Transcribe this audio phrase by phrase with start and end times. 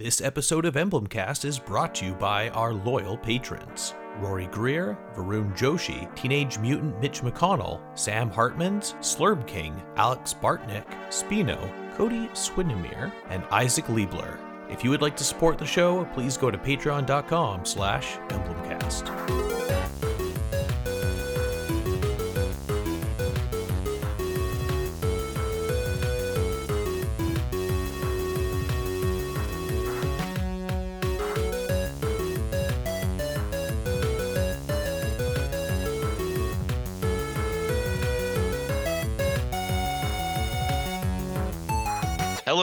[0.00, 3.92] This episode of Emblemcast is brought to you by our loyal patrons.
[4.16, 11.58] Rory Greer, Varun Joshi, Teenage Mutant Mitch McConnell, Sam Hartmans, Slurb King, Alex Bartnick, Spino,
[11.98, 14.38] Cody Swindemere, and Isaac Liebler.
[14.70, 20.09] If you would like to support the show, please go to patreon.com slash emblemcast.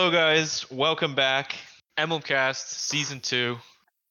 [0.09, 0.71] Hello, guys.
[0.71, 1.57] Welcome back.
[1.99, 3.57] Emblemcast Season 2,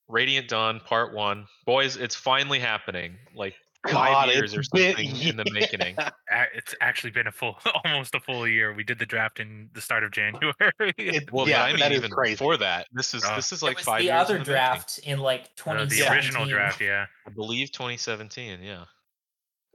[0.08, 1.46] Radiant Dawn Part 1.
[1.64, 3.16] Boys, it's finally happening.
[3.34, 3.54] Like
[3.88, 5.96] five God, years or it's been- something in the making.
[6.54, 8.74] It's actually been a full, almost a full year.
[8.74, 10.52] We did the draft in the start of January.
[10.98, 12.34] It- Well, yeah, I mean, that is even crazy.
[12.34, 14.20] before that, this is Uh, this is It like was five the years.
[14.20, 14.52] other in the making.
[14.52, 15.98] draft in like Uh, 2017.
[16.10, 17.06] the original draft, yeah.
[17.26, 18.62] I believe 2017.
[18.62, 18.84] Yeah,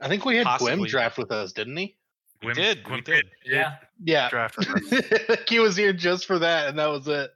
[0.00, 0.86] I think we had Possibly.
[0.86, 1.96] Gwim draft with us, didn't he?
[2.42, 2.78] We Gwyn- did.
[2.78, 3.24] We Gwyn did.
[3.44, 3.76] Yeah.
[4.02, 4.28] Yeah.
[4.30, 4.58] Draft.
[5.48, 7.30] he was here just for that, and that was it.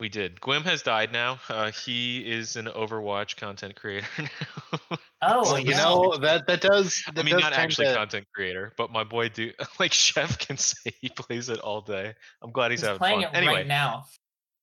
[0.00, 0.40] We did.
[0.40, 1.38] Gwim has died now.
[1.48, 4.98] Uh, he is an Overwatch content creator now.
[5.22, 5.76] Oh, well, you yeah.
[5.84, 7.04] know that that does.
[7.14, 10.38] That I mean, does not actually to- content creator, but my boy, do like Chef
[10.38, 12.14] can say he plays it all day.
[12.42, 13.34] I'm glad he's, He's having playing fun.
[13.34, 14.06] it anyway, right now.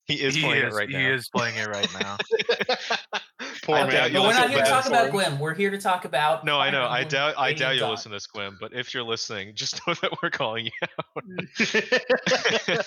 [0.10, 1.00] He is he playing is, it right he now.
[1.00, 2.18] He is playing it right now.
[3.64, 4.12] Poor I man.
[4.12, 5.12] doubt But we're not here to talk about him.
[5.12, 5.40] Gwyn.
[5.40, 6.44] We're here to talk about.
[6.44, 6.88] No, I know.
[6.88, 7.36] I doubt.
[7.38, 10.32] I doubt you'll listen to this, Squim, but if you're listening, just know that we're
[10.32, 10.72] calling you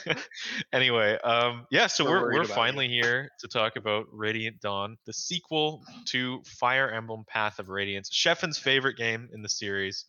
[0.09, 0.19] out.
[0.73, 1.87] anyway, um, yeah.
[1.87, 2.55] So We're we're we're about you.
[2.55, 8.11] finally here to talk about Radiant Dawn, the sequel to Fire Emblem: Path of Radiance,
[8.11, 10.07] Sheffen's favorite game in the series.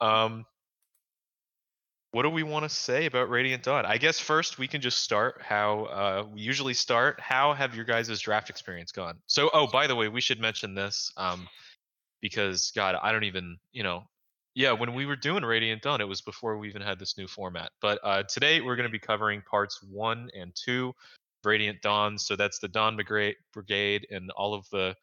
[0.00, 0.46] Um,
[2.16, 3.84] what do we want to say about Radiant Dawn?
[3.84, 7.20] I guess first we can just start how uh, we usually start.
[7.20, 9.18] How have your guys' draft experience gone?
[9.26, 11.46] So, oh, by the way, we should mention this um,
[12.22, 14.04] because God, I don't even, you know,
[14.54, 17.26] yeah, when we were doing Radiant Dawn, it was before we even had this new
[17.26, 17.70] format.
[17.82, 20.94] But uh, today we're going to be covering parts one and two, of
[21.44, 22.16] Radiant Dawn.
[22.18, 24.94] So that's the Dawn Brigade, Brigade and all of the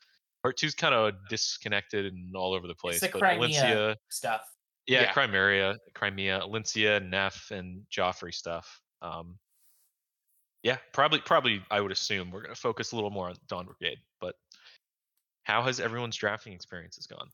[0.42, 3.02] part two's kind of disconnected and all over the place.
[3.02, 4.42] the but Crimea Valencia, stuff.
[4.88, 5.14] Yeah, Yeah.
[5.14, 8.82] Crimea, Crimea, Elincia, Neff, and Geoffrey stuff.
[9.02, 9.38] Um,
[10.64, 11.62] yeah, probably, probably.
[11.70, 14.00] I would assume we're going to focus a little more on Dawn Brigade.
[14.20, 14.36] But
[15.44, 17.30] how has everyone's drafting experiences gone?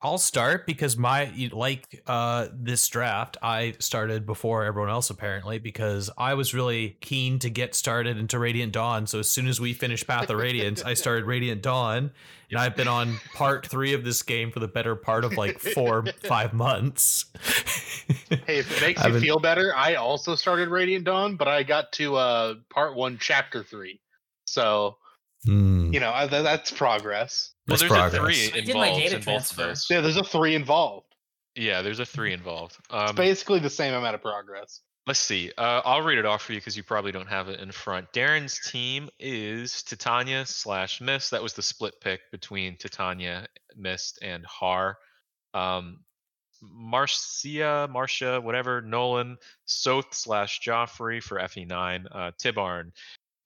[0.00, 6.08] I'll start because my like uh this draft I started before everyone else apparently because
[6.16, 9.08] I was really keen to get started into Radiant Dawn.
[9.08, 12.12] So as soon as we finished Path of Radiance, I started Radiant Dawn,
[12.48, 15.58] and I've been on part three of this game for the better part of like
[15.58, 17.24] four five months.
[18.46, 21.64] hey, if it makes you been- feel better, I also started Radiant Dawn, but I
[21.64, 24.00] got to uh part one, chapter three.
[24.44, 24.96] So
[25.44, 27.52] Hmm, you know I, th- that's progress.
[27.66, 28.14] Well, that's there's progress.
[28.14, 29.86] a three I did my involved in both of those.
[29.88, 31.06] Yeah, there's a three involved.
[31.54, 32.76] Yeah, there's a three involved.
[32.78, 34.80] It's Um, basically the same amount of progress.
[35.06, 35.50] Let's see.
[35.56, 38.12] Uh, I'll read it off for you because you probably don't have it in front.
[38.12, 41.30] Darren's team is Titania slash Mist.
[41.30, 44.98] That was the split pick between Titania, Mist, and Haar.
[45.54, 46.00] Um,
[46.60, 52.90] Marcia, Marcia, whatever, Nolan, Sothe slash Geoffrey for FE9, uh, Tibarn,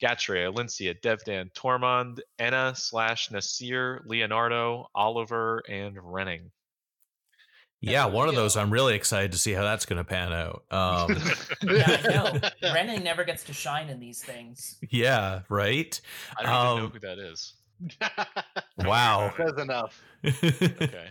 [0.03, 6.51] Gatrie, Elincia, Devdan, Tormod, Ena slash Nasir, Leonardo, Oliver, and Renning.
[7.81, 10.63] Yeah, one of those I'm really excited to see how that's going to pan out.
[10.71, 11.17] Um,
[11.63, 12.41] Yeah, I know.
[12.75, 14.77] Renan never gets to shine in these things.
[14.91, 16.01] yeah, right.
[16.39, 17.55] I don't even know Um, who that is.
[18.87, 19.33] Wow.
[19.37, 20.01] That's enough.
[20.25, 21.09] Okay.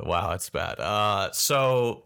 [0.00, 0.78] wow, it's bad.
[0.80, 2.04] Uh, so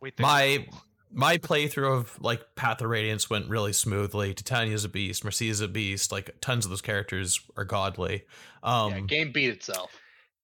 [0.00, 0.66] Wait, there's- my
[1.12, 4.34] my playthrough of like Path of Radiance went really smoothly.
[4.34, 6.12] Titania's a beast, Marcia's a beast.
[6.12, 8.24] Like tons of those characters are godly.
[8.62, 9.90] Um, yeah, game beat itself.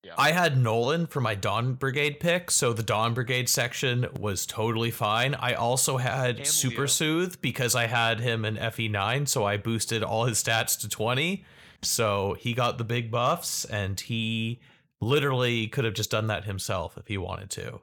[0.02, 0.14] Yeah.
[0.16, 4.92] I had Nolan for my Dawn Brigade pick, so the Dawn Brigade section was totally
[4.92, 5.34] fine.
[5.34, 6.86] I also had And Super Leo.
[6.86, 11.44] Sothe because I had him in FE9, so I boosted all his stats to 20.
[11.82, 14.60] So he got the big buffs, and he
[15.00, 17.80] literally could have just done that himself if he wanted to.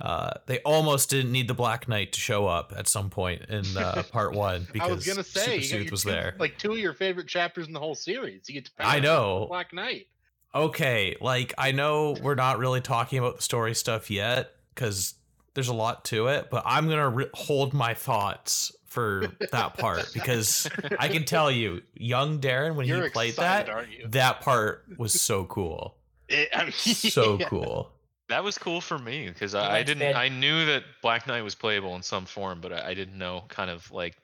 [0.00, 3.64] Uh, they almost didn't need the Black Knight to show up at some point in
[3.76, 6.36] uh, part one because I was gonna say Super got was two- there.
[6.38, 8.48] like two of your favorite chapters in the whole series.
[8.48, 9.46] You get to I know.
[9.48, 10.06] Black Knight.
[10.54, 15.14] okay, like I know we're not really talking about the story stuff yet because
[15.54, 20.10] there's a lot to it, but I'm gonna re- hold my thoughts for that part
[20.14, 20.68] because
[20.98, 24.06] I can tell you, young Darren, when You're he played excited, that, aren't you?
[24.08, 25.96] that part was so cool,
[26.28, 27.48] It- I mean, so yeah.
[27.48, 27.90] cool.
[28.28, 30.00] That was cool for me because I, I didn't.
[30.00, 33.16] that- I knew that Black Knight was playable in some form, but I, I didn't
[33.16, 34.16] know kind of like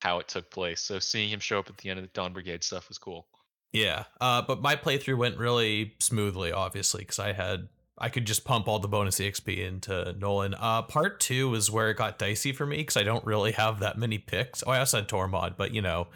[0.00, 0.80] how it took place.
[0.80, 3.26] So seeing him show up at the end of the Dawn Brigade stuff was cool.
[3.72, 8.44] Yeah, uh, but my playthrough went really smoothly, obviously, because I had I could just
[8.44, 10.54] pump all the bonus EXP into Nolan.
[10.58, 13.78] Uh, part two is where it got dicey for me because I don't really have
[13.78, 14.64] that many picks.
[14.66, 16.08] Oh, I also had Tormod, but you know,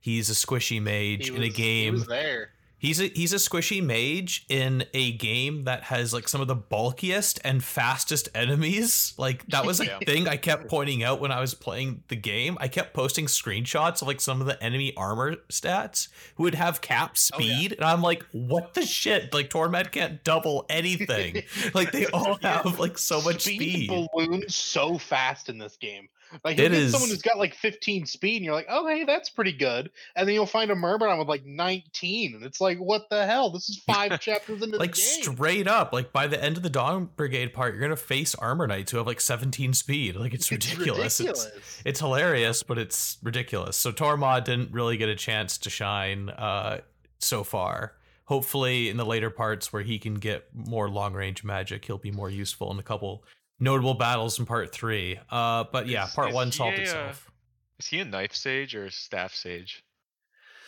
[0.00, 1.84] he's a squishy mage He in a game.
[1.94, 2.50] He was there.
[2.82, 6.56] He's a he's a squishy mage in a game that has like some of the
[6.56, 9.14] bulkiest and fastest enemies.
[9.16, 9.98] Like that was a Yeah.
[10.04, 12.58] thing I kept pointing out when I was playing the game.
[12.60, 16.80] I kept posting screenshots of like some of the enemy armor stats who would have
[16.80, 17.54] cap Oh, yeah.
[17.54, 19.32] speed, and I'm like, what the shit?
[19.32, 21.44] Like Tormod can't double anything.
[21.74, 24.08] like they all have like so much speed, speed.
[24.12, 26.08] balloons so fast in this game.
[26.44, 29.30] Like It get someone who's got like 15 speed, and you're like, oh hey, that's
[29.30, 29.90] pretty good.
[30.16, 33.50] And then you'll find a Murmur with like 19, and it's like, what the hell?
[33.50, 37.10] This is five chapters into Like straight up, like by the end of the Dawn
[37.16, 40.16] Brigade part, you're gonna face armor knights who have like 17 speed.
[40.16, 41.20] Like it's It's ridiculous.
[41.20, 41.82] It's- ridiculous.
[41.84, 43.76] it's hilarious, but it's ridiculous.
[43.76, 46.80] So Tormod didn't really get a chance to shine uh,
[47.18, 47.94] so far.
[48.26, 52.10] Hopefully, in the later parts where he can get more long range magic, he'll be
[52.12, 53.24] more useful in a couple
[53.62, 55.18] notable battles in part three.
[55.30, 57.30] Uh, but yeah, Is- part is one he solved a, uh, itself.
[57.78, 59.82] Is he a knife sage or a staff sage?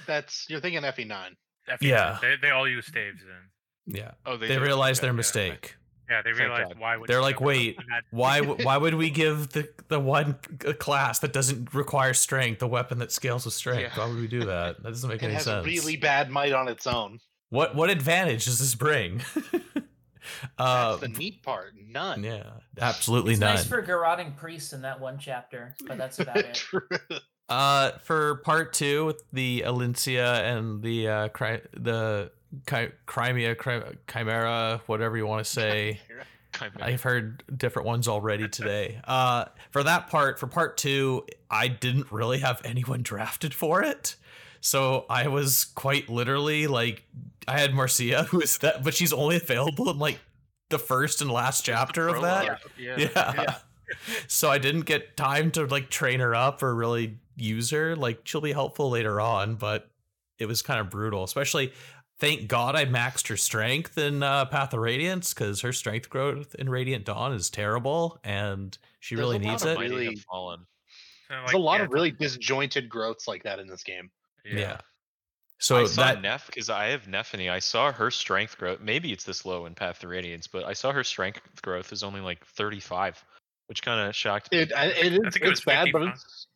[0.06, 1.08] That's you're thinking E FE9.
[1.68, 1.76] FE9.
[1.80, 2.18] Yeah.
[2.20, 3.96] They, they all use staves then.
[3.96, 4.60] Yeah, Oh, they, do?
[4.60, 5.16] realized Okay, their okay.
[5.16, 5.76] mistake.
[6.10, 7.78] Yeah, they realize why would They're like, "Wait,
[8.10, 8.40] Why?
[8.66, 10.34] why would we give the the one
[10.78, 13.80] class that doesn't require strength a weapon that scales with strength?
[13.96, 13.98] Yeah.
[13.98, 14.76] Why would we do that?
[14.82, 15.64] That doesn't make It any has sense.
[15.66, 17.20] really bad might on its own.
[17.50, 19.22] What what advantage does this bring?
[20.58, 21.72] uh, That's the neat part.
[21.88, 22.22] None.
[22.24, 22.44] yeah,
[22.80, 23.54] absolutely It's none.
[23.56, 26.54] nice for garroting priests in that one chapter, but that's about it.
[26.54, 26.80] True.
[27.48, 32.30] Uh, for part two, with the Elincia and the uh, Cry- the
[32.66, 36.00] Chi- Crimea, Cri- Chimera, whatever you want to say.
[36.56, 36.84] Chimera.
[36.86, 39.00] I've heard different ones already today.
[39.04, 44.14] Uh, for that part, for part two, I didn't really have anyone drafted for it,
[44.64, 47.04] so I was quite literally like,
[47.46, 50.18] I had Marcia, who is that, but she's only available in like
[50.70, 52.62] the first and last chapter of that.
[52.78, 52.96] Yeah.
[52.98, 53.08] yeah.
[53.14, 53.56] Yeah.
[54.26, 57.94] so I didn't get time to like train her up or really use her.
[57.94, 59.90] Like she'll be helpful later on, but
[60.38, 61.24] it was kind of brutal.
[61.24, 61.70] Especially,
[62.18, 66.54] thank God I maxed her strength in uh, Path of Radiance because her strength growth
[66.54, 69.78] in Radiant Dawn is terrible, and she There's really needs it.
[69.78, 70.60] Really- fallen.
[71.28, 74.10] So, There's like, a lot yeah, of really disjointed growths like that in this game.
[74.44, 74.74] Yeah.
[74.76, 74.80] I
[75.58, 77.50] So saw that Neff because I have Nephenee.
[77.50, 78.80] I saw her strength growth.
[78.80, 82.02] Maybe it's this low in Path to Radiance, but I saw her strength growth is
[82.02, 83.24] only like 35,
[83.68, 84.58] which kind of shocked me.
[84.58, 86.14] It, I- it is, think it was it's bad, but 55.
[86.14, 86.46] it's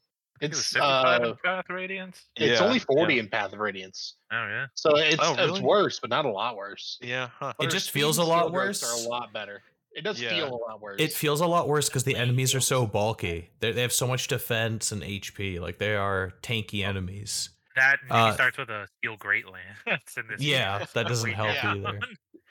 [0.40, 2.22] it was it's uh, in Path Radiance.
[2.36, 3.20] it's Yeah, only 40 yeah.
[3.20, 4.16] in Path of Radiance.
[4.32, 4.66] Oh yeah.
[4.74, 6.98] So it's Oh, it's worse, but not a lot worse.
[7.00, 7.54] yeah, huh.
[7.60, 8.82] It her just feels a lot worse.
[8.84, 9.62] Are a lot better.
[9.92, 10.28] It does Yeah.
[10.30, 11.00] feel a lot worse.
[11.00, 13.50] it feels a lot worse because the enemies are so bulky.
[13.60, 15.58] They they have so much defense and HP.
[15.60, 17.48] Like they are tanky enemies.
[17.78, 20.40] That maybe Uh, starts with a steel great lance in this.
[20.40, 20.86] Yeah, game.
[20.94, 21.86] that doesn't help down.
[21.86, 22.00] either.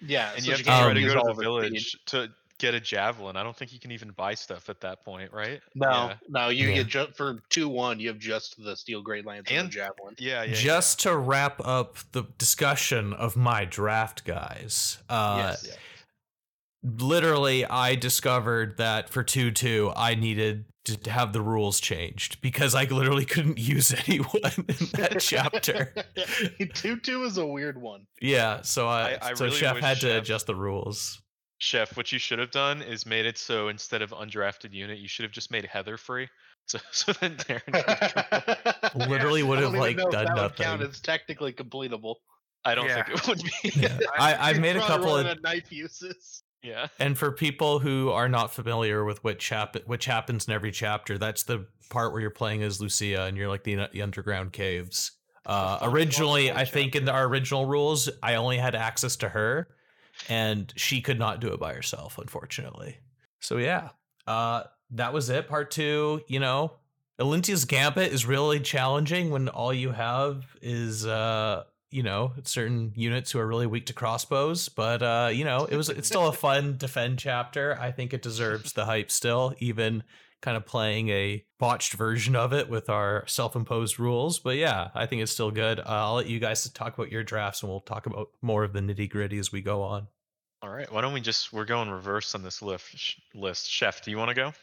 [0.01, 1.43] yeah, And so you have to can't try to go to the her speed.
[1.43, 2.29] village to
[2.59, 3.35] get a javelin.
[3.35, 5.61] I don't think you can even buy stuff at that point, right?
[5.75, 6.13] No, Yeah.
[6.27, 6.75] no, you Yeah.
[6.77, 7.99] get just for two one.
[7.99, 10.15] You have just the steel great lance and, And- the javelin.
[10.17, 10.55] Yeah, yeah.
[10.55, 14.97] Just to wrap up the discussion of my draft, guys.
[15.07, 15.77] Uh, yes.
[16.99, 22.73] Literally I discovered that for 2 2, I needed to have the rules changed because
[22.73, 25.93] I literally couldn't use anyone in that chapter.
[26.73, 28.05] two two is a weird one.
[28.21, 31.21] Yeah, so I, I- I so really Chef wish had to adjust the rules.
[31.59, 35.07] Chef, what you should have done is made it so instead of undrafted unit, you
[35.07, 36.27] should have just made Heather free.
[36.69, 39.07] So, so then Darren.
[39.07, 40.79] Literally would have like know if done that would count.
[40.81, 40.89] nothing.
[40.89, 42.15] It's technically completable.
[42.65, 43.05] I don't Yeah.
[43.05, 43.71] think it would be.
[43.81, 43.97] Yeah.
[44.19, 46.43] I, I It's made a couple of at knife uses.
[46.67, 46.87] Yeah.
[46.99, 51.17] And for people who are not familiar with what chap which happens in every chapter,
[51.17, 55.11] that's the part where you're playing as Lucia and you're like the, the underground caves.
[55.45, 59.69] Uh, originally, I think in our original rules, I only had access to her,
[60.27, 62.97] and she could not do it by herself, unfortunately.
[63.39, 63.89] So yeah,
[64.27, 65.47] uh, that was it.
[65.47, 66.21] Part two.
[66.27, 66.73] You know,
[67.17, 73.31] Elincia's Gambit is really challenging when all you have is uh, you know certain units
[73.31, 74.69] who are really weak to crossbows.
[74.69, 77.77] But uh, you know, it was it's still a fun defend chapter.
[77.79, 80.03] I think it deserves the hype still, even
[80.41, 84.39] kind of playing a botched version of it with our self-imposed rules.
[84.39, 85.79] But yeah, I think it's still good.
[85.79, 88.73] Uh, I'll let you guys talk about your drafts, and we'll talk about more of
[88.73, 90.07] the nitty gritty as we go on.
[90.61, 90.91] All right.
[90.91, 92.85] Why don't we just we're going reverse on this list?
[92.97, 93.69] sh- List.
[93.69, 94.53] Chef, do you want to go?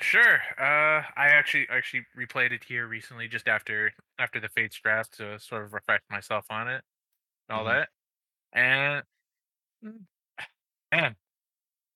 [0.00, 0.36] Sure.
[0.58, 5.38] Uh, I actually actually replayed it here recently, just after after the Fates draft, to
[5.38, 6.82] sort of refresh myself on it,
[7.48, 7.72] and all Mhm.
[7.72, 7.88] that.
[8.52, 9.02] And
[9.84, 10.06] mm,
[10.92, 11.16] man,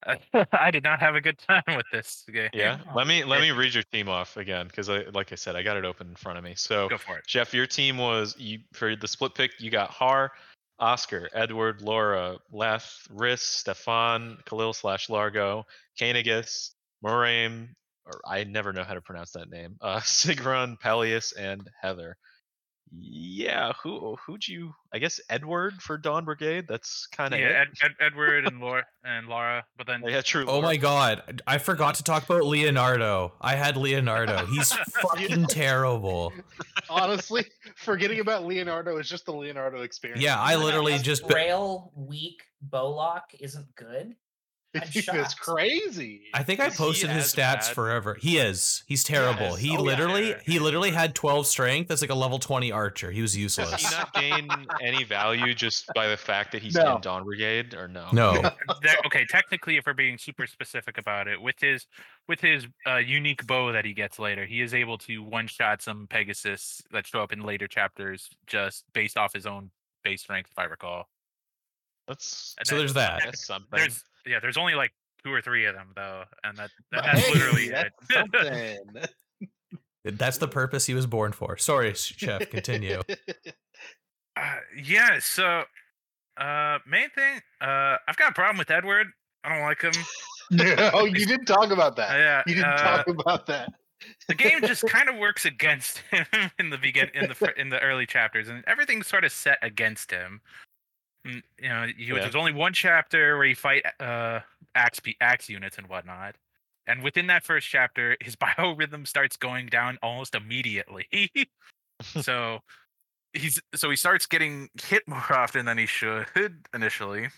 [0.53, 2.51] I did not have a good time with this game.
[2.55, 2.79] Yeah.
[2.95, 5.63] Let me let me read your team off again because I like I said I
[5.63, 6.55] got it open in front of me.
[6.57, 7.27] So Go for it.
[7.27, 9.53] Jeff, your team was you for the split pick.
[9.61, 10.33] You got Haar,
[10.79, 15.67] Oscar, Edward, Laura, Leth, Rhys, Stefan, Calill slash Largo,
[15.99, 16.71] Kanagus,
[17.05, 17.69] Muarim,
[18.13, 19.77] or I never know how to pronounce that name.
[19.81, 22.17] Uh, Sigrun, Pelleas, and Heather.
[22.93, 24.73] Yeah, who who'd you?
[24.93, 26.67] I guess Edward for Dawn Brigade.
[26.69, 27.55] That's kind of Yeah, it.
[27.55, 30.45] Ed, Ed, Edward and Laura and Laura, but then yeah, true.
[30.49, 30.63] Oh Laura.
[30.63, 33.33] my god, I forgot to talk about Leonardo.
[33.41, 34.45] I had Leonardo.
[34.47, 36.33] He's fucking terrible.
[36.89, 37.45] Honestly,
[37.77, 40.21] forgetting about Leonardo is just the Leonardo experience.
[40.21, 44.15] Yeah, I literally a just frail, weak Bolock isn't good.
[45.13, 46.23] I'm crazy.
[46.33, 47.75] I think I Is he posted his stats bad?
[47.75, 48.17] forever.
[48.21, 48.85] He is.
[48.87, 49.43] He's terrible.
[49.51, 49.59] Yes.
[49.59, 49.81] He Oh, yeah.
[49.81, 53.11] literally he literally had 12 strength as like a level 20 archer.
[53.11, 53.91] He was Does he useless.
[53.91, 54.49] not gain
[54.81, 56.97] any value just by the fact that he's No.
[56.97, 58.07] in Dawn Brigade, or no?
[58.13, 58.33] No.
[58.83, 61.87] there, okay, technically, if we're being super specific about it, with his
[62.29, 65.83] with his uh, unique bow that he gets later, he is able to one shot
[65.83, 69.73] some Pegasus that show up in later chapters just based off his own
[70.05, 71.09] base strength, if I recall.
[72.07, 73.35] That's So there's that.
[73.73, 74.93] There's yeah, there's only like
[75.25, 78.15] two or three of them though, and that, that that's hey, literally that's it.
[78.15, 79.05] something.
[80.17, 81.57] That's the purpose he was born for.
[81.59, 83.03] Sorry, chef, continue.
[84.37, 85.65] Uh, yeah, so
[86.39, 89.09] uh main thing, uh I've got a problem with Edward.
[89.45, 89.93] I don't like him.
[90.51, 92.19] no, you didn't talk about Uh, that.
[92.19, 93.71] yeah, You didn't uh, talk about that.
[94.29, 96.25] the game just kind of works against him
[96.59, 100.11] in the begin in the in the early chapters, and everything's sort of set against
[100.11, 100.41] him.
[101.27, 102.21] Mm, You know, you, Yeah.
[102.23, 104.41] there's only one chapter where you fight uh
[104.75, 106.37] axe axe units and whatnot,
[106.87, 111.09] and within that first chapter, his biorhythm starts going down almost immediately.
[112.23, 112.61] so
[113.33, 116.27] he's so he starts getting hit more often than he should
[116.75, 117.29] initially,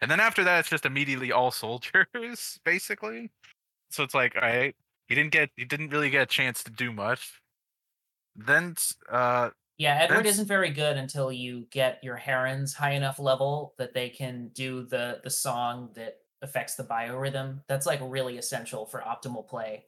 [0.00, 3.30] and then after that, it's just immediately all soldiers basically.
[3.90, 4.76] So it's like, all right,
[5.08, 7.40] he didn't get he didn't really get a chance to do much.
[8.36, 8.76] Then
[9.10, 9.50] uh
[9.82, 13.94] Yeah, Edward That's- isn't very good until you get your herons high enough level that
[13.94, 17.62] they can do the the song that affects the biorhythm.
[17.68, 19.86] That's like really essential for optimal play.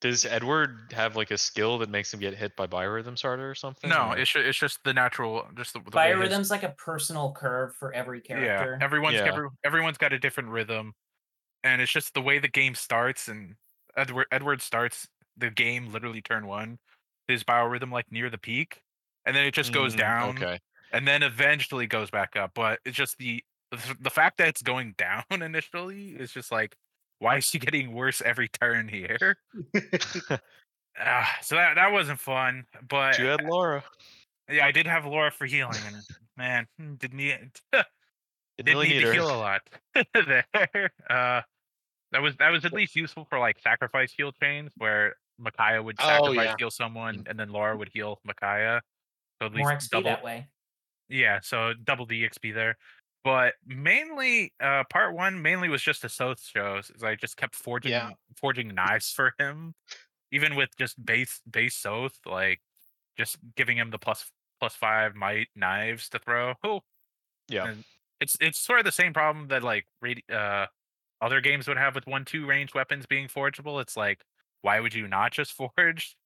[0.00, 3.54] Does Edward have like a skill that makes him get hit by biorhythms harder or
[3.54, 3.90] something?
[3.90, 6.62] no, or- it's ju- it's just the natural just the, the way his- Biorhythm's like
[6.62, 8.78] a personal curve for every character.
[8.80, 9.26] Yeah, everyone's Yeah.
[9.26, 10.94] every, everyone's got a different rhythm,
[11.64, 13.26] and it's just the way the game starts.
[13.28, 13.56] And
[13.96, 16.78] Edward Edward starts the game literally turn one,
[17.28, 18.80] his biorhythm like near the peak,
[19.26, 20.58] and then it just goes Mm, down, Okay.
[20.92, 22.52] and then eventually goes back up.
[22.54, 23.44] But it's just the
[24.00, 26.76] the fact that it's going down initially is just like,
[27.18, 29.38] why is she getting worse every turn here?
[30.98, 32.66] Ah, so that that wasn't fun.
[32.88, 33.84] But you had Laura.
[34.48, 36.04] yeah, I did have Laura for healing, and
[36.36, 37.50] man, hmm, didn't need
[38.58, 39.62] Didn't did really need need to heal a lot
[40.14, 40.90] there.
[41.08, 41.42] Uh,
[42.12, 45.98] that was that was at least useful for like sacrifice heal chains where Micaiah would
[45.98, 46.56] Oh, sacrifice yeah.
[46.58, 48.82] heal someone and then Laura would heal Micaiah.
[49.40, 50.50] So at least More XP double, that way.
[51.08, 52.76] yeah, so double the XP there.
[53.24, 56.90] But mainly, uh, part one mainly was just the Sothe shows.
[57.02, 58.14] I just kept forging Yeah.
[58.36, 59.74] forging knives for him,
[60.32, 62.62] even with just base base Sothe, like
[63.18, 64.30] just giving him the plus
[64.60, 66.54] plus five might knives to throw.
[66.64, 66.82] Oh,
[67.48, 67.68] Yeah.
[67.68, 67.84] and
[68.20, 69.86] it's it's sort of the same problem that like
[70.32, 70.66] uh
[71.22, 73.80] other games would have with one two range weapons being forgeable.
[73.80, 74.24] It's like
[74.62, 76.16] why would you not just forge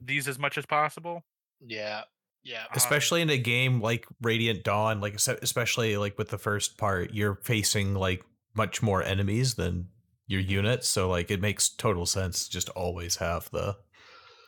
[0.00, 1.24] these as much as possible?
[1.60, 2.02] Yeah,
[2.42, 2.62] yeah.
[2.62, 7.12] Um, especially in a game like Radiant Dawn, like especially like with the first part,
[7.12, 8.24] you're facing like
[8.54, 9.88] much more enemies than
[10.26, 13.76] your units, so like it makes total sense to just always have the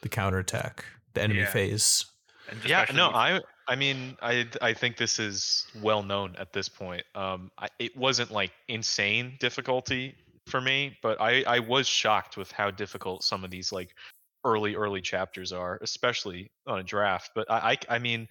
[0.02, 1.46] the counterattack, the enemy Yeah.
[1.46, 2.04] phase.
[2.48, 6.68] And Yeah, no, I I mean, I I think this is well known at this
[6.68, 7.04] point.
[7.14, 10.16] Um, I, it wasn't like insane difficulty
[10.46, 13.94] for me, but I I was shocked with how difficult some of these like
[14.44, 17.30] early early chapters are, especially on a draft.
[17.34, 18.28] But I I, I mean,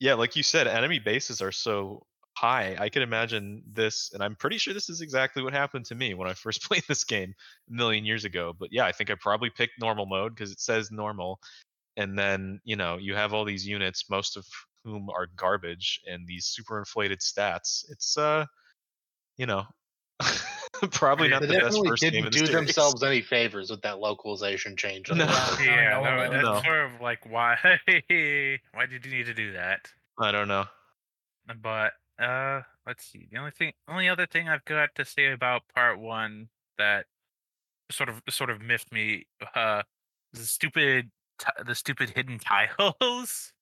[0.00, 2.76] yeah, like you said, enemy bases are so high.
[2.78, 6.14] I could imagine this, and I'm pretty sure this is exactly what happened to me
[6.14, 7.34] when I first played this game
[7.70, 8.52] a million years ago.
[8.58, 11.40] But yeah, I think I probably picked normal mode because it says normal
[11.96, 14.46] and then you know you have all these units most of
[14.84, 18.44] whom are garbage and these super inflated stats it's uh
[19.36, 19.64] you know
[20.92, 22.52] probably not They the best definitely first game didn't do series.
[22.54, 25.10] themselves any favors with that localization change.
[25.10, 25.24] No.
[25.60, 26.62] Yeah, yeah, no, that's no.
[26.62, 27.56] sort of like why
[28.72, 29.88] why did you need to do that?
[30.18, 30.64] i don't know
[31.62, 31.92] But
[32.22, 33.28] uh let's see.
[33.30, 37.06] The only thing only other thing I've got to say about part one that
[37.90, 39.82] sort of sort of miffed me uh
[40.32, 43.52] is the stupid ti- the stupid hidden tiles.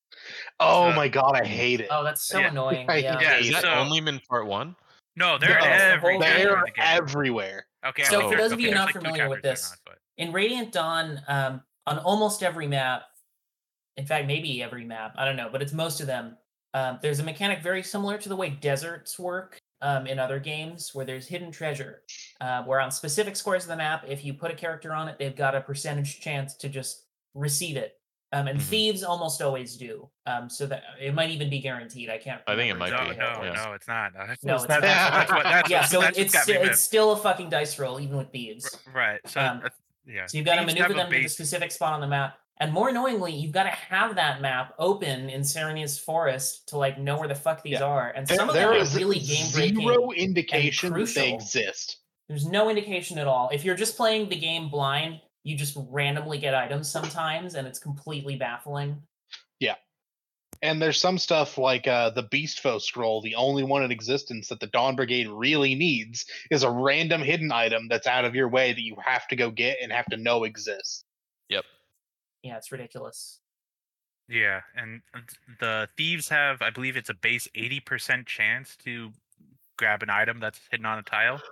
[0.60, 1.88] Oh Uh, my god, I hate it.
[1.90, 2.50] Oh, that's so Yeah.
[2.50, 2.88] annoying.
[2.88, 3.20] I Yeah.
[3.20, 4.76] Yeah, is that so- only in part one
[5.16, 6.48] No, they're No, in it's the every whole chapter game.
[6.48, 7.66] of They're the everywhere.
[7.86, 8.04] Okay.
[8.04, 10.72] So okay, for those of you there's not like familiar with this, not, in Radiant
[10.72, 13.02] Dawn, um, on almost every map,
[13.96, 16.36] in fact, maybe every map, I don't know, but it's most of them.
[16.72, 20.90] Um, there's a mechanic very similar to the way deserts work um, in other games,
[20.94, 22.02] where there's hidden treasure.
[22.40, 25.16] Uh, where on specific squares of the map, if you put a character on it,
[25.18, 27.04] they've got a percentage chance to just
[27.34, 27.98] receive it.
[28.34, 28.62] Um, and Mhm.
[28.64, 30.10] thieves almost always do.
[30.26, 32.10] Um, so that it might even be guaranteed.
[32.10, 32.42] I can't.
[32.48, 33.52] I think it might No, be, no, how yeah.
[33.52, 34.12] no, it's not.
[34.12, 34.80] That's, No, it's not.
[34.80, 35.42] that's what.
[35.44, 38.00] That's yeah, what, so that's it's what got me it's still a fucking dice roll,
[38.00, 38.78] even with thieves.
[38.88, 39.20] R- Right.
[39.26, 40.26] So Um, that's- yeah.
[40.26, 42.36] So you've got to maneuver have a them to the specific spot on the map.
[42.58, 46.98] And more annoyingly, you've got to have that map open in Serenes Forest to like
[46.98, 47.84] know where the fuck these Yeah.
[47.84, 48.10] are.
[48.10, 49.80] And There, some of them are really game breaking.
[49.80, 51.98] zero indication that they exist.
[52.28, 53.50] There's no indication at all.
[53.52, 57.78] If you're just playing the game blind, you just randomly get items sometimes, and it's
[57.78, 59.00] completely baffling.
[59.60, 59.76] Yeah.
[60.62, 64.48] And there's some stuff like uh, the Beast Foe scroll, the only one in existence
[64.48, 68.48] that the Dawn Brigade really needs is a random hidden item that's out of your
[68.48, 71.04] way that you have to go get and have to know exists.
[71.50, 71.64] Yep.
[72.42, 73.40] Yeah, it's ridiculous.
[74.26, 75.02] Yeah, and
[75.60, 79.10] the thieves have, I believe, it's a base eighty percent chance to
[79.76, 81.42] grab an item that's hidden on a tile.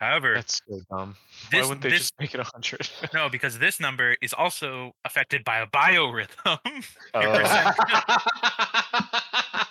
[0.00, 1.16] However, That's so dumb.
[1.50, 2.88] this Why wouldn't they this just make it a hundred?
[3.14, 6.58] no, because this number is also affected by a biorhythm.
[7.14, 7.20] Oh.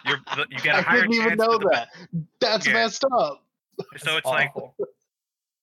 [0.06, 0.18] You're,
[0.50, 1.89] you get a I higher didn't even know for the- that.
[2.39, 2.74] That's Yeah.
[2.74, 3.44] messed up.
[3.98, 4.51] So it's like.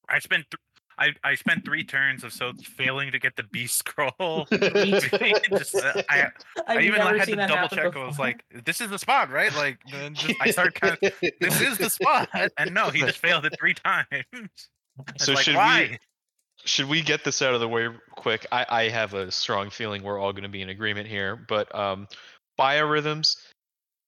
[0.08, 0.60] I spent th-
[1.00, 4.10] I I spent three turns of so failing to get the beast scroll.
[4.50, 6.30] Just, uh, I I
[6.66, 7.96] I've even had to double happen check.
[7.96, 11.12] I was like, "This is the spot, right?" Like, then just, I started kind of,
[11.40, 12.28] "This is the spot,"
[12.58, 14.68] and no, he just failed it three times.
[15.18, 15.88] So like, should why?
[15.90, 15.98] we
[16.64, 18.46] should we get this out of the way quick?
[18.52, 21.74] I, I have a strong feeling we're all going to be in agreement here, but
[21.74, 22.06] um,
[22.58, 23.36] biorhythms,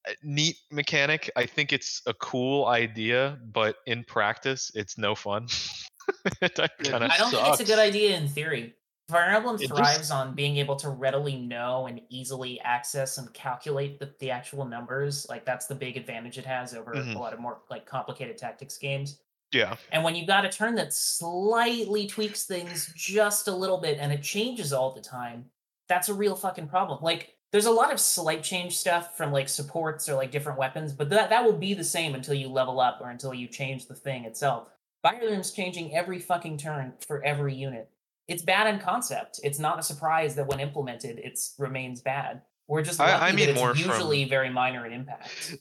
[0.09, 1.31] uh, neat mechanic.
[1.37, 5.49] I think it's a cool idea, but in practice, it's no fun.
[6.43, 8.75] It kinda- I don't think it's a good idea in theory.
[9.09, 13.33] Fire Emblem It just- thrives on being able to readily know and easily access and
[13.35, 15.27] calculate the, the actual numbers.
[15.29, 17.15] Like that's the big advantage it has over Mhm.
[17.15, 19.21] a lot of more like complicated tactics games.
[19.55, 23.99] yeah, And when you've got a turn that slightly tweaks things just a little bit
[24.01, 25.45] and it changes all the time,
[25.89, 26.99] that's a real fucking problem.
[27.03, 30.95] Like there's a lot of slight change stuff from like supports or like different weapons,
[30.95, 33.89] but that that will be the same until you level up or until you change
[33.89, 34.71] the thing itself.
[35.03, 37.91] Firearm's changing every fucking turn for every unit.
[38.29, 39.41] It's bad in concept.
[39.43, 42.43] It's not a surprise that when implemented, it remains bad.
[42.69, 45.57] We're just I- I mean it's more from- usually very minor in impact.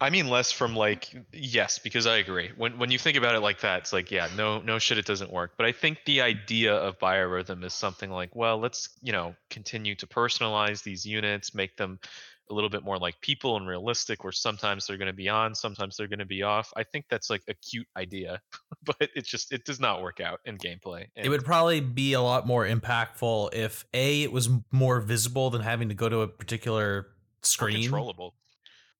[0.00, 2.50] I mean less from like yes, because I agree.
[2.56, 5.04] When when you think about it like that, it's like yeah, no no shit, it
[5.04, 5.52] doesn't work.
[5.56, 9.94] But I think the idea of biorhythm is something like well, let's you know continue
[9.96, 12.00] to personalize these units, make them
[12.50, 14.24] a little bit more like people and realistic.
[14.24, 16.72] Where sometimes they're going to be on, sometimes they're going to be off.
[16.76, 18.40] I think that's like a cute idea,
[18.84, 21.06] but it just it does not work out in gameplay.
[21.16, 25.62] It would probably be a lot more impactful if a it was more visible than
[25.62, 27.08] having to go to a particular
[27.42, 27.82] screen.
[27.82, 28.34] controllable.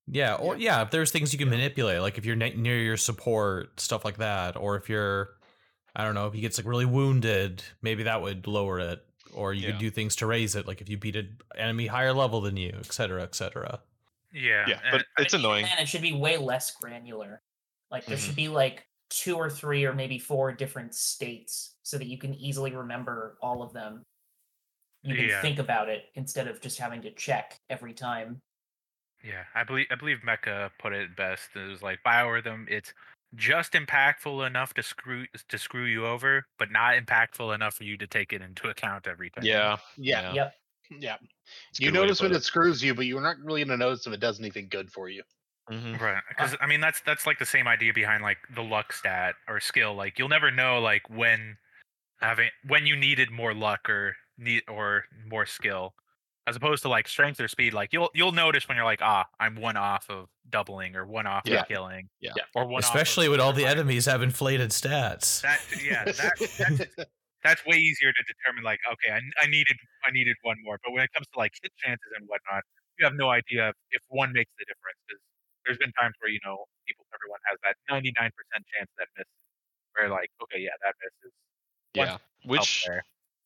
[0.07, 0.83] Yeah, or yeah.
[0.83, 4.19] if there's things you can manipulate, like if you're ne- near your support, stuff like
[4.19, 5.31] that, or if you're,
[5.95, 9.55] I don't know, if he gets like really wounded, maybe that would lower it, or
[9.55, 9.73] you Yeah.
[9.73, 12.57] could do things to raise it, like if you beat an enemy higher level than
[12.57, 13.83] you, et cetera, et cetera.
[14.33, 15.65] Yeah, Yeah, but I it's mean, annoying.
[15.65, 17.43] then, it should be way less granular.
[17.91, 18.27] Like there Mhm.
[18.27, 22.35] should be like two or three or maybe four different states so that you can
[22.35, 24.03] easily remember all of them.
[25.03, 25.43] You can Yeah.
[25.43, 28.41] think about it instead of just having to check every time.
[29.23, 31.51] Yeah, I believe I believe Mekkah put it best.
[31.55, 32.69] It was like biorhythm.
[32.69, 32.93] It's
[33.35, 37.97] just impactful enough to screw to screw you over, but not impactful enough for you
[37.99, 39.47] to take it into account every time.
[39.47, 40.31] Yeah, Yeah, Yeah.
[40.31, 40.55] Yep.
[40.91, 41.19] yeah.
[41.79, 43.77] You good way to notice when put it screws you, but you're not really gonna
[43.77, 45.23] notice if it does anything good for you.
[45.71, 46.01] Mhm.
[46.01, 49.37] Right, because I mean that's that's like the same idea behind like the luck stat
[49.47, 49.95] or skill.
[49.95, 51.59] Like you'll never know like when
[52.21, 55.95] having when you needed more luck or need or more skill,
[56.47, 57.73] as opposed to like strength or speed.
[57.75, 61.27] Like you'll you'll notice when you're like ah I'm one off of doubling or one
[61.27, 61.61] off Yeah.
[61.63, 62.09] of killing.
[62.21, 62.33] Yeah.
[62.55, 63.79] Or one off of Especially when all the surviving.
[63.81, 65.41] enemies have inflated stats.
[65.43, 67.07] That yeah that that's
[67.45, 69.75] that's way easier to determine like okay I, I needed
[70.07, 72.63] i needed one more but when it comes to like hit chances and whatnot
[72.99, 75.19] you have no idea if one makes the difference because
[75.67, 78.15] there's been times where you know people everyone has that 99%
[78.71, 79.27] chance that miss
[79.99, 81.35] where like okay yeah that misses
[81.95, 83.03] Yeah, which there.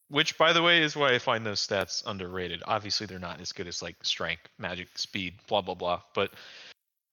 [0.09, 2.63] Which by the way is why I find those stats underrated.
[2.67, 6.03] Obviously, they're not as good as like strength, magic, speed, blah blah blah.
[6.15, 6.33] But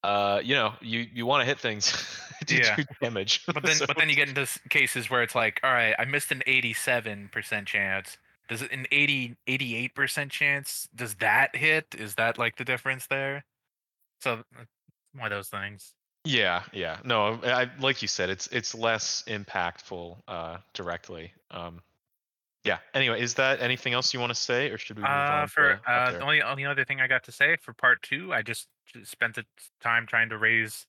[0.03, 1.91] uh, you know, you you want to hit things
[2.47, 2.75] to Yeah.
[2.75, 3.45] do damage.
[3.45, 6.03] but then So- but then you get into cases where it's like all right i
[6.05, 8.17] missed an 87% chance
[8.49, 13.45] does it an 80 88% chance does that hit is that like the difference there
[14.19, 14.43] so
[15.15, 15.93] one of those things
[16.25, 16.97] Yeah, yeah.
[17.05, 21.31] No, I, I like you said, it's it's less impactful uh, directly.
[21.51, 21.81] Um,
[22.63, 22.77] yeah.
[22.93, 25.47] Anyway, is that anything else you want to say, or should we move Uh, on?
[25.47, 28.33] for to uh, the only only other thing I got to say for part two,
[28.33, 28.67] I just
[29.03, 29.45] spent the
[29.81, 30.85] time trying to raise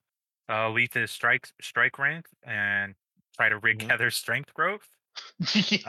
[0.49, 2.95] uh Letha's strike strike rank and
[3.37, 3.91] try to rig Mhm.
[3.91, 4.87] Heather's strength growth.
[5.47, 5.83] She's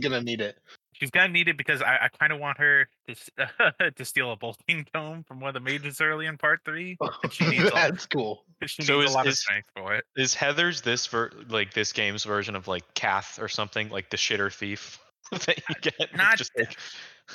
[0.00, 0.58] gonna need it.
[0.92, 3.30] She's gonna need it because I, I kind of want her to s-
[3.96, 6.96] to steal a bolting tome from one of the mages early in part three.
[7.30, 8.44] She needs a- That's cool.
[8.66, 10.04] She So needs is- a lot of strength for it.
[10.16, 14.16] Is Heather's this ver- like this game's version of like Cath or something like the
[14.16, 14.98] shitter thief
[15.46, 16.16] that you get?
[16.16, 16.76] Not- just like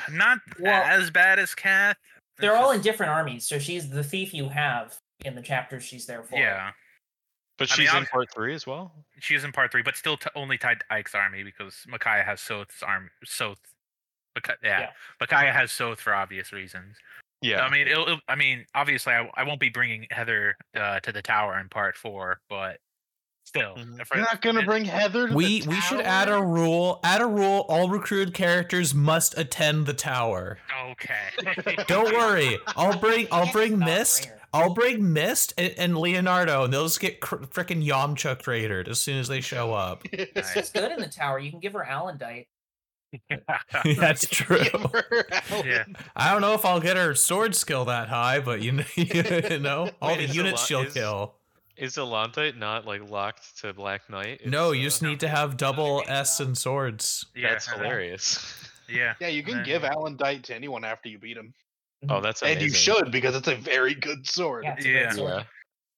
[0.10, 1.98] Not Well, as bad as Cath.
[2.38, 5.84] They're It's all in different armies, so she's the thief you have in the chapters
[5.84, 6.38] she's there for.
[6.40, 6.72] Yeah,
[7.58, 8.94] But I mean, she's in part three as well.
[9.20, 12.40] she's in part three, but still t- only tied to Ike's army because Micaiah has
[12.42, 13.10] Sothe's arm.
[13.26, 13.58] Sothe.
[14.36, 14.90] Micaiah, yeah, Yeah.
[15.20, 16.96] Micaiah has Sothe for obvious reasons.
[17.42, 17.62] Yeah.
[17.62, 21.12] I mean, it'll, it'll- I mean, obviously, I, I won't be bringing Heather uh, to
[21.12, 22.78] the tower in part four, but
[23.52, 24.00] still, Mhm.
[24.14, 25.28] You're not gonna bring Heather.
[25.28, 27.00] To We the we should add a rule.
[27.04, 27.66] Add a rule.
[27.68, 30.58] All recruited characters must attend the tower.
[30.92, 31.84] Okay.
[31.88, 32.58] Don't worry.
[32.78, 34.28] I'll bring I'll bring Mist.
[34.28, 34.38] Rare.
[34.54, 39.00] I'll bring Mist and, and Leonardo, and they'll just get cr- freaking Yamcha raided as
[39.00, 40.04] soon as they show up.
[40.36, 40.54] Nice.
[40.54, 41.38] She's good in the tower.
[41.40, 42.48] You can give her Alondite.
[44.00, 44.58] That's true.
[45.66, 45.84] yeah.
[46.16, 49.60] I don't know if I'll get her sword skill that high, but you know, you
[49.60, 51.36] know all Wait, the units she'll is- kill.
[51.78, 54.46] Is Alondite not like locked to Black Knight?
[54.46, 57.26] No, It's, you uh, just need to have double S and swords.
[57.36, 58.38] yeah, That's hilarious.
[58.90, 59.14] Yeah.
[59.22, 61.54] Yeah, you can Uh, give Alondite to anyone after you beat him,
[62.10, 62.58] Oh, that's amazing.
[62.64, 64.66] and you should because it's a very good sword.
[64.66, 65.12] Yeah, it's a Yeah.
[65.12, 65.46] sword.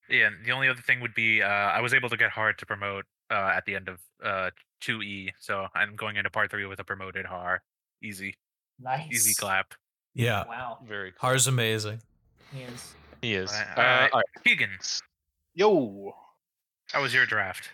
[0.08, 0.16] Yeah.
[0.16, 0.30] Yeah.
[0.44, 3.04] The only other thing would be uh, I was able to get hard to promote
[3.30, 6.84] uh, at the end of uh, 2E, so I'm going into part three with a
[6.84, 7.62] promoted Haar.
[8.02, 8.36] Easy,
[8.78, 9.10] Nice.
[9.10, 9.74] easy clap.
[10.14, 10.78] Yeah, Wow.
[10.86, 11.18] Very cool.
[11.30, 12.00] Haar's amazing.
[12.52, 12.94] He is.
[13.22, 13.50] He is.
[13.50, 14.12] Alright, Uh, alright.
[14.12, 14.44] all right.
[14.44, 14.70] Keegan,
[15.54, 16.12] Yo,
[16.92, 17.70] how was your draft?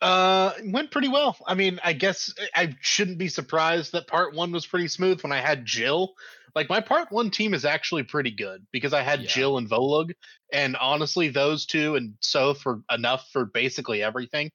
[0.00, 1.36] uh, it went pretty well.
[1.44, 5.32] I mean, I guess I shouldn't be surprised that part one was pretty smooth when
[5.32, 6.14] I had Jill.
[6.54, 9.28] Like my part one team is actually pretty good because I had Yeah.
[9.28, 10.12] Jill and Volug,
[10.52, 14.50] and honestly, those two and Sothe were enough for basically everything.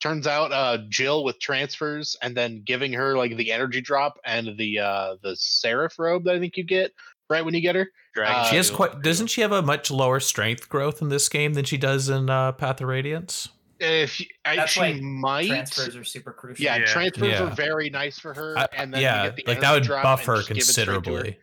[0.00, 4.56] Turns out, uh, Jill with transfers and then giving her like the energy drop and
[4.56, 6.92] the uh the Seraph robe that I think you get
[7.30, 7.90] right when you get her.
[8.14, 9.02] Dragon Uh, She has quite.
[9.02, 12.30] Doesn't she have a much lower strength growth in this game than she does in
[12.30, 13.48] uh, Path of Radiance?
[13.80, 16.64] If you- I, That's she why might, Transfers are super crucial.
[16.64, 16.84] yeah, Yeah.
[16.86, 17.44] transfers Yeah.
[17.44, 18.58] are very nice for her.
[18.58, 20.56] I- and then you yeah, get the like that would drop buff her just give
[20.58, 20.96] it straight to her.
[21.00, 21.38] considerably.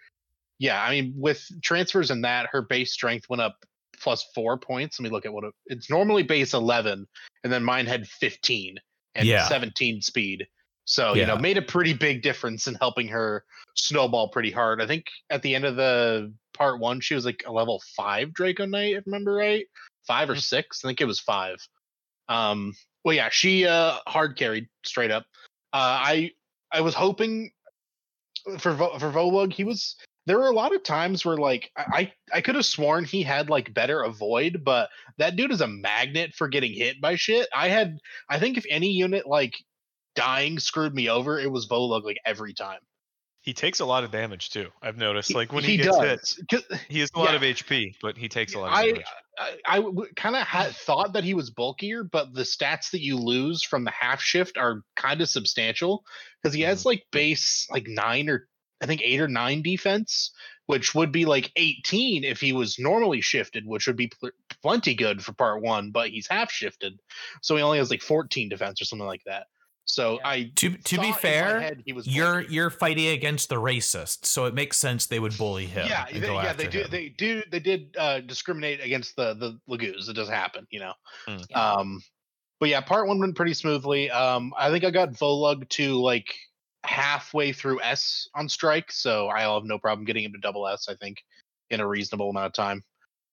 [0.60, 3.58] Yeah, I mean, with transfers and that, her base strength went up
[4.02, 5.00] plus four points.
[5.00, 7.08] Let me look at what it, it's normally base 11,
[7.44, 8.78] and then mine had 15
[9.16, 9.48] and Yeah.
[9.48, 10.46] 17 speed.
[10.86, 13.44] So, you know, made a pretty big difference in helping her
[13.76, 14.82] snowball pretty hard.
[14.82, 18.34] I think at the end of the part one, she was like a level five
[18.34, 19.66] Draco Knight, if I remember right.
[20.08, 20.40] Five or Hmm.
[20.40, 20.86] six.
[20.86, 21.58] I think it was five.
[22.30, 25.26] Um, well, yeah, she uh hard carried straight up.
[25.74, 26.32] Uh, I
[26.72, 27.52] I was hoping
[28.60, 29.96] for Vo- for Volug, he was
[30.28, 33.50] there were a lot of times where like I, I could have sworn he had
[33.50, 37.48] like better avoid, but that dude is a magnet for getting hit by shit.
[37.56, 39.56] I had I think if any unit like
[40.16, 42.80] dying screwed me over, it was Volug like every time.
[43.42, 44.70] He takes a lot of damage too.
[44.82, 45.36] I've noticed.
[45.36, 47.36] Like when he he, gets hit, he has a lot yeah.
[47.36, 49.06] of HP, but he takes a lot of I damage.
[49.38, 49.84] I, I
[50.16, 53.84] kind of had thought that he was bulkier, but the stats that you lose from
[53.84, 56.04] the half shift are kind of substantial
[56.42, 56.88] because he has mm-hmm.
[56.90, 58.48] like base like nine or
[58.82, 60.32] I think eight or nine defense,
[60.66, 64.96] which would be like 18 if he was normally shifted, which would be pl- plenty
[64.96, 67.00] good for part one, but he's half shifted,
[67.42, 69.48] so he only has like 14 defense or something like that.
[69.86, 70.28] So Yeah.
[70.28, 72.52] I To to be fair, head he was you're bulkier.
[72.52, 75.88] you're fighting against the racist, so it makes sense they would bully him.
[75.88, 76.82] yeah, they, yeah, they do.
[76.82, 76.88] him.
[76.90, 77.44] They do.
[77.52, 80.10] They did uh, discriminate against the the Laguz.
[80.10, 80.94] It does happen, you know.
[81.28, 81.36] Yeah.
[81.54, 82.02] Um,
[82.60, 84.10] but yeah, part one went pretty smoothly.
[84.10, 86.34] Um, I think I got Volug to like
[86.84, 90.88] halfway through S on strike, so I'll have no problem getting him to double S.
[90.90, 91.18] I think
[91.70, 92.82] in a reasonable amount of time,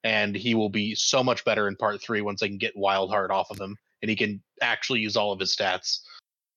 [0.05, 3.11] and he will be so much better in part three once I can get Wild
[3.11, 6.01] Heart off of him, and he can actually use all of his stats.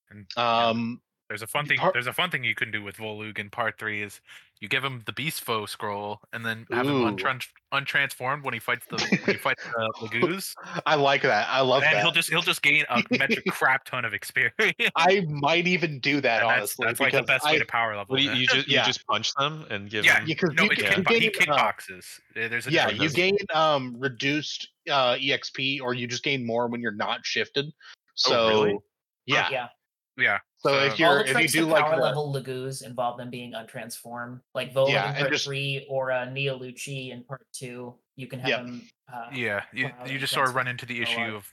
[0.09, 1.79] And, yeah, Um, there's a fun thing.
[1.79, 4.21] part- There's a fun thing you can do with Volug in part three is
[4.61, 7.11] you give him the Beast Foe scroll and then have him Ooh.
[7.11, 10.53] untran- untransformed when he fights the when he fights the Laguz.
[10.85, 11.47] I like that.
[11.49, 12.01] I love and that.
[12.03, 14.55] he'll just he'll just gain a metric crap ton of experience.
[14.95, 16.85] I might even do that And that's honestly.
[16.85, 18.13] that's like the because best I, way to power level.
[18.13, 18.81] What you, you just Yeah.
[18.81, 20.27] you just punch them and give yeah, them.
[20.29, 22.19] you- 'cause no, you it's can- kick, you he uh, kickboxes.
[22.35, 26.67] Uh, There's a yeah you gain um reduced uh exp or you just gain more
[26.67, 27.65] when you're not shifted
[28.13, 28.77] so Oh, really?
[29.25, 29.67] yeah Yeah.
[30.17, 30.39] Yeah.
[30.57, 33.53] So So- if you're if you do like power the, level Laguz involve them being
[33.53, 34.41] untransformed.
[34.53, 38.27] Like Vola Yeah, in and part just- three or uh, Nealuchi in part two, you
[38.27, 38.57] can have Yeah.
[38.63, 38.81] them.
[39.13, 41.47] Uh, yeah, you, you just sort of run into the issue of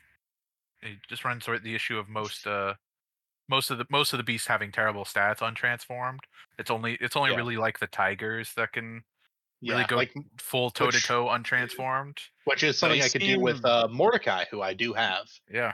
[0.82, 2.74] you just run sort of the issue of most uh
[3.48, 6.20] most of the most of the beasts having terrible stats untransformed.
[6.58, 7.36] It's only it's only Yeah.
[7.36, 9.02] really like the tigers that can
[9.60, 12.18] yeah, really go like full toe to toe untransformed.
[12.44, 15.26] which is something I could do with uh, Mordecai, who I do have.
[15.50, 15.72] Yeah.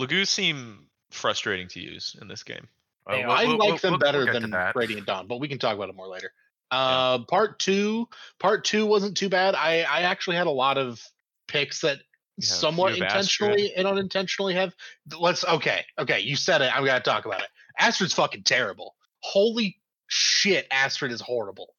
[0.00, 2.68] Laguz seem frustrating to use in this game.
[3.06, 4.74] Uh, we'll- I we'll- like we'll- them we'll- better we'll than that.
[4.76, 6.32] Radiant Dawn, but we can talk about it more later.
[6.72, 9.54] Uh, Part two, part two wasn't too bad.
[9.54, 11.06] I I actually had a lot of
[11.46, 11.98] picks that
[12.38, 13.50] you somewhat have Astrid.
[13.50, 14.74] intentionally and unintentionally have.
[15.20, 16.20] Let's okay, okay.
[16.20, 16.74] You said it.
[16.74, 17.48] I'm gonna talk about it.
[17.78, 18.94] Astrid's fucking terrible.
[19.20, 21.74] Holy shit, Astrid is horrible.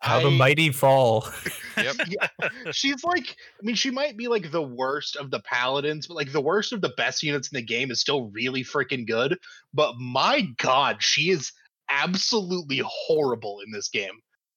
[0.00, 1.28] How the mighty fall.
[1.76, 1.96] Yep.
[2.08, 6.14] yeah, she's like, I mean, she might be like the worst of the paladins, but
[6.14, 9.38] like the worst of the best units in the game is still really freaking good.
[9.74, 11.52] But my god, she is
[11.90, 14.14] absolutely horrible in this game.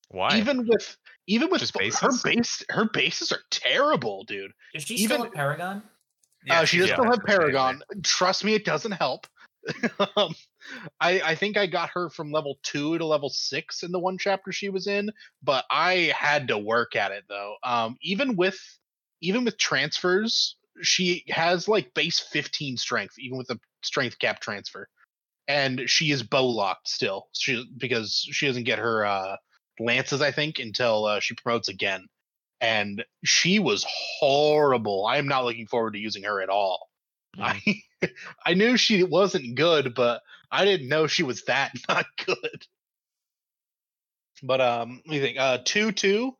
[0.07, 0.37] Why?
[0.37, 0.95] Even with
[1.27, 2.23] even with Just her bases?
[2.23, 4.51] base, her bases are terrible, dude.
[4.73, 5.83] Is she Even- still a Paragon?
[6.49, 7.39] uh, she does yeah, still have that's amazing.
[7.41, 7.81] Paragon.
[8.03, 9.27] Trust me, it doesn't help.
[10.15, 10.33] um,
[10.99, 14.17] I I think I got her from level two to level six in the one
[14.17, 15.11] chapter she was in,
[15.43, 17.55] but I had to work at it though.
[17.63, 18.59] Um, even with
[19.21, 24.87] even with transfers, she has like base 15 strength, even with a strength cap transfer,
[25.47, 27.27] and she is bow locked still.
[27.33, 29.35] She because she doesn't get her uh,
[29.79, 32.07] lances, I think, until uh, she promotes again.
[32.61, 35.05] And she was horrible.
[35.05, 36.89] I am not looking forward to using her at all.
[37.39, 37.61] I
[38.45, 42.65] I knew she wasn't good, but I didn't know she was that not good.
[44.41, 45.37] But um, let me think.
[45.37, 46.35] Uh, two two.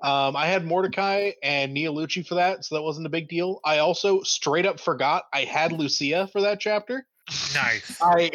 [0.00, 3.60] Um, I had Mordecai and Nealuchi for that, so that wasn't a big deal.
[3.64, 7.06] I also straight up forgot I had Lucia for that chapter.
[7.54, 7.98] Nice.
[8.02, 8.30] I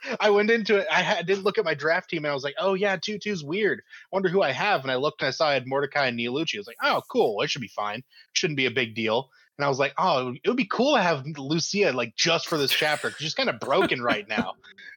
[0.20, 0.86] I went into it.
[0.90, 3.18] I had, didn't look at my draft team, and I was like, "Oh yeah, two
[3.18, 3.82] two's weird.
[4.12, 6.56] Wonder who I have." And I looked and I saw I had Mordecai and Nealuchi.
[6.56, 7.42] I was like, "Oh, cool.
[7.42, 8.02] It should be fine.
[8.32, 11.02] Shouldn't be a big deal." And I was like, "Oh, it would be cool to
[11.02, 13.10] have Lucia like just for this chapter.
[13.10, 14.54] 'cause She's kind of broken right now."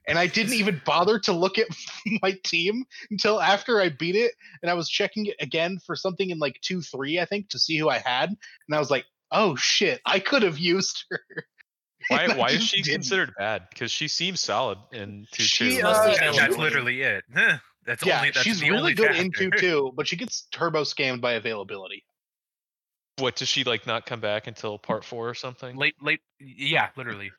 [0.08, 1.68] And I didn't even bother to look at
[2.24, 6.30] my team until after I beat it, and I was checking it again for something
[6.30, 8.30] in like two three, I think, to see who I had.
[8.30, 11.20] And I was like, "Oh shit, I could have used her."
[12.10, 12.94] why why is she didn't.
[12.96, 13.68] considered bad?
[13.70, 15.86] Because she seems solid in two She, two.
[15.86, 16.62] uh, that's availability.
[16.62, 17.26] literally it.
[17.86, 20.42] That's yeah, only that's she's the really only good in two two, but she gets
[20.52, 22.04] turbo scammed by availability.
[23.20, 25.76] What does she like not come back until part four or something?
[25.76, 26.22] Late, late.
[26.40, 27.32] Yeah, literally.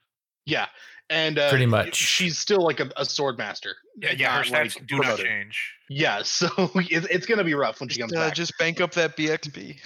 [0.44, 0.66] Yeah,
[1.10, 1.94] and uh, Pretty much.
[1.94, 3.76] she's still like a, a sword master.
[3.96, 4.42] Yeah, yeah.
[4.42, 5.74] Her not, stats like, do not change.
[5.88, 8.34] Yeah, so it, it's gonna be rough when she comes back.
[8.34, 9.78] just bank up that BXB.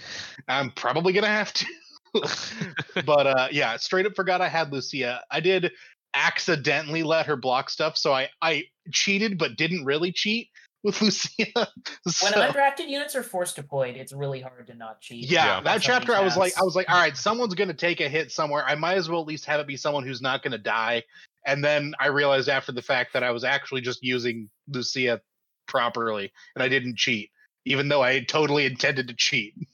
[0.48, 1.66] I'm probably gonna have to.
[3.06, 5.22] but uh, yeah, straight up forgot I had Lucia.
[5.30, 5.72] I did
[6.14, 10.48] accidentally let her block stuff, so I I cheated but didn't really cheat
[10.82, 11.46] with Lucia.
[11.54, 15.30] When so, undrafted units are force deployed, it's really hard to not cheat.
[15.30, 15.60] yeah, Yeah.
[15.60, 17.74] that on some of chapter I was like, I was like, all right, someone's gonna
[17.74, 18.64] take a hit somewhere.
[18.66, 21.04] I might as well at least have it be someone who's not gonna die.
[21.46, 25.20] And then I realized after the fact that I was actually just using Lucia
[25.66, 27.30] properly, and I didn't cheat,
[27.64, 29.54] even though I totally intended to cheat.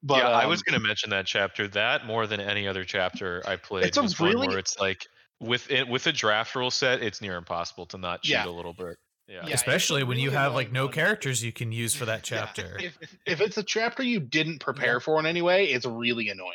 [0.00, 1.66] But yeah, I was um, going to mention that chapter.
[1.66, 3.84] That more than any other chapter I played.
[3.84, 5.04] It's a was one really- where it's like
[5.40, 8.46] with it with a draft rule set, it's near impossible to not cheat Yeah.
[8.46, 8.96] a little bit.
[9.28, 9.46] Yeah.
[9.46, 10.94] Yeah, Especially a when you have like no one.
[10.94, 12.78] characters you can use for that Yeah, chapter.
[12.80, 16.54] If, if it's a chapter you didn't prepare for in any way, it's really annoying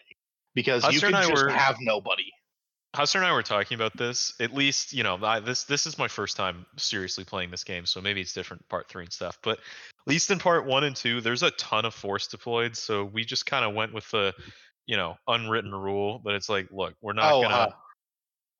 [0.56, 2.32] because you can and I just were- have nobody.
[2.96, 4.34] Hustler and I were talking about this.
[4.40, 7.88] At least, you know, I, this this is my first time seriously playing this game,
[7.88, 9.40] so maybe it's different part three and stuff.
[9.42, 12.78] But at least in part one and two, there's a ton of force deployed.
[12.78, 14.32] So we just kind of went with the,
[14.86, 16.22] you know, unwritten rule.
[16.24, 17.72] But it's like, look, we're not oh, gonna uh,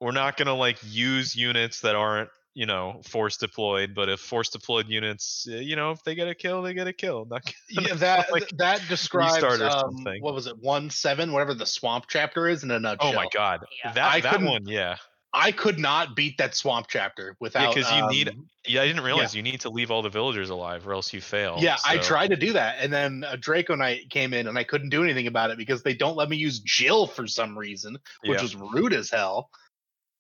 [0.02, 3.94] we're not gonna like use units that aren't you know force deployed.
[3.96, 6.88] But if force deployed units, uh, you know, if they get a kill, they get
[6.88, 7.26] a kill.
[7.30, 10.22] Not yeah, that like, that describes um, something.
[10.22, 13.12] what was it one seven whatever the swamp chapter is in a nutshell.
[13.12, 13.94] oh my god, Yeah.
[13.94, 14.98] that I that couldn't- one, yeah.
[15.36, 19.02] I could not beat that swamp chapter without 'cause you need- um, Yeah, I didn't
[19.04, 21.58] realize you need to leave all the villagers alive, or else you fail.
[21.60, 24.64] Yeah, I tried to do that, and then a Draco Knight came in, and I
[24.64, 27.98] couldn't do anything about it because they don't let me use Jill for some reason,
[28.26, 28.44] which Yeah.
[28.44, 29.50] was rude as hell.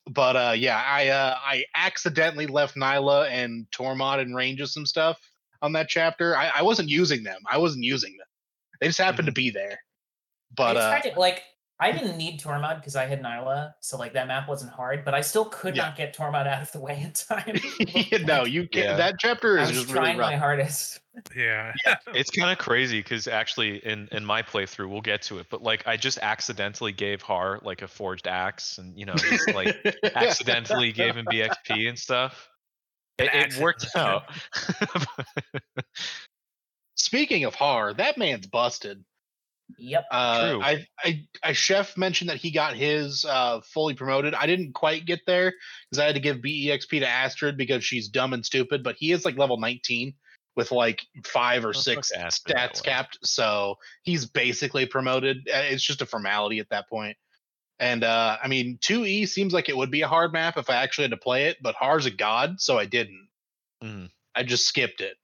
[0.10, 4.86] But uh, yeah, I uh, I accidentally left Nailah and Tormod and range of some
[4.86, 5.20] stuff
[5.62, 6.36] on that chapter.
[6.36, 7.40] I, I wasn't using them.
[7.50, 8.28] I wasn't using them.
[8.82, 9.80] They just happened to be there.
[10.56, 11.44] But I uh, tried to like
[11.80, 15.14] I didn't need Tormod because I had Nailah, so like that map wasn't hard, but
[15.14, 15.84] I still could Yeah.
[15.88, 17.60] not get Tormod out of the way in time.
[18.26, 18.86] no, you can't.
[18.86, 18.96] Yeah.
[18.96, 21.00] That chapter I is was just really trying my hardest.
[21.36, 21.74] Yeah.
[22.14, 25.48] It's kind of crazy because actually, in in my playthrough, we'll get to it.
[25.50, 29.54] But like, I just accidentally gave Haar like a forged axe, and you know, just
[29.54, 29.76] like
[30.16, 32.50] accidentally gave him BXP and stuff.
[33.20, 34.24] An It, it worked out.
[36.96, 39.04] Speaking of Haar, that man's busted.
[39.78, 40.06] Yep.
[40.12, 40.62] Uh, True.
[40.62, 44.34] I, I, I, chef mentioned that he got his uh, fully promoted.
[44.34, 45.54] I didn't quite get there
[45.90, 48.84] because I had to give BEXP to Astrid because she's dumb and stupid.
[48.84, 50.14] But he is like level 19
[50.56, 53.20] with like five or Oh, six stats capped.
[53.24, 55.50] So he's basically promoted.
[55.50, 57.18] Uh, It's just a formality at that point.
[57.80, 60.76] And uh, I mean, 2E seems like it would be a hard map if I
[60.76, 63.28] actually had to play it, but Haar's a god, so I didn't.
[63.84, 64.10] Mhm.
[64.36, 65.18] I just skipped it.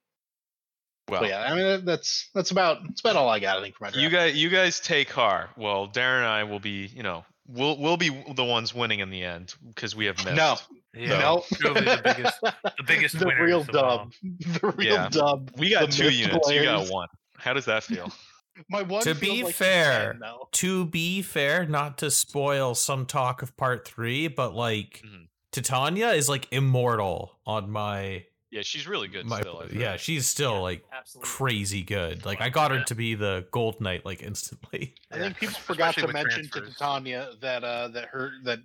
[1.10, 3.58] Well, But yeah, I mean that's that's about that's about all I got.
[3.58, 4.02] I think for my draft.
[4.02, 5.50] you guys, you guys take Haar.
[5.56, 9.10] Well, Darren and I will be, you know, we'll we'll be the ones winning in
[9.10, 10.36] the end because we have Mist.
[10.36, 10.56] no,
[10.94, 11.18] Yeah.
[11.18, 15.08] no, Truly the biggest the biggest the real dub, the real Yeah.
[15.10, 15.50] dub.
[15.56, 16.50] we got two Mist units.
[16.50, 17.08] You got one.
[17.36, 18.12] How does that feel?
[18.68, 23.40] My one To be like fair, 10, to be fair, not to spoil some talk
[23.42, 25.28] of part three, but like Mhm.
[25.50, 29.58] Titania is like immortal on my Yeah, she's really good my still.
[29.58, 29.80] I think.
[29.80, 31.28] yeah, she's still Yeah, like absolutely.
[31.28, 32.24] crazy good.
[32.24, 32.84] Like I got her Yeah.
[32.84, 34.94] to be the gold knight like instantly.
[35.12, 36.76] I think people forgot especially to with mention to transfers.
[36.78, 38.58] Titania that uh that her that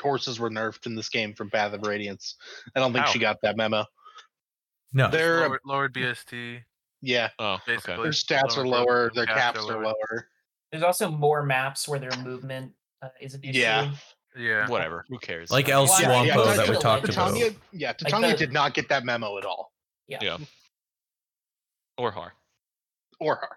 [0.00, 2.36] horses were nerfed in this game from Path of Radiance.
[2.76, 3.10] I don't think How?
[3.12, 3.84] she got that memo.
[4.92, 5.10] No.
[5.10, 6.60] They're Lowered, lowered BST.
[7.00, 7.74] yeah, Oh, okay.
[7.74, 8.02] Basically.
[8.04, 9.84] their stats are Lower lower, their caps caps are are lower.
[9.84, 10.28] lower.
[10.70, 13.58] There's also more maps where their movement uh, is an issue.
[13.60, 13.92] Yeah.
[14.36, 14.68] Yeah.
[14.68, 15.04] Whatever.
[15.08, 15.50] Who cares?
[15.50, 17.28] Like Yeah, El yeah, Swampo yeah, that we Titania- talked about.
[17.34, 19.72] Titania, yeah, Titania the- did not get that memo at all,
[20.08, 20.38] Yeah.
[21.98, 22.32] Or Haar.
[23.20, 23.48] or her.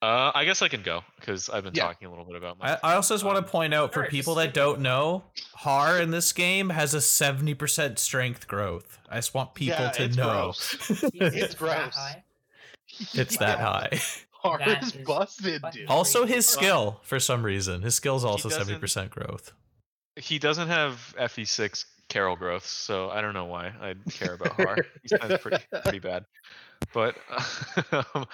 [0.00, 1.82] Uh, I guess I can go because I've been Yeah.
[1.82, 2.74] talking a little bit about my.
[2.82, 5.24] I, I also just want Um, to point out for alright, people that don't know,
[5.54, 8.98] Haar in this game has a 70% strength growth.
[9.10, 10.24] I just want people Yeah, to it's know.
[10.30, 10.74] gross.
[10.90, 11.02] It's
[11.36, 11.94] It's that gross.
[11.96, 12.24] high.
[13.14, 13.64] it's that Yeah.
[13.64, 14.00] high.
[14.42, 15.90] Haar That is is busted, fucking dude.
[15.90, 17.82] Also, his skill for some reason.
[17.82, 19.52] His skill's also doesn't- 70% growth.
[20.18, 24.78] He doesn't have FE6 Carol growth, so I don't know why I'd care about Haar.
[25.02, 26.24] He's kind of pretty pretty bad.
[26.94, 27.16] But
[27.92, 28.26] um,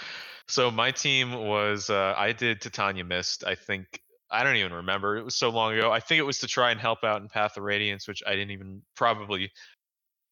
[0.47, 3.45] so my team was uh, I did Titania Mist.
[3.45, 5.17] I think I don't even remember.
[5.17, 5.91] It was so long ago.
[5.91, 8.33] I think it was to try and help out in Path of Radiance, which I
[8.33, 9.51] didn't even probably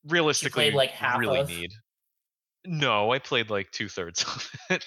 [0.07, 1.49] realistically like, half really of?
[1.49, 1.73] need.
[2.65, 4.23] No, I played like two thirds
[4.71, 4.81] of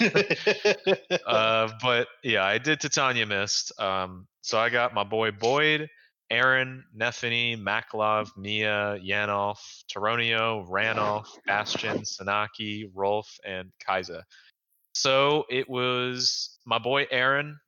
[0.00, 1.22] it.
[1.26, 3.78] uh, but yeah, I did Titania Mist.
[3.80, 5.88] Um, so I got my boy Boyd,
[6.32, 9.58] Aran, Nephenee, Makalov, Mia, Janaff,
[9.94, 14.22] Tauroneo, Ranulf, Bastian, Sanaki, Rolf, and Kyza.
[14.94, 17.58] So it was my boy Aran.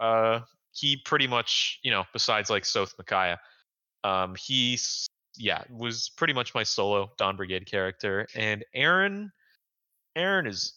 [0.00, 0.40] Uh,
[0.72, 3.38] he pretty much, you know, besides like Sothe Micaiah,
[4.04, 4.78] um, he
[5.36, 9.32] yeah was pretty much my solo Don Brigade character, and Aran,
[10.14, 10.74] Aran is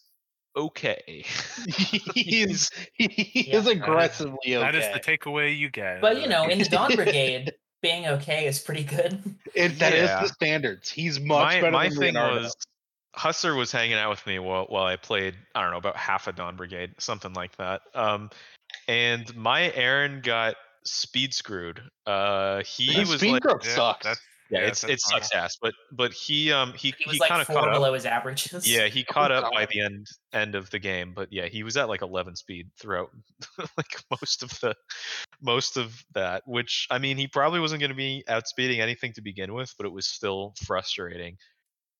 [0.58, 1.24] okay.
[2.14, 3.58] He's he Yeah.
[3.58, 4.58] is aggressively okay.
[4.58, 6.00] That is the takeaway you get.
[6.00, 9.22] But you know, in the Dawn Brigade, being okay is pretty good.
[9.54, 10.22] It, that is Yeah.
[10.22, 10.90] the standards.
[10.90, 12.42] He's much my better my than thing Leonardo.
[12.42, 12.56] was
[13.14, 16.26] Hustler was hanging out with me while while I played I don't know about half
[16.28, 17.80] a Dawn Brigade something like that.
[17.94, 18.30] Um,
[18.86, 21.80] and my Aran got speed screwed.
[22.06, 24.04] Uh, he The was speed like Yeah, sucks.
[24.04, 27.18] that's- yeah, yeah, it's that's it sucks ass, but but he um he He he,
[27.18, 27.74] like kind of four caught up.
[27.74, 28.66] below his averages.
[28.68, 31.76] Yeah, he caught up by the end end of the game, but yeah, he was
[31.76, 33.10] at like 11 speed throughout
[33.76, 34.74] like most of the
[35.40, 36.42] most of that.
[36.46, 39.86] Which I mean, he probably wasn't going to be outspeeding anything to begin with, but
[39.86, 41.36] it was still frustrating.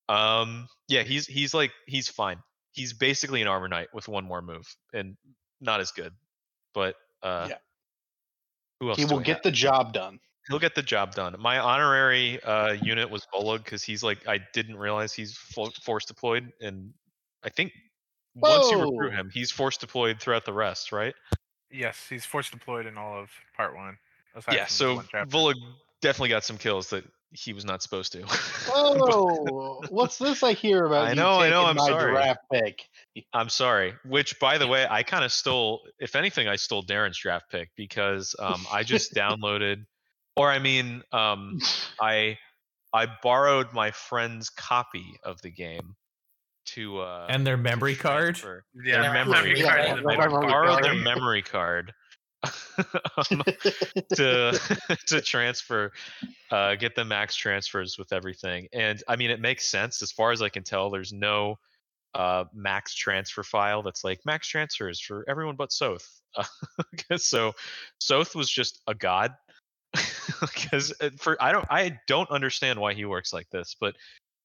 [0.09, 2.39] Um, yeah, he's he's like he's fine.
[2.73, 5.17] He's basically an armor knight with one more move, and
[5.61, 6.13] not as good,
[6.75, 7.57] but uh, Yeah.
[8.81, 8.99] Who else?
[8.99, 9.43] he will get have?
[9.43, 10.21] the job done.
[10.49, 11.37] He'll get the job done.
[11.39, 16.05] My honorary uh, unit was Volug because he's like I didn't realize he's fo- force
[16.05, 16.93] deployed, and
[17.43, 17.73] I think
[18.35, 21.15] once you recruit him, he's force deployed throughout the rest, right?
[21.71, 23.99] Yes, he's force deployed in all of part one.
[24.35, 24.67] aside yeah.
[24.67, 25.55] So one
[26.01, 28.25] definitely got some kills that he was not supposed to.
[28.71, 31.09] Oh, what's this I hear about?
[31.09, 32.13] I know, I know, I'm sorry.
[32.13, 32.83] Draft pick.
[33.33, 33.95] I'm sorry.
[34.05, 35.81] Which, by the way, I kind of stole.
[35.99, 39.87] If anything, I stole Darren's draft pick because um, I just downloaded,
[40.39, 41.59] or I mean, um,
[42.01, 42.39] I
[42.93, 45.95] I borrowed my friend's copy of the game
[46.67, 48.37] to uh, And their memory card?
[48.37, 49.63] transfer yeah, their memory memory.
[49.63, 51.93] card Yeah, I borrowed their memory card
[52.45, 53.43] um,
[54.15, 54.59] to
[55.07, 55.93] to transfer,
[56.51, 58.69] uh, get the max transfers with everything.
[58.73, 60.91] And I mean, it makes sense as far as I can tell.
[60.91, 61.57] There's no
[62.15, 66.07] uh, max transfer file that's like max transfers for everyone but Sothe.
[66.37, 66.45] Uh,
[67.09, 67.53] 'cause so
[68.01, 69.35] Sothe was just a god.
[70.55, 73.97] Because for I don't I don't understand why he works like this, but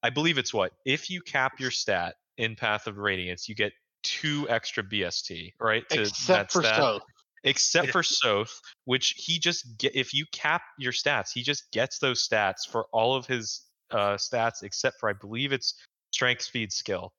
[0.02, 3.74] I believe it's what if you cap your stat in Path of Radiance, you get
[4.04, 5.88] two extra BST, right?
[5.90, 7.02] to Except that for stat Sothe.
[7.44, 7.92] except Yeah.
[7.92, 8.50] for Sothe,
[8.86, 12.86] which he just get if you cap your stats, he just gets those stats for
[12.92, 15.76] all of his uh stats except for I believe it's
[16.12, 17.14] strength, speed, skill.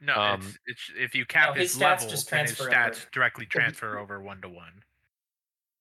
[0.00, 2.74] No, Um, it's, it's if you cap his his, stats level, just then his transfer
[2.76, 3.08] stats over.
[3.12, 4.82] directly transfer over one to one.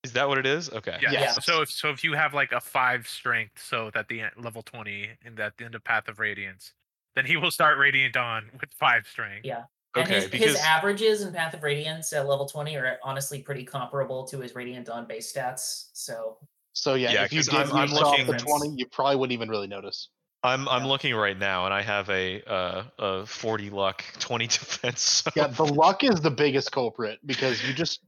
[0.03, 0.69] Is that what it is?
[0.69, 0.97] Okay.
[1.01, 1.11] Yeah.
[1.11, 1.45] Yes.
[1.45, 4.61] So if so if you have like a five strength, so at the end, level
[4.61, 6.73] twenty in that the end of Path of Radiance,
[7.15, 9.45] then he will start Radiant on with five strength.
[9.45, 9.63] Yeah.
[9.95, 13.43] And Okay, his, because his averages in Path of Radiance at level 20 are honestly
[13.43, 15.89] pretty comparable to his Radiant Dawn base stats.
[15.93, 16.37] So
[16.73, 19.33] So yeah, Yeah, if you did I'm- I'm use off the twenty, you probably wouldn't
[19.33, 20.09] even really notice.
[20.45, 20.87] I'm I'm Yeah.
[20.89, 24.99] looking right now and I have a uh a 40 luck, 20 defense.
[25.01, 28.01] So Yeah, the luck is the biggest culprit because you just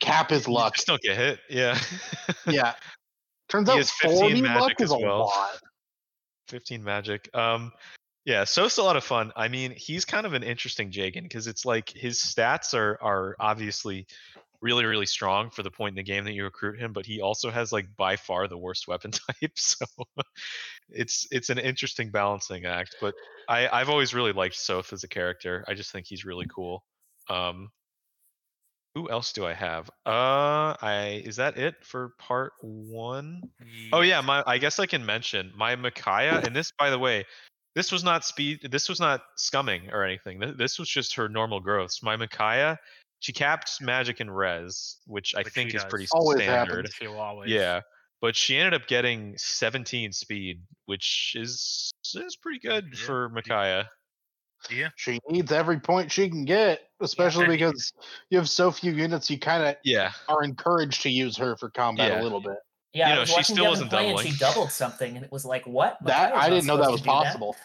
[0.00, 0.74] cap his luck.
[0.74, 1.40] just don't get hit.
[1.48, 1.78] Yeah.
[2.46, 2.74] Yeah.
[3.48, 5.58] Turns He out has 15 forty magic luck is as a lot.
[6.48, 7.28] 15 magic.
[7.34, 7.72] Um,
[8.24, 9.32] yeah, so it's a lot of fun.
[9.36, 13.36] I mean, he's kind of an interesting Jagen because it's like his stats are are
[13.40, 14.06] obviously
[14.60, 17.20] really really strong for the point in the game that you recruit him, but he
[17.20, 19.52] also has like by far the worst weapon type.
[19.56, 19.84] So
[20.90, 22.96] it's it's an interesting balancing act.
[23.00, 23.14] But
[23.48, 25.64] I I've always really liked Sothe as a character.
[25.66, 26.84] I just think he's really cool.
[27.28, 27.70] Um,
[28.94, 29.88] who else do I have?
[30.06, 33.42] Uh, I is that it for part one?
[33.92, 37.24] Oh yeah, my I guess I can mention my Micaiah, and this by the way,
[37.74, 40.40] this was not speed this was not scumming or anything.
[40.40, 42.02] Th- This was just her normal growths.
[42.02, 42.78] My Micaiah,
[43.20, 45.90] she capped magic and res, which I Which think is does.
[45.90, 46.76] pretty Always standard.
[46.86, 46.94] happens.
[46.94, 47.50] She will always.
[47.50, 47.80] Yeah.
[48.20, 53.88] But she ended up getting 17 speed, which is is pretty good Yeah, for Micaiah.
[54.70, 54.88] Yeah.
[54.96, 57.92] She needs every point she can get, especially and- because
[58.30, 59.30] you have so few units.
[59.30, 60.12] You kind of Yeah.
[60.28, 62.20] are encouraged to use her for combat Yeah.
[62.20, 62.56] a little bit.
[62.94, 64.32] yeah, You I know, was she watching still Devin wasn't play and doubling.
[64.32, 65.96] she doubled something, and it was like, what?
[66.04, 67.56] That Micaiah's I didn't know that supposed was to do possible.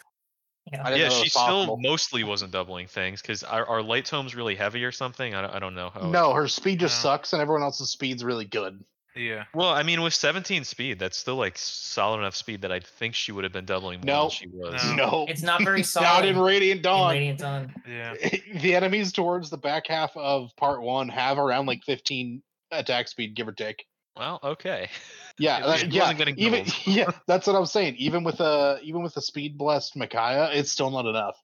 [0.71, 0.81] Yeah.
[0.81, 1.77] I didn't Yeah, know that she was still possible.
[1.77, 5.33] mostly wasn't doubling things because our, our light tome's really heavy or something.
[5.35, 6.01] I don't, I don't know how.
[6.01, 7.09] it- No, her speed just No.
[7.11, 8.83] sucks, and everyone else's speed's really good.
[9.17, 9.45] Yeah.
[9.53, 13.15] Well, I mean, with 17 speed, that's still like solid enough speed that I think
[13.15, 14.21] she would have been doubling more No.
[14.23, 14.83] than she was.
[14.85, 14.95] No.
[14.95, 16.05] No, It's not very solid.
[16.07, 17.11] not in Radiant in Dawn.
[17.13, 17.73] Radiant Dawn.
[17.89, 18.13] Yeah.
[18.61, 22.41] the enemies towards the back half of part one have around like 15
[22.71, 23.85] attack speed, give or take.
[24.15, 24.89] Well, okay.
[25.39, 26.11] Yeah, It- it yeah.
[26.11, 27.97] wasn't Even yeah, that's what I'm saying.
[27.97, 31.37] Even with a even with a speed blessed Micaiah, it's still not enough.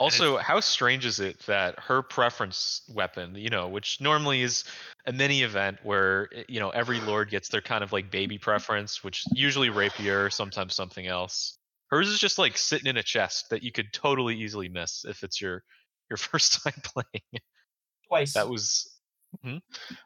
[0.00, 4.64] Also, how strange is it that her preference weapon, you know, which normally is
[5.04, 8.38] a mini event where eh, you know every lord gets their kind of like baby
[8.38, 11.58] preference, which usually rapier, sometimes something else.
[11.88, 15.22] Hers is just like sitting in a chest that you could totally easily miss if
[15.22, 15.62] it's your
[16.08, 17.42] your first time playing.
[18.08, 18.32] Twice.
[18.32, 18.90] That was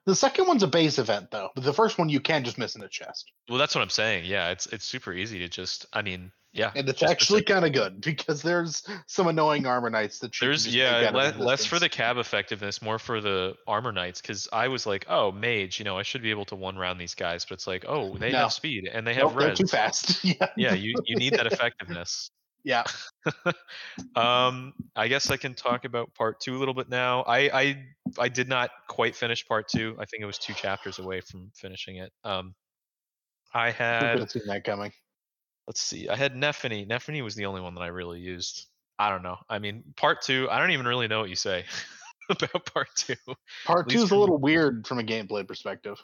[0.07, 2.75] The second one's a base event though, but the first one you can just miss
[2.75, 4.25] in a chest, well, that's what I'm saying.
[4.25, 5.87] Yeah, it's it's super easy to just.
[5.93, 6.71] I mean, yeah.
[6.75, 11.11] and it's actually kind of good because there's some annoying armor knights that There's yeah,
[11.13, 14.21] le- less for the cab effectiveness, more for the armor knights.
[14.23, 17.01] Because I was like, oh, mage, you know, I should be able to one round
[17.01, 18.39] these guys, but it's like, oh, they No.
[18.39, 19.59] have speed and they have Nope, they're res.
[19.59, 20.25] too fast.
[20.25, 22.31] yeah, Yeah, you you need that effectiveness.
[22.63, 22.85] yeah.
[24.17, 27.23] Um, I guess I can talk about part two a little bit now.
[27.23, 27.85] I I
[28.19, 29.97] I did not quite finish part two.
[29.99, 32.13] I think it was two chapters away from finishing it.
[32.23, 32.55] Um,
[33.53, 34.93] I had seen that coming?
[35.67, 36.87] Let's see, I had Nephenee.
[36.87, 38.67] Nephenee was the only one that I really used.
[38.99, 39.39] I don't know.
[39.49, 40.49] I mean, part two.
[40.51, 41.65] I don't even really know what you say
[42.31, 43.17] about part two.
[43.65, 45.99] Part two is a little weird from a gameplay perspective.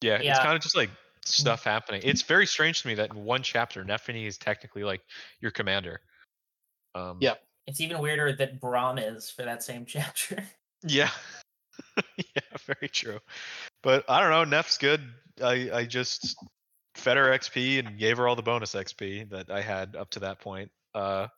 [0.00, 0.90] Yeah, it's kind of just like
[1.24, 2.02] stuff happening.
[2.04, 5.00] It's very strange to me that in one chapter, Nephenee is technically like
[5.40, 6.00] your commander.
[6.94, 7.40] Um, Yep.
[7.66, 10.44] It's even weirder that Brom is for that same chapter.
[10.82, 11.10] Yeah.
[12.16, 13.20] yeah, very true.
[13.82, 14.44] But I don't know.
[14.44, 15.00] Neff's good.
[15.42, 16.36] I I just
[16.94, 20.20] fed her XP and gave her all the bonus XP that I had up to
[20.20, 20.70] that point.
[20.94, 21.28] Uh,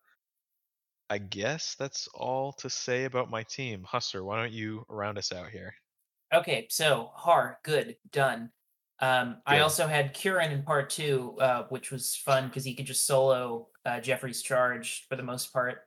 [1.09, 3.85] I guess that's all to say about my team.
[3.85, 5.75] Hustler, why don't you round us out here?
[6.35, 8.51] Okay, so Haar, good, done.
[8.99, 12.87] Um, I also had Kieran in part two, uh, which was fun because he could
[12.87, 15.81] just solo uh, Geoffrey's charge for the most part.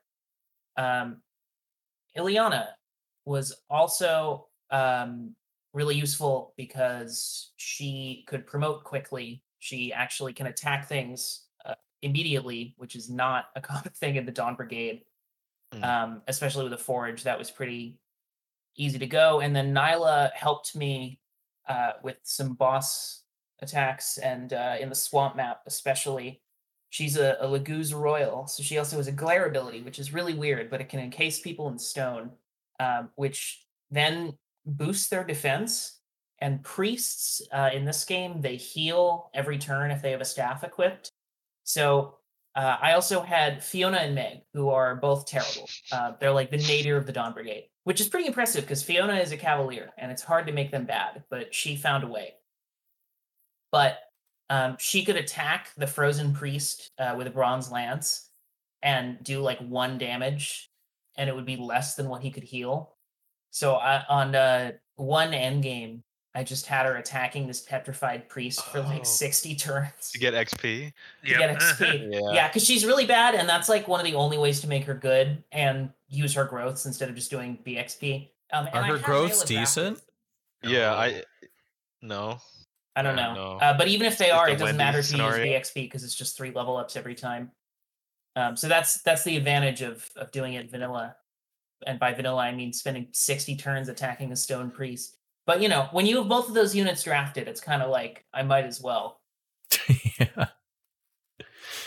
[0.77, 1.21] Um,
[2.17, 2.67] Ilyana
[3.25, 5.35] was also um,
[5.73, 9.41] really useful because she could promote quickly.
[9.59, 14.31] She actually can attack things uh, immediately, which is not a common thing in the
[14.31, 15.03] Dawn Brigade,
[15.73, 15.83] Hmm.
[15.83, 17.23] um, especially with a forge.
[17.23, 17.99] That was pretty
[18.75, 19.41] easy to go.
[19.41, 21.19] And then Nailah helped me
[21.67, 23.23] uh, with some boss
[23.61, 26.41] attacks and uh, in the swamp map, especially.
[26.91, 30.33] She's a, a Laguz Royal, so she also has a glare ability, which is really
[30.33, 32.31] weird, but it can encase people in stone,
[32.79, 34.35] um, which then
[34.65, 35.98] boosts their defense.
[36.41, 40.63] And priests uh, in this game, they heal every turn if they have a staff
[40.63, 41.11] equipped.
[41.65, 42.15] So
[42.55, 45.69] uh, I also had Fiona and Meg, who are both terrible.
[45.91, 49.15] Uh, they're like the nadir of the Dawn Brigade, which is pretty impressive because Fiona
[49.15, 52.33] is a Cavalier, and it's hard to make them bad, but she found a way.
[53.71, 53.99] But
[54.49, 58.29] um, she could attack the Frozen Priest uh, with a Bronze Lance
[58.81, 60.71] and do like one damage,
[61.17, 62.95] and it would be less than what he could heal.
[63.51, 66.03] So I, on uh, one end game,
[66.39, 68.81] I just had her attacking this petrified priest for Oh.
[68.83, 70.93] like 60 turns To get XP.
[71.25, 72.09] to get XP.
[72.13, 72.19] Yeah.
[72.33, 74.85] Yeah, because she's really bad, and that's like one of the only ways to make
[74.85, 78.29] her good and use her growths instead of just doing BXP.
[78.53, 79.57] Um, Are I her had growths Layla drafted.
[79.57, 80.01] decent?
[80.63, 81.23] Yeah, I
[82.01, 82.39] no.
[82.95, 83.35] I don't I know.
[83.35, 83.65] don't know.
[83.65, 85.35] Uh, but even if they It's are, the it doesn't Wendy matter if you use.
[85.35, 87.51] BXP because it's just three level ups every time.
[88.35, 91.15] Um, so that's that's the advantage of of doing it vanilla.
[91.87, 95.15] And by vanilla, I mean spending sixty turns attacking a stone priest.
[95.49, 98.23] But you know, when you have both of those units drafted, it's kind of like
[98.31, 99.19] I might as well.
[100.19, 100.45] yeah.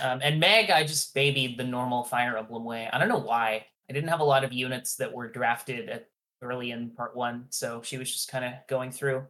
[0.02, 2.90] Um, and Meg, I just babied the normal Fire Emblem way.
[2.92, 3.64] I don't know why.
[3.88, 6.08] I didn't have a lot of units that were drafted at
[6.42, 9.28] early in part one, so she was just kind of going through.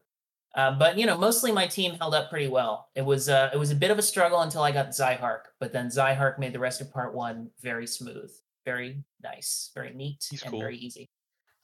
[0.55, 2.89] Uh, but you know, mostly my team held up pretty well.
[2.95, 5.74] It was uh, it was a bit of a struggle until I got Zihark, but
[5.74, 8.33] then Zihark made the rest of part one very smooth,
[8.64, 10.61] very nice, very neat, He's and cool.
[10.61, 11.11] very easy.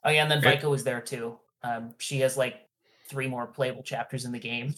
[0.05, 0.43] Oh yeah, and then.
[0.43, 1.39] Vika was there too.
[1.63, 2.57] Um, she has like
[3.09, 4.75] three more playable chapters in the game.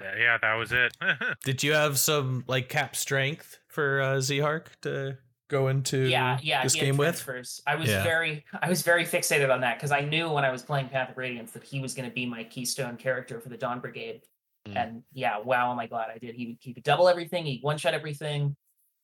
[0.00, 0.96] Yeah, yeah, that was it.
[1.44, 5.16] Did you have some like cap strength for uh, Zihark to
[5.48, 7.08] go into yeah, yeah, this he had game with?
[7.22, 7.60] transfers.
[7.66, 8.02] I was Yeah.
[8.02, 11.10] very, I was very fixated on that because I knew when I was playing Path
[11.10, 14.22] of Radiance that he was going to be my keystone character for the Dawn Brigade.
[14.66, 14.76] Mm.
[14.76, 16.34] And yeah, wow, am I glad I did.
[16.34, 17.44] He would he could double everything.
[17.44, 18.56] He one shot everything.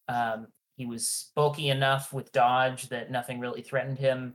[0.09, 0.47] Um,
[0.77, 4.35] he was bulky enough with dodge that nothing really threatened him.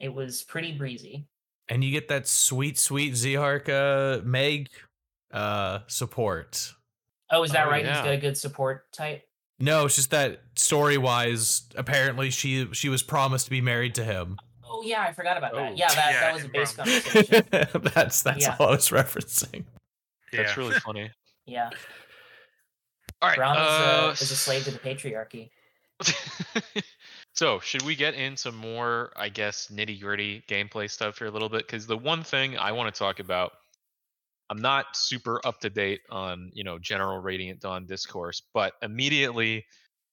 [0.00, 1.26] It was pretty breezy.
[1.68, 4.68] And you get that sweet, sweet Zihark uh, Meg
[5.32, 6.72] uh, support.
[7.30, 7.84] Oh, is that Oh, right?
[7.84, 8.04] He's yeah.
[8.04, 9.22] got a good support type.
[9.60, 14.04] No, it's just that story wise, apparently she she was promised to be married to
[14.04, 14.38] him.
[14.64, 15.56] Oh yeah, I forgot about Oh.
[15.56, 15.76] that.
[15.76, 17.44] Yeah, that, Yeah, that was a in base conversation.
[17.94, 18.56] that's that's Yeah.
[18.58, 19.64] all I was referencing.
[20.32, 21.10] That's really funny.
[21.44, 21.70] Yeah,
[23.20, 23.36] All right.
[23.36, 25.50] Brom is, uh, a, is a slave to the patriarchy.
[27.38, 31.48] so, should we get into more, I guess, nitty gritty gameplay stuff here a little
[31.48, 31.64] bit?
[31.68, 33.52] Because the one thing I want to talk about,
[34.50, 39.64] I'm not super up to date on, you know, general Radiant Dawn discourse, but immediately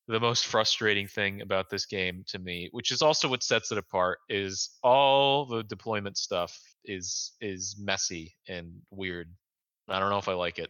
[0.07, 3.79] the most frustrating thing about this game to me, which is also what sets it
[3.79, 9.33] apart, is all the deployment stuff is is messy and weird.
[9.89, 10.67] I don't know if I like it.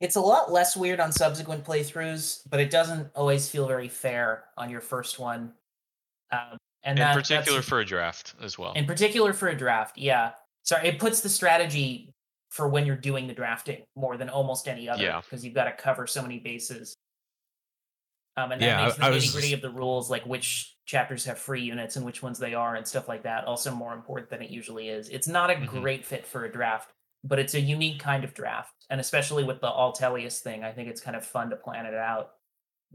[0.00, 4.46] It's a lot less weird on subsequent playthroughs, but it doesn't always feel very fair
[4.58, 5.52] on your first one.
[6.32, 8.72] Um, and In that, particular for a draft as well.
[8.72, 10.32] in particular for a draft, yeah.
[10.64, 12.10] Sorry, it puts the strategy
[12.50, 15.20] for when you're doing the drafting more than almost any other Yeah.
[15.20, 16.94] because you've got to cover so many bases.
[18.36, 20.24] Um, and that Yeah, makes the I was nitty gritty just- of the rules, like
[20.24, 23.70] which chapters have free units and which ones they are, and stuff like that, also
[23.74, 25.08] more important than it usually is.
[25.10, 25.66] It's not a Mhm.
[25.66, 26.90] great fit for a draft,
[27.22, 30.88] but it's a unique kind of draft, and especially with the Altelius thing, I think
[30.88, 32.34] it's kind of fun to plan it out.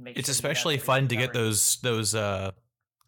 [0.06, 2.52] It's sure especially fun to get those those uh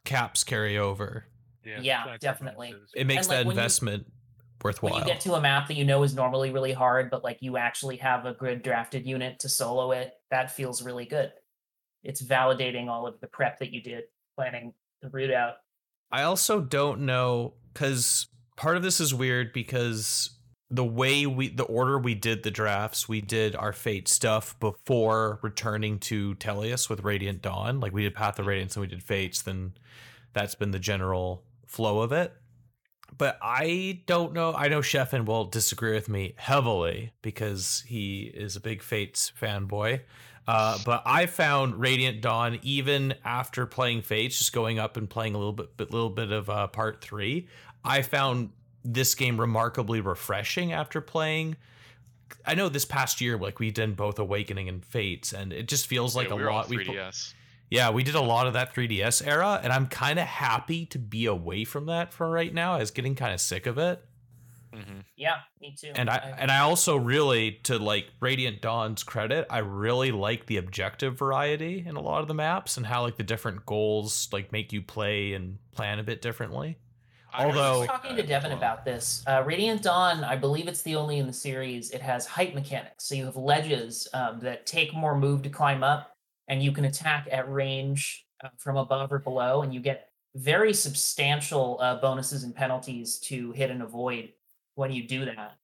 [0.10, 1.26] caps carry over.
[1.64, 2.74] Yeah, that's definitely.
[2.96, 4.08] It makes like, that when you- investment
[4.64, 4.94] worthwhile.
[4.94, 7.38] when you get to a map that you know is normally really hard, but like
[7.42, 11.32] you actually have a grid drafted unit to solo it, that feels really good.
[12.04, 14.06] It's validating all of the prep that you did
[14.36, 15.56] planning the route out.
[16.12, 20.32] I also don't know because part of this is weird because
[20.72, 25.40] the way we the order we did the drafts, we did our fate stuff before
[25.42, 27.80] returning to Tellius with Radiant Dawn.
[27.80, 29.74] Like we did Path of Radiance and we did Fates, then
[30.34, 32.34] that's been the general flow of it.
[33.18, 34.54] But I don't know.
[34.54, 40.02] I know Sheffin will disagree with me heavily because he is a big Fates fanboy.
[40.48, 45.34] Uh, but I found Radiant Dawn even after playing Fates, just going up and playing
[45.36, 47.48] a little bit, a little bit of uh, Part Three.
[47.84, 48.52] I found
[48.84, 51.58] this game remarkably refreshing after playing.
[52.46, 55.88] I know this past year, like we did both Awakening and Fates, and it just
[55.88, 56.70] feels like Yeah, a we were lot.
[56.70, 57.34] We 3DS.
[57.72, 61.00] yeah, we did a lot of that 3DS era, and I'm kind of happy to
[61.00, 62.76] be away from that for right now.
[62.76, 64.06] I was getting kind of sick of it,
[64.72, 65.04] Mhm.
[65.16, 65.92] Yeah, me too.
[65.96, 70.58] and I and I also really, to like Radiant Dawn's credit, I really like the
[70.58, 74.52] objective variety in a lot of the maps and how like the different goals like
[74.52, 76.78] make you play and plan a bit differently.
[77.34, 79.24] I Although- I was talking to Devin about this.
[79.28, 81.92] Uh, Radiant Dawn, I believe it's the only in the series.
[81.92, 85.84] It has height mechanics, so you have ledges um, that take more move to climb
[85.84, 86.16] up,
[86.48, 90.74] and you can attack at range uh, from above or below, and you get very
[90.74, 94.30] substantial uh, bonuses and penalties to hit and avoid
[94.76, 95.58] when you do that.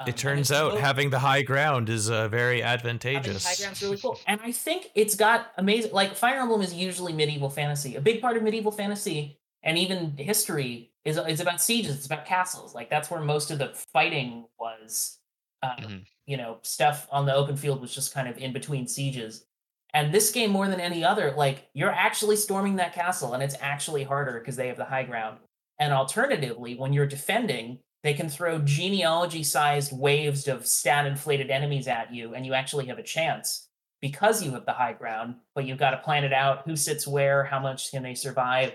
[0.00, 3.44] Um, It turns out so- having the high ground is uh, very having the advantageous.
[3.46, 4.18] high ground's really cool.
[4.26, 7.96] And I think it's got amazing like Fire Emblem is usually medieval fantasy.
[7.96, 12.26] A big part of medieval fantasy and even history is is about sieges, it's about
[12.26, 12.74] castles.
[12.74, 15.18] Like that's where most of the fighting was.
[15.62, 16.06] Uh, Mhm.
[16.26, 19.46] You know, stuff on the open field was just kind of in between sieges.
[19.94, 23.56] And this game, more than any other, like you're actually storming that castle, and it's
[23.60, 25.38] actually harder because they have the high ground.
[25.80, 31.88] And alternatively, when you're defending, they can throw genealogy sized waves of stat inflated enemies
[31.88, 33.68] at you, and you actually have a chance
[34.00, 37.06] because you have the high ground, but you've got to plan it out who sits
[37.06, 38.72] where, how much can they survive.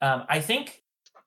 [0.00, 0.82] Um, I think,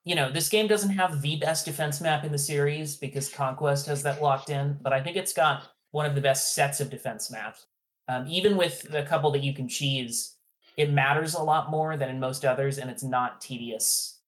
[0.06, 3.86] you know, this game doesn't have the best defense map in the series because Conquest
[3.88, 6.90] has that locked in, but I think it's got one of the best sets of
[6.90, 7.66] defense maps.
[8.08, 10.36] Um, even with the couple that you can cheese,
[10.78, 14.20] it matters a lot more than in most others, and it's not tedious.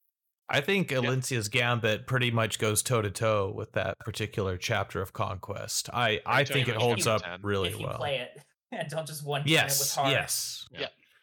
[0.49, 5.13] I think Elincia's Gambit pretty much goes toe to toe with that particular chapter of
[5.13, 5.89] Conquest.
[5.93, 7.39] I, I tell think it holds up to ten.
[7.41, 7.97] really if you well.
[7.97, 8.41] play it
[8.73, 10.11] and don't just one shot it with Yes, hard.
[10.11, 10.67] yes.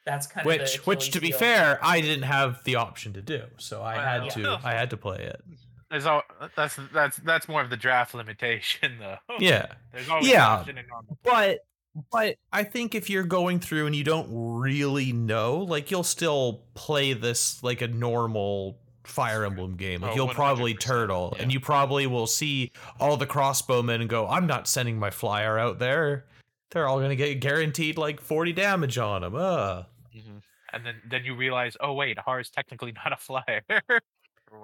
[0.07, 1.39] That's kind of Which, the which to be heel.
[1.39, 4.61] fair, I didn't have the option to do, so I had Well, to.
[4.65, 5.43] I had to play it.
[5.91, 6.23] There's all
[6.57, 9.17] that's that's that's more of the draft limitation though.
[9.39, 10.47] Yeah, There's always Yeah.
[10.47, 10.79] option
[11.25, 11.61] but
[12.13, 16.63] but I think if you're going through and you don't really know, like you'll still
[16.75, 20.03] play this like a normal Fire Emblem game.
[20.03, 24.09] Like Oh, you'll probably 100%, turtle, and you probably will see all the crossbowmen and
[24.09, 26.27] go, "I'm not sending my flyer out there.
[26.71, 29.85] They're all gonna get guaranteed like 40 damage on them." Uh.
[30.15, 30.43] Mhm.
[30.73, 33.63] And then then you realize, oh wait, Haar is technically not a flyer.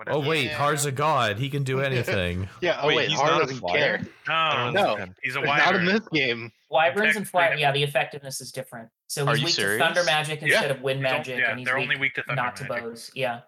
[0.07, 0.57] Oh wait, Yeah.
[0.57, 1.39] Haar's a god.
[1.39, 2.49] He can do anything.
[2.63, 2.79] Yeah.
[2.81, 3.99] Oh Wait, wait, he's Haar not doesn't flyer?
[3.99, 4.07] care.
[4.27, 5.07] no, No.
[5.23, 5.85] he's a Not in wyvern.
[5.87, 6.53] this game.
[6.71, 8.89] Wyverns and fire, yeah, the effectiveness is different.
[9.09, 9.79] So Are he's you weak serious?
[9.81, 10.47] to thunder magic Yeah.
[10.49, 12.65] instead of wind magic, yeah, and he's they're weak only weak to thunder not to
[12.65, 12.85] magic.
[12.85, 13.11] bows.
[13.15, 13.41] Yeah.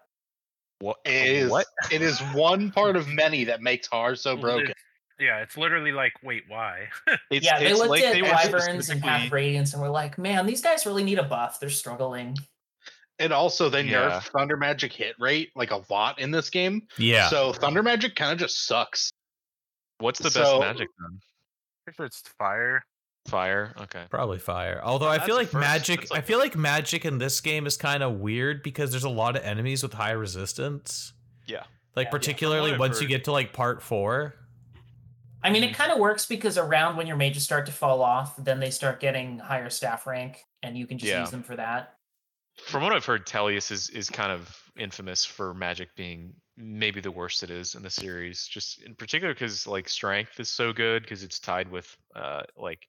[0.79, 0.97] What?
[1.05, 1.49] It is.
[1.51, 1.65] What?
[1.91, 4.73] It is one part of many that makes Haar so broken.
[5.19, 6.87] It's- Yeah, it's literally like, wait, why?
[7.31, 9.81] It's, yeah, they it's looked like at they were Wyverns and Path of Radiance and
[9.81, 11.59] were like, man, these guys really need a buff.
[11.59, 12.37] They're struggling.
[13.19, 14.09] And also, they Yeah.
[14.21, 16.87] nerfed Thunder Magic hit rate like a lot in this game.
[16.97, 17.29] Yeah.
[17.29, 19.11] So Thunder Magic kind of just sucks.
[19.99, 21.19] What's the best magic then?
[21.83, 22.83] Pretty sure it's fire.
[23.27, 23.73] Fire.
[23.81, 24.03] Okay.
[24.11, 24.79] Probably fire.
[24.83, 27.65] Although Well, I feel like first- magic that's I feel like magic in this game
[27.65, 31.13] is kind of weird because there's a lot of enemies with high resistance.
[31.47, 31.63] Yeah.
[31.95, 32.11] Like Yeah.
[32.11, 34.35] particularly I've once you get to like part 4.
[35.43, 38.35] I mean, it kind of works because around when your mages start to fall off,
[38.37, 41.19] then they start getting higher staff rank, and you can just Yeah.
[41.19, 41.97] use them for that.
[42.65, 47.11] From what I've heard, Tellius is is kind of infamous for magic being maybe the
[47.11, 48.47] worst it is in the series.
[48.47, 52.87] Just in particular because like strength is so good because it's tied with uh like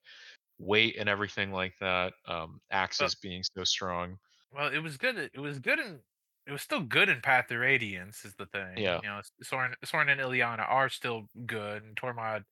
[0.59, 2.13] weight and everything like that.
[2.27, 4.19] Um, axes being so strong.
[4.51, 5.17] Well, it was good.
[5.17, 6.01] It was good in.
[6.49, 8.77] It was still good in Path of Radiance, is the thing.
[8.77, 8.99] Yeah.
[9.03, 12.43] You know, Soren, Soren and Ilyana are still good, and Tormod,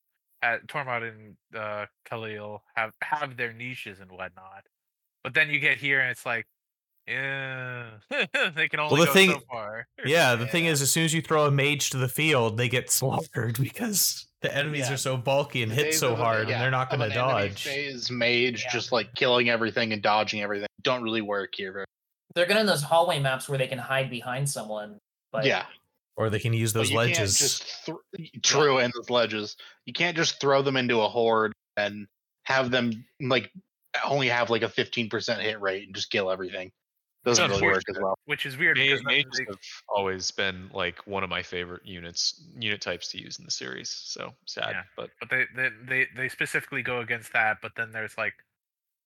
[0.43, 4.63] uh, Tormod and uh, Calill have have their niches and whatnot.
[5.23, 6.45] But then you get here, and it's like,
[7.07, 7.89] yeah,
[8.55, 9.87] they can only the go thing- so far.
[10.05, 12.69] Yeah, the thing is as soon as you throw a mage to the field, they
[12.69, 14.93] get slaughtered because the enemies Yeah.
[14.93, 17.63] are so bulky and hit so hard and they're not going to dodge.
[17.63, 18.71] Phase mage Yeah.
[18.71, 21.71] just like killing everything and dodging everything don't really work here.
[21.73, 21.85] very-
[22.37, 24.99] They're good in those hallway maps where they can hide behind someone.
[25.31, 25.65] But yeah,
[26.15, 27.37] Or they can use those you ledges.
[27.37, 29.55] just th- true and those ledges.
[29.85, 32.07] You can't just throw them into a horde and
[32.43, 33.51] have them like
[34.05, 36.71] only have like a fifteen percent hit rate and just kill everything.
[37.25, 38.17] Doesn't really work as well.
[38.25, 39.57] Which is weird Ma- mages have
[39.89, 43.89] always been like one of my favorite units unit types to use in the series.
[43.89, 44.83] So sad, Yeah.
[44.95, 47.57] but but they, they they they specifically go against that.
[47.61, 48.33] But then there's like,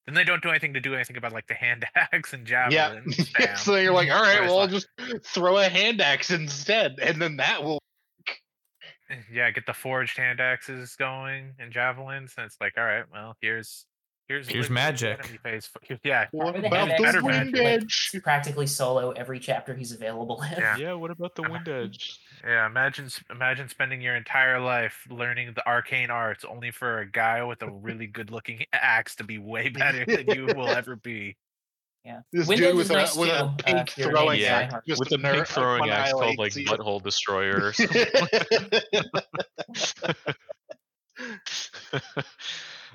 [0.06, 2.70] then they don't do anything to do anything about like the hand axe and Yeah.
[2.70, 3.12] javelin.
[3.58, 4.88] so you're like, all right, Whereas, well, I'll just
[5.24, 7.80] throw a hand axe instead, and then that will.
[9.10, 13.04] Eh, yeah, get the forged hand axes going and javelins, and it's like, all right,
[13.12, 13.86] well, here's
[14.28, 15.24] here's Here's magic.
[15.44, 15.70] phase.
[15.90, 20.42] f- Yeah, What about the better wind magic, like, practically solo every chapter he's available
[20.42, 20.52] in.
[20.58, 20.78] Yeah.
[20.78, 20.94] yeah.
[20.94, 21.52] What about the uh-huh.
[21.52, 22.18] wind edge?
[22.46, 22.66] Yeah.
[22.66, 27.62] Imagine imagine spending your entire life learning the arcane arts only for a guy with
[27.62, 31.38] a really good looking axe to be way better than you will ever be.
[32.06, 32.22] Yeah.
[32.32, 34.48] This Wind dude with is a nice with too, a uh, pink if throwing Navy
[34.48, 34.82] axe, diehard.
[34.88, 38.06] just With to the pink throwing axe called like annihilates butthole destroyer or something.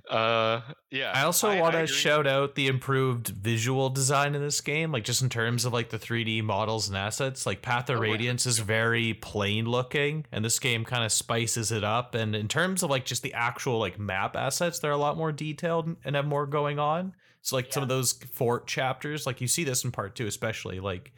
[0.08, 1.10] Uh, yeah.
[1.14, 5.22] I also want to shout out the improved visual design in this game, like just
[5.22, 7.44] in terms of like the 3D models and assets.
[7.44, 8.12] Like Path of Oh, yeah.
[8.12, 12.14] Radiance is very plain looking, and this game kind of spices it up.
[12.14, 15.32] And in terms of like just the actual like map assets, they're a lot more
[15.32, 17.14] detailed and have more going on.
[17.40, 19.26] It's like some of those fort chapters.
[19.26, 21.12] Like you see this in part two, especially like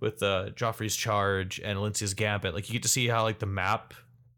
[0.00, 2.54] with uh, Geoffrey's charge and Elincia's gambit.
[2.54, 3.94] Like you get to see how like the map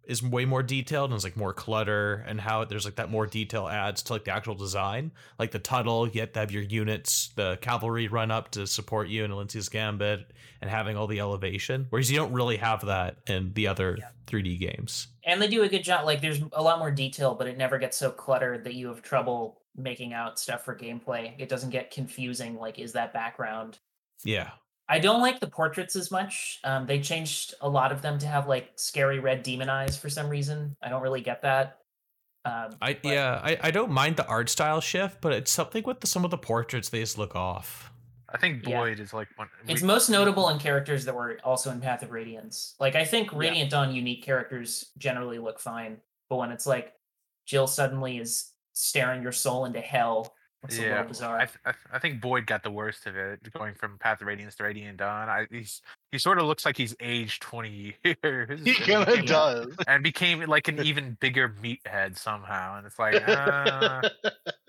[0.08, 3.26] is way more detailed and it's like more clutter and how there's like that more
[3.26, 5.12] detail adds to like the actual design.
[5.38, 9.08] Like the tunnel, you have to have your units, the cavalry run up to support
[9.08, 11.86] you in Elincia's gambit and having all the elevation.
[11.90, 14.08] Whereas you don't really have that in the other Yeah.
[14.26, 15.08] 3D games.
[15.24, 16.06] and they do a good job.
[16.06, 19.02] Like there's a lot more detail, but it never gets so cluttered that you have
[19.02, 21.34] trouble making out stuff for gameplay.
[21.38, 22.56] It doesn't get confusing.
[22.58, 23.78] Like, is that background?
[24.24, 24.50] Yeah.
[24.88, 26.60] I don't like the portraits as much.
[26.64, 30.08] Um, they changed a lot of them to have like scary red demon eyes for
[30.08, 30.76] some reason.
[30.82, 31.78] I don't really get that.
[32.44, 35.82] Um, I but- yeah, I, I don't mind the art style shift, but it's something
[35.84, 37.92] with the, some of the portraits they just look off.
[38.30, 38.78] I think Yeah.
[38.80, 39.48] Boyd is like one.
[39.66, 42.74] It's we- most notable in characters that were also in Path of Radiance.
[42.80, 45.98] Like I think Radiant Dawn unique characters generally look fine,
[46.30, 46.92] but when it's like
[47.46, 50.34] Jill suddenly is staring your soul into hell,
[50.64, 51.04] it's Yeah.
[51.08, 54.56] I, th- I, think Boyd got the worst of it, going from Path of Radiance
[54.56, 55.28] to Radiant Dawn.
[55.28, 55.80] I, he's
[56.10, 58.60] he sort of looks like he's aged twenty years.
[58.64, 59.76] He and kind of became- does.
[59.86, 62.76] and became like an even bigger meathead somehow.
[62.78, 64.02] And it's like, uh,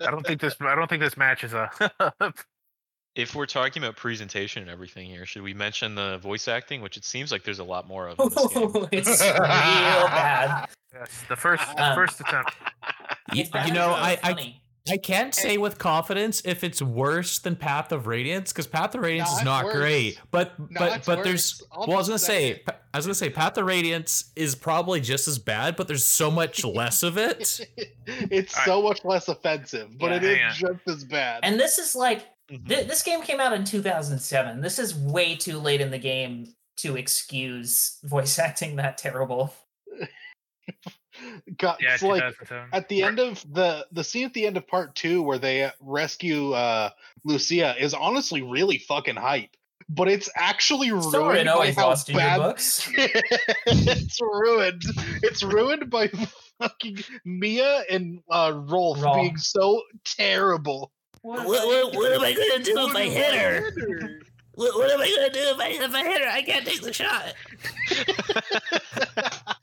[0.00, 0.54] I don't think this.
[0.60, 1.72] I don't think this matches up.
[3.16, 6.96] If we're talking about presentation and everything here, should we mention the voice acting, which
[6.96, 8.70] it seems like there's a lot more of in this game?
[8.92, 10.68] it's real bad.
[10.94, 12.54] yes, the first Um, first attempt.
[13.34, 14.62] You, It's bad you know, I, I funny.
[14.62, 19.00] I can't say with confidence if it's worse than Path of Radiance because Path of
[19.02, 20.18] Radiance is Not not great.
[20.30, 21.62] But No, but but there's worse.
[21.72, 22.62] I'll well, I was gonna say say-
[22.92, 26.30] I was gonna say Path of Radiance is probably just as bad, but there's so
[26.30, 27.60] much less of it.
[28.06, 28.66] it's Alright.
[28.66, 31.40] so much less offensive, but Yeah, it is just as bad.
[31.42, 32.68] And this is like Mhm.
[32.68, 34.60] th- this game came out in 2007.
[34.60, 39.54] This is way too late in the game to excuse voice acting that terrible.
[41.56, 42.22] God, Yeah, it's like
[42.72, 45.64] at the end of the the scene at the end of part two where they
[45.64, 46.90] uh, rescue uh
[47.24, 49.50] Lucia is honestly really fucking hype.
[49.88, 52.88] But it's actually ruined Soren by always how lost in your bad books.
[53.66, 54.84] it's ruined.
[55.22, 56.12] It's ruined by
[56.60, 59.16] fucking Mia and uh, Rolf Rolf.
[59.16, 60.92] being so terrible.
[61.22, 64.20] What, am I gonna do What if I hit her?
[64.54, 66.28] What, what am I gonna do if I if I hit her?
[66.28, 67.34] I can't take the shot.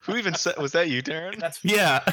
[0.00, 0.56] Who even said?
[0.58, 1.38] Was that you, Darren?
[1.38, 2.00] That's Yeah.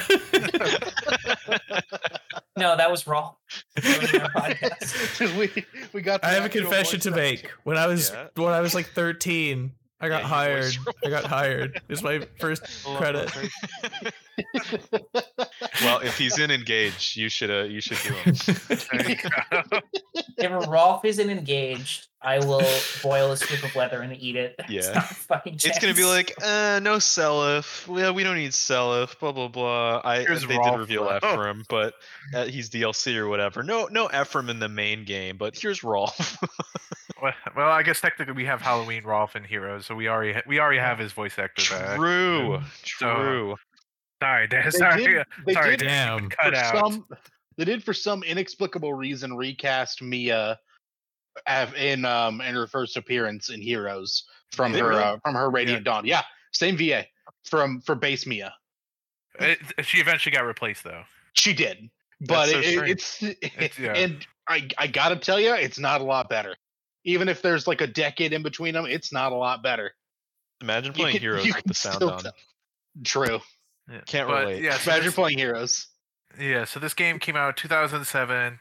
[2.57, 3.33] no, that was raw.
[3.83, 5.37] Ruining our podcast.
[5.37, 6.23] we we got.
[6.23, 7.49] I have a confession to make.
[7.63, 8.27] When I was Yeah.
[8.35, 9.71] when I was like 13,
[10.01, 10.77] I got Yeah, hired.
[11.05, 11.81] I got hired.
[11.89, 12.63] It's my first
[12.97, 13.31] credit.
[15.81, 18.35] well, if he's in Engage, you should uh, you should do him.
[18.91, 19.79] There you go.
[20.37, 22.61] If Rolf isn't engaged, I will
[23.01, 24.55] boil a scoop of leather and eat it.
[24.59, 24.93] It's Yeah.
[24.95, 27.87] not a fucking It's gonna be like, uh, no Seliph.
[27.97, 29.17] Yeah, we don't need Seliph.
[29.19, 30.01] Blah blah blah.
[30.03, 31.15] I Here's they Rolf, did reveal though.
[31.17, 31.93] Ephraim, but
[32.33, 33.63] uh, he's DLC or whatever.
[33.63, 36.37] No, no Ephraim in the main game, but here's Rolf.
[37.21, 40.41] Well, well, I guess technically we have Halloween Rolf and Heroes, so we already ha-
[40.47, 41.95] we already have his voice actor back.
[41.97, 43.55] True, So, true.
[44.21, 44.63] Sorry, Dan.
[44.65, 45.05] They Sorry.
[45.05, 46.29] did, they sorry, did Damn.
[46.29, 46.89] cut for out.
[46.91, 47.05] some
[47.57, 50.57] they did for some inexplicable reason recast Mia
[51.49, 55.03] av- in um in her first appearance in Heroes from her really?
[55.03, 56.05] uh, from her Radiant Dawn.
[56.05, 56.21] Yeah,
[56.53, 57.05] same VA
[57.43, 58.53] from for base Mia.
[59.39, 61.03] It, she eventually got replaced though.
[61.33, 61.89] She did,
[62.21, 63.37] but so it, it- strange.
[63.57, 63.93] it's, yeah.
[63.95, 66.55] and I I gotta tell you, it's not a lot better.
[67.05, 69.93] Even if there's like a decade in between them, it's not a lot better.
[70.61, 72.19] Imagine You playing can- Heroes you with the sound on.
[72.19, 72.33] tell.
[73.03, 73.39] True.
[73.89, 74.01] Yeah.
[74.07, 74.63] Can't but, relate.
[74.63, 75.87] Yeah, so Imagine this- playing Heroes.
[76.39, 78.59] Yeah, so this game came out 2007.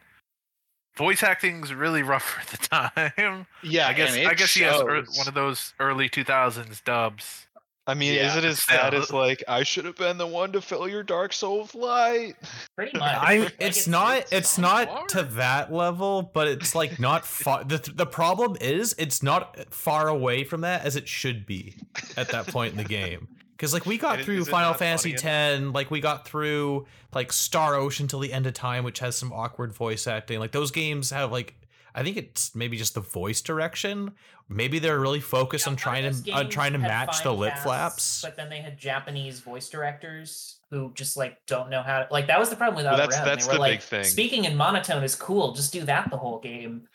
[0.97, 3.47] Voice acting's really rough for the time.
[3.63, 7.47] Yeah, I guess and I it guess he has one of those early 2000s dubs.
[7.87, 8.77] I mean, Yeah, is it as still.
[8.79, 11.75] sad as like I should have been the one to fill your dark soul with
[11.75, 12.35] light?
[12.77, 13.15] pretty much.
[13.17, 17.27] I Like, it's not it's it's not not to that level, but it's like not
[17.27, 17.63] far.
[17.69, 21.75] The the problem is it's not far away from that as it should be
[22.17, 23.29] at that point in the game.
[23.57, 25.25] Because like we got it- through Final Fantasy enough?
[25.25, 29.15] X, like we got through like Star Ocean till the end of time, which has
[29.15, 30.39] some awkward voice acting.
[30.41, 31.55] Like those games have like
[31.95, 34.13] I think it's maybe just the voice direction.
[34.49, 37.65] Maybe they're really focused Yeah, on trying to uh, trying to match the lip casts,
[37.65, 38.23] flaps.
[38.23, 42.27] But then they had Japanese voice directors who just like don't know how to like
[42.27, 44.05] that was the problem with Well, Outer that's- that's they were the like big thing.
[44.05, 46.89] speaking in monotone is cool, just do that the whole game.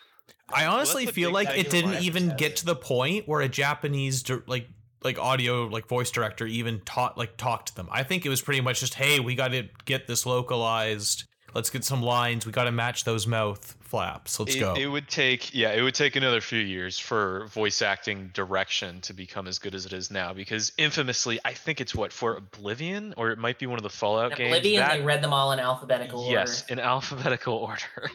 [0.53, 2.39] I honestly that's the feel like it didn't even tests.
[2.39, 4.67] get to the point where a Japanese like
[5.01, 7.87] like audio like voice director even taught like talked to them.
[7.91, 11.23] I think it was pretty much just hey, we got to get this localized.
[11.55, 12.45] Let's get some lines.
[12.45, 14.39] We got to match those mouth flaps.
[14.39, 14.73] Let's it, go.
[14.75, 19.13] it would take yeah, it would take another few years for voice acting direction to
[19.13, 20.33] become as good as it is now.
[20.33, 23.89] Because infamously, I think it's what for Oblivion or it might be one of the
[23.89, 24.57] Fallout In games.
[24.57, 26.73] Oblivion, that- they read them all in alphabetical yes, order.
[26.73, 28.11] in alphabetical order.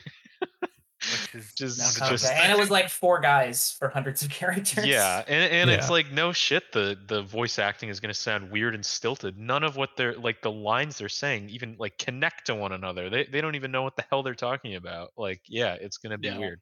[1.12, 3.88] Which is Just- one of the Okay, just- and it was like four guys for
[3.88, 4.86] hundreds of characters.
[4.86, 6.72] Yeah, and, and it's like no shit.
[6.72, 9.38] The the voice acting is gonna sound weird and stilted.
[9.38, 13.10] None of what they're like the lines they're saying even like connect to one another.
[13.10, 15.12] They they don't even know what the hell they're talking about.
[15.16, 16.38] Like yeah, it's gonna be Yeah.
[16.38, 16.60] weird.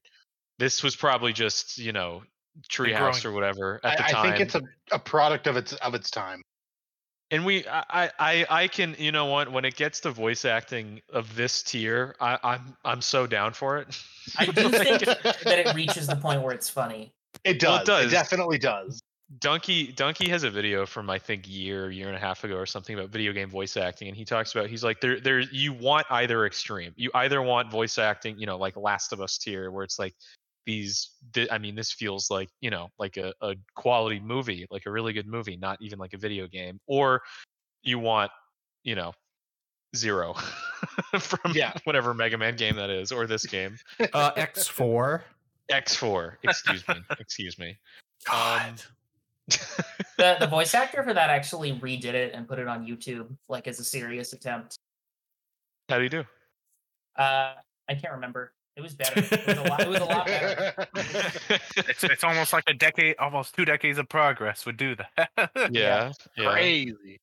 [0.58, 2.22] This was probably just you know
[2.70, 4.16] treehouse or whatever at the time.
[4.26, 4.62] I think it's a,
[4.92, 6.42] a product of its of its time.
[7.32, 10.44] And we I, I I I can you know what when it gets to voice
[10.44, 13.98] acting of this tier, I, I'm I'm so down for it.
[14.38, 17.12] I do think that it reaches the point where it's funny.
[17.42, 17.68] It does.
[17.68, 18.12] Well, it does.
[18.12, 19.00] It definitely does.
[19.38, 22.66] Donkey Donkey has a video from I think year year and a half ago or
[22.66, 25.72] something about video game voice acting, and he talks about he's like there there you
[25.72, 26.92] want either extreme.
[26.96, 30.14] You either want voice acting, you know, like Last of Us tier, where it's like
[30.66, 31.10] these.
[31.34, 34.90] thi- I mean, this feels like you know like a, a quality movie, like a
[34.90, 37.22] really good movie, not even like a video game, or
[37.82, 38.30] you want
[38.84, 39.12] you know
[39.96, 40.34] zero
[41.18, 41.72] from Yeah.
[41.84, 43.76] whatever Mega Man game that is, or this game
[44.12, 45.22] Uh, X4.
[45.70, 46.32] X4.
[46.42, 47.76] Excuse me, excuse me.
[48.30, 48.82] Um, God.
[50.16, 53.66] The the voice actor for that actually redid it and put it on YouTube, like
[53.66, 54.76] as a serious attempt.
[55.88, 56.24] How do you do?
[57.16, 57.54] Uh,
[57.88, 58.52] I can't remember.
[58.76, 59.20] It was better.
[59.20, 59.80] It was a lot.
[59.80, 60.86] It was a lot better.
[61.76, 65.50] it's, it's almost like a decade, almost two decades of progress would do that.
[65.72, 66.52] yeah, yeah.
[66.52, 67.20] Crazy.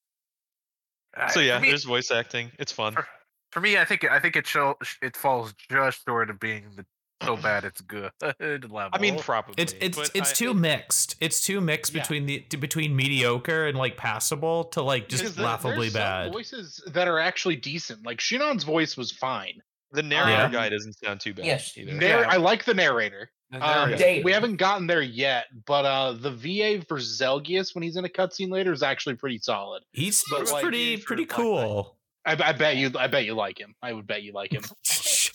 [1.34, 2.52] So Uh, yeah, for me, there's voice acting.
[2.60, 2.93] It's fun.
[2.93, 3.08] For-
[3.52, 6.86] for me, I think I think it show, it falls just short of being the
[7.24, 8.89] so bad it's good level.
[8.93, 9.56] I mean, probably.
[9.58, 11.16] It's it's it's I- too mixed.
[11.20, 12.02] It's too mixed Yeah.
[12.04, 16.32] between the between mediocre and like passable to like Because just there- laughably some bad.
[16.32, 18.06] voices that are actually decent.
[18.06, 19.64] Like Shinon's voice was fine.
[19.92, 20.50] The narrator Yeah.
[20.52, 21.76] guy doesn't sound too bad Yes.
[21.78, 21.94] either.
[21.94, 22.30] Narr- Yeah.
[22.30, 23.32] I like the narrator.
[23.52, 24.24] The Um, narrator- Dave.
[24.24, 28.10] we haven't gotten there yet, but uh, the VA for Zelgius when he's in a
[28.10, 29.82] cutscene later is actually pretty solid.
[29.92, 31.96] He's but, like, pretty for pretty cool.
[32.26, 32.92] I, I bet you.
[33.00, 33.74] I bet you like him.
[33.82, 34.62] I would bet you like him.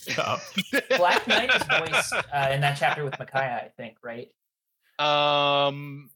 [0.97, 4.29] Black Knight is voiced uh, in that chapter with Micaiah, I think, right?
[4.99, 6.09] Um,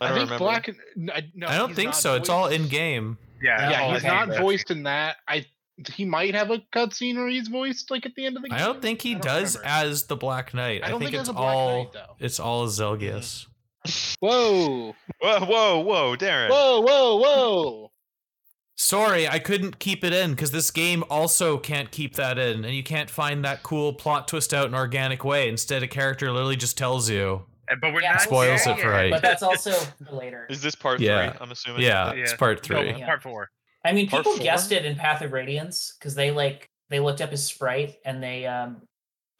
[0.00, 0.38] I I, don't think remember.
[0.38, 0.68] Black.
[0.68, 2.14] n- I, no, I don't think not so.
[2.16, 3.18] It's all in game.
[3.42, 4.08] yeah, Yeah, he's okay.
[4.08, 5.16] not that's- voiced in that.
[5.26, 5.46] I
[5.88, 8.58] he might have a cutscene where he's voiced like at the end of the game.
[8.58, 9.86] I don't think he don't does remember.
[9.88, 10.82] as the Black Knight.
[10.82, 12.16] I I, don't think, think it's as a Black all Knight, though.
[12.18, 13.46] it's all Zelgius.
[13.86, 14.16] Mm.
[14.20, 16.50] Whoa, Whoa, whoa, whoa, Darren.
[16.50, 17.90] whoa, whoa, whoa!
[18.76, 22.74] Sorry, I couldn't keep it in because this game also can't keep that in, and
[22.74, 25.48] you can't find that cool plot twist out in an organic way.
[25.48, 27.44] Instead, a character literally just tells you.
[27.80, 28.86] But we're Yeah, not Spoils it for yet.
[28.88, 29.10] Right.
[29.12, 29.72] But that's also
[30.12, 30.46] later.
[30.50, 31.30] Is this part Yeah.
[31.30, 31.38] three?
[31.40, 31.82] I'm assuming.
[31.82, 32.22] Yeah, Yeah.
[32.22, 32.90] it's part No, three.
[32.98, 33.06] Yeah.
[33.06, 33.50] part four.
[33.84, 34.44] I mean, Part people four?
[34.44, 38.22] guessed it in Path of Radiance because they like they looked up his sprite and
[38.22, 38.82] they um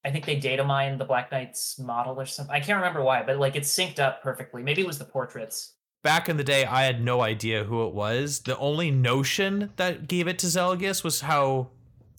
[0.05, 2.55] I think they data mined the Black Knight's model or something.
[2.55, 4.63] I can't remember why, but like it synced up perfectly.
[4.63, 5.75] Maybe it was the portraits.
[6.03, 8.41] Back in the day, I had no idea who it was.
[8.41, 11.69] The only notion that gave it to Zelgius was how,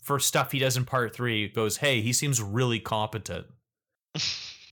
[0.00, 3.46] for stuff he does in part three, goes, "Hey, he seems really competent."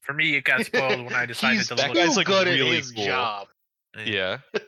[0.02, 1.96] For me, it got spoiled when I decided he's to that look.
[1.96, 3.04] guy's, too like, good really at his cool.
[3.04, 3.48] job.
[4.04, 4.38] Yeah.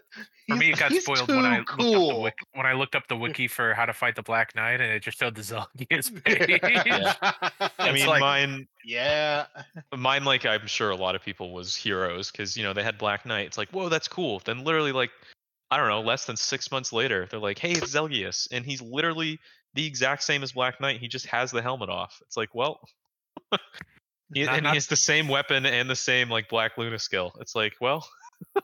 [0.49, 2.73] For me, it got He's spoiled when I too looked up the wiki, when I
[2.73, 5.35] looked up the wiki for how to fight the Black Knight, and it just showed
[5.35, 6.61] the Zelgius page.
[6.87, 7.15] Yeah.
[7.79, 9.47] I mean, like- mine, yeah.
[9.97, 12.99] mine, like I'm sure a lot of people was heroes because you know they had
[12.99, 13.47] Black Knight.
[13.47, 14.43] It's like, whoa, that's cool.
[14.45, 15.11] Then literally, like,
[15.71, 18.83] I don't know, less than six months later, they're like, hey, it's Zelgius, and he's
[18.83, 19.39] literally
[19.75, 20.99] the exact same as Black Knight.
[21.01, 22.21] He just has the helmet off.
[22.27, 22.81] It's like, well,
[24.35, 26.99] he, Not- and not- he has the same weapon and the same like Black Luna
[26.99, 27.33] skill.
[27.41, 28.07] It's like, well,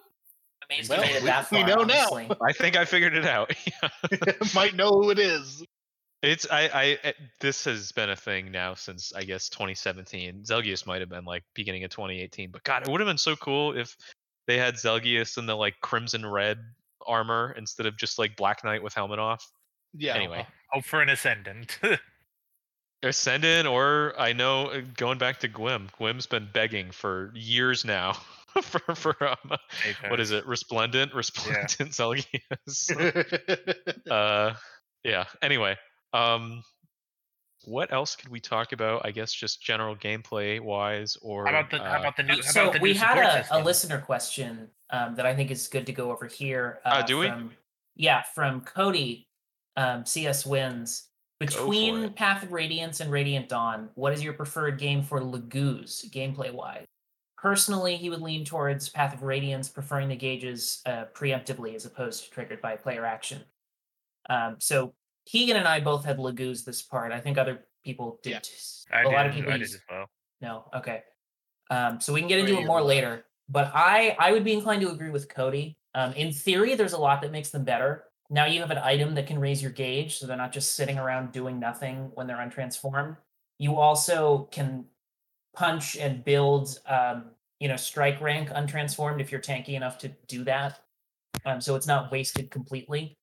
[0.71, 1.69] Amazed Well, made it we- that we far.
[1.69, 2.09] know now.
[2.47, 3.53] I think I figured it out.
[4.55, 5.65] Might know who it is.
[6.23, 10.43] It's I I eh, this has been a thing now since I guess 2017.
[10.45, 13.37] Zelgius might have been like beginning of 2018, but God, it would have been so
[13.37, 13.97] cool if
[14.49, 16.59] they had Zelgius in the like crimson red
[17.07, 19.47] armor instead of just like Black Knight with helmet off.
[19.95, 20.15] Yeah.
[20.15, 21.79] Anyway, Hope for an ascendant.
[23.05, 25.89] Ascendant or I know uh, going back to Gwym.
[25.93, 28.17] Gwym's been begging for years now
[28.63, 29.57] for for um,
[30.09, 30.47] what is it?
[30.47, 32.91] Resplendent, resplendent Zelgius.
[34.11, 34.55] uh
[35.05, 35.77] yeah anyway
[36.13, 36.63] um
[37.65, 41.71] what else could we talk about i guess just general gameplay wise or how about
[41.71, 42.35] the how uh, about the new?
[42.35, 45.51] How so about the we new had a, a listener question um, that I think
[45.51, 46.81] is good to go over here.
[46.85, 47.29] Uh, do we?
[47.29, 47.51] From,
[47.97, 49.27] yeah, from Cody.
[49.77, 52.13] Um, CS wins between.
[52.13, 53.91] Path of Radiance and Radiant Dawn.
[53.95, 56.87] What is your preferred game for Laguz gameplay wise?
[57.41, 62.25] Personally, he would lean towards Path of Radiance, preferring the gauges uh, preemptively as opposed
[62.25, 63.43] to triggered by player action.
[64.29, 64.93] Um, so
[65.27, 67.13] Keegan and I both had Laguz this part.
[67.13, 68.49] I think other people did.
[68.91, 68.97] Yeah.
[68.97, 70.07] I a did, lot of people I did as well.
[70.41, 71.03] no, okay.
[71.71, 73.25] Um, so we can get into it more later.
[73.49, 75.77] But I I would be inclined to agree with Cody.
[75.95, 78.05] Um, in theory, there's a lot that makes them better.
[78.31, 80.99] Now you have an item that can raise your gauge, so they're not just sitting
[80.99, 83.17] around doing nothing when they're untransformed.
[83.59, 84.85] You also can
[85.55, 87.27] punch and build, um,
[87.61, 90.81] you know, strike rank untransformed if you're tanky enough to do that.
[91.45, 93.17] Um, so it's not wasted completely.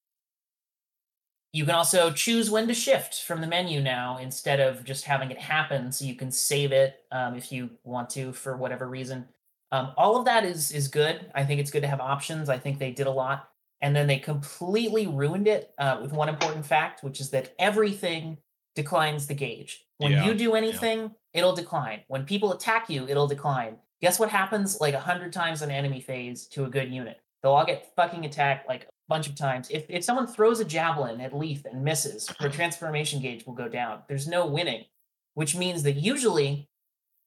[1.54, 5.32] You can also choose when to shift from the menu now instead of just having
[5.32, 5.90] it happen.
[5.92, 9.26] So you can save it um, if you want to for whatever reason.
[9.72, 11.32] Um, all of that is is good.
[11.34, 12.50] I think it's good to have options.
[12.50, 13.50] I think they did a lot,
[13.82, 18.38] and then they completely ruined it uh, with one important fact, which is that everything
[18.76, 19.85] declines the gauge.
[19.98, 22.02] When Yeah, you do anything, it'll decline.
[22.08, 23.78] When people attack you, it'll decline.
[24.02, 27.22] Guess what happens like a hundred times an enemy phase to a good unit?
[27.42, 29.70] They'll all get fucking attacked like a bunch of times.
[29.70, 33.70] If if someone throws a javelin at Lethe and misses, her transformation gauge will go
[33.70, 34.02] down.
[34.08, 34.86] There's no winning,
[35.34, 36.70] which means that usually,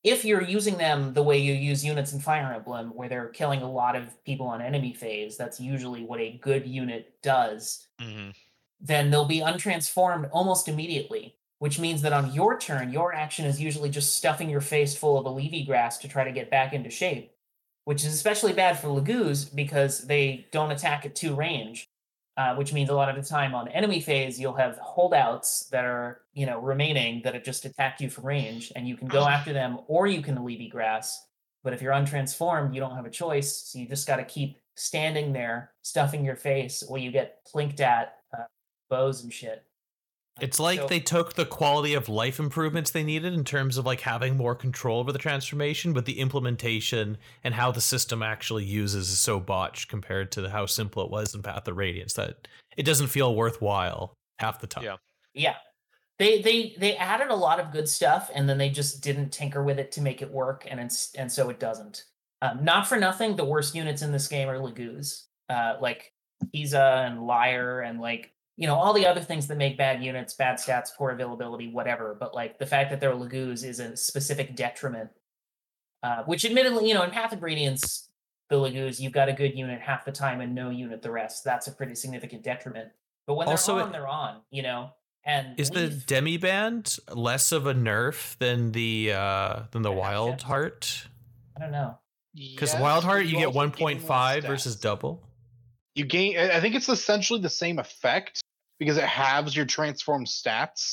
[0.04, 3.62] if you're using them the way you use units in Fire Emblem, where they're killing
[3.62, 8.30] a lot of people on enemy phase, that's usually what a good unit does hmm
[8.80, 13.60] then they'll be untransformed almost immediately, which means that on your turn, your action is
[13.60, 16.72] usually just stuffing your face full of a Olivi grass to try to get back
[16.72, 17.32] into shape,
[17.84, 21.88] which is especially bad for Laguz because they don't attack at two range,
[22.36, 25.84] uh, which means a lot of the time on enemy phase, you'll have holdouts that
[25.84, 29.26] are, you know, remaining that have just attacked you from range, and you can go
[29.26, 31.24] after them or you can Olivi grass.
[31.64, 34.58] But if you're untransformed, you don't have a choice, so you just got to keep
[34.76, 38.44] standing there, stuffing your face, while you get plinked at uh,
[38.88, 39.64] bows and shit.
[40.40, 43.86] It's like So- they took the quality of life improvements they needed in terms of
[43.86, 48.64] like having more control over the transformation, but the implementation and how the system actually
[48.64, 52.48] uses is so botched compared to how simple it was in Path of Radiance that
[52.76, 54.84] it doesn't feel worthwhile half the time.
[54.84, 54.96] Yeah.
[55.34, 55.56] Yeah.
[56.18, 59.62] They they they added a lot of good stuff and then they just didn't tinker
[59.62, 62.04] with it to make it work and it's and so it doesn't.
[62.42, 65.24] Um, not for nothing, the worst units in this game are Laguz.
[65.48, 66.12] Uh, like
[66.52, 70.34] Pisa and Lyre and like you know all the other things that make bad units,
[70.34, 72.16] bad stats, poor availability, whatever.
[72.18, 75.10] But like the fact that they're Laguz is a specific detriment.
[76.02, 78.08] Uh, which admittedly, you know, in Path of Radiance,
[78.50, 81.44] the Laguz, you've got a good unit half the time and no unit the rest.
[81.44, 82.90] That's a pretty significant detriment.
[83.28, 84.90] But when Also, they're it- on, they're on, you know.
[85.24, 90.40] And Is the demi band less of a nerf than the uh than the wild
[90.40, 90.46] yeah.
[90.46, 91.06] heart?
[91.56, 91.98] I don't know.
[92.34, 95.22] Because Yes, wild heart but you get 1.5 versus double.
[95.94, 96.38] You gain.
[96.38, 98.40] I I think it's essentially the same effect
[98.78, 100.92] because it halves your transformed stats,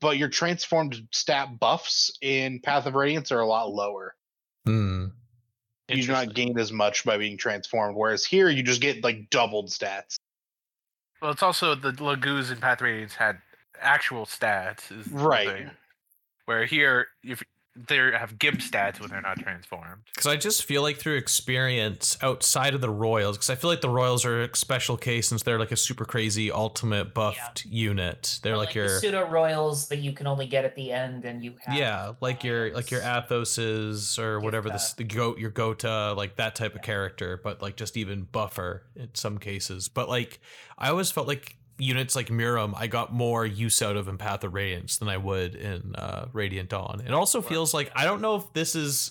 [0.00, 4.14] but your transformed stat buffs in Path of Radiance are a lot lower.
[4.66, 5.06] Hmm.
[5.88, 6.46] You do not Interesting.
[6.48, 10.14] gain as much by being transformed, whereas here you just get like doubled stats.
[11.20, 13.38] Well, it's also the Laguz and Path Radiance had
[13.80, 15.48] actual stats, is Right.
[15.48, 15.70] thing.
[16.46, 17.42] Where here, if
[17.74, 20.02] they have gimp stats when they're not transformed.
[20.14, 23.80] Because I just feel like through experience outside of the Royals, because I feel like
[23.80, 28.40] the Royals are a special case since they're like a super crazy ultimate buffed unit.
[28.42, 31.24] They're Or like, the your pseudo royals that you can only get at the end,
[31.24, 33.24] and you have yeah, like your like your allies.
[33.24, 34.74] Athoses or Give whatever that.
[34.74, 38.82] this the goat your Gota like that type of character, but like just even buffer
[38.96, 39.88] in some cases.
[39.88, 40.40] But like
[40.78, 44.44] I always felt like units like Muarim I got more use out of in Path
[44.44, 47.02] of Radiance than I would in uh, Radiant Dawn.
[47.04, 49.10] It also feels like I don't know if this is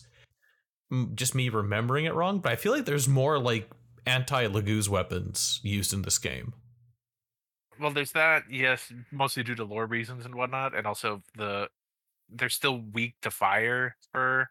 [1.15, 3.69] just me remembering it wrong, but I feel like there's more like
[4.05, 6.53] anti Laguz weapons used in this game.
[7.79, 11.67] Well, there's that, yes, mostly due to lore reasons and whatnot, and also the
[12.29, 14.49] they're still weak to fire for.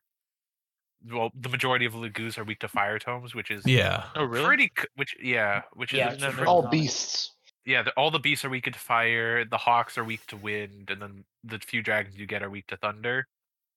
[1.11, 4.05] Well, the majority of Laguz are weak to fire tomes, which is Yeah.
[4.14, 4.45] Oh, really?
[4.45, 4.73] pretty.
[4.97, 6.79] Which yeah, which Yeah, is it's never- All common.
[6.79, 7.33] beasts.
[7.67, 7.83] Yeah.
[7.83, 9.45] The, all the beasts are weak to fire.
[9.45, 12.67] The hawks are weak to wind, and then the few dragons you get are weak
[12.69, 13.27] to thunder.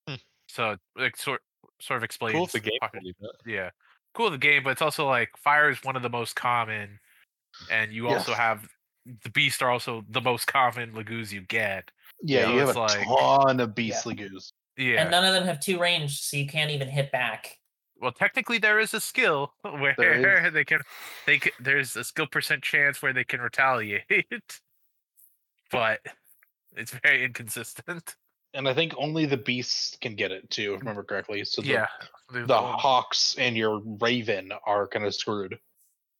[0.08, 0.16] Hmm.
[0.48, 1.40] So like sort
[1.80, 2.34] sort of explains.
[2.34, 3.50] Cool the game popu- told you that.
[3.50, 3.70] yeah
[4.14, 7.00] cool the game but it's also like fire is one of the most common
[7.68, 8.64] and you also have
[9.24, 11.90] the beasts are also the most common Laguz you get
[12.22, 14.52] Yeah, So you have it's a like- ton of beast Laguz.
[14.78, 17.58] yeah and none of them have two range, so you can't even hit back.
[18.00, 19.94] Well technically there is a skill where
[20.52, 20.80] they can
[21.26, 24.02] they can, there's a skill percent chance where they can retaliate
[25.70, 26.00] but
[26.76, 28.16] it's very inconsistent
[28.54, 31.44] And I think only the beasts can get it too, if I remember correctly.
[31.44, 31.86] So the, yeah
[32.32, 35.58] the hawks and your raven are kind of screwed.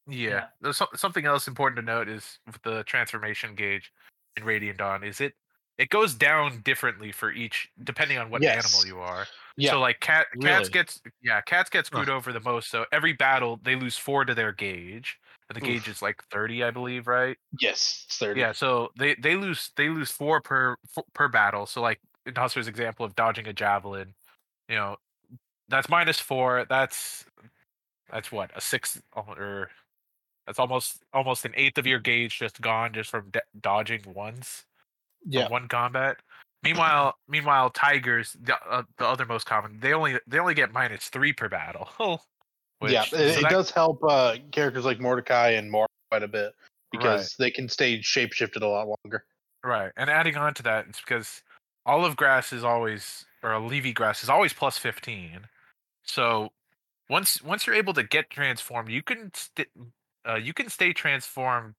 [0.08, 0.28] Yeah.
[0.28, 0.44] Yeah.
[0.60, 3.92] There's some, something else important to note is the transformation gauge
[4.36, 5.34] in Radiant Dawn is it
[5.78, 8.66] it goes down differently for each depending on what Yes.
[8.66, 9.26] animal you are.
[9.56, 9.70] Yeah.
[9.70, 10.70] So like cat cats Really?
[10.70, 12.04] gets yeah, cats get Huh.
[12.04, 12.70] screwed over the most.
[12.70, 15.18] So every battle they lose four to their gauge.
[15.48, 15.68] And the Oof.
[15.68, 17.36] gauge is like 30, I believe, right?
[17.60, 18.40] yes, it's 30.
[18.40, 20.76] Yeah, so they they lose they lose four per
[21.14, 21.66] per battle.
[21.66, 24.14] So like in Hustler's example of dodging a javelin,
[24.68, 24.96] you know,
[25.68, 26.66] that's minus four.
[26.68, 27.26] That's
[28.10, 29.70] that's what a six or
[30.46, 34.66] that's almost almost an eighth of your gauge just gone just from d- dodging once
[35.24, 35.48] Yeah.
[35.48, 36.18] one combat.
[36.64, 41.08] Meanwhile, meanwhile, tigers, the, uh, the other most common, they only they only get minus
[41.08, 41.90] three per battle.
[42.78, 46.22] which- yeah, so it, it that- does help uh, characters like Mordecai and more quite
[46.22, 46.54] a bit
[46.90, 49.24] because they can stay shapeshifted a lot longer.
[49.62, 51.42] Right, and adding on to that, it's because
[51.86, 55.48] olive grass is always, or Olivi grass is always plus fifteen.
[56.02, 56.50] So
[57.08, 59.68] once once you're able to get transformed, you can st-
[60.28, 61.74] uh, you can stay transformed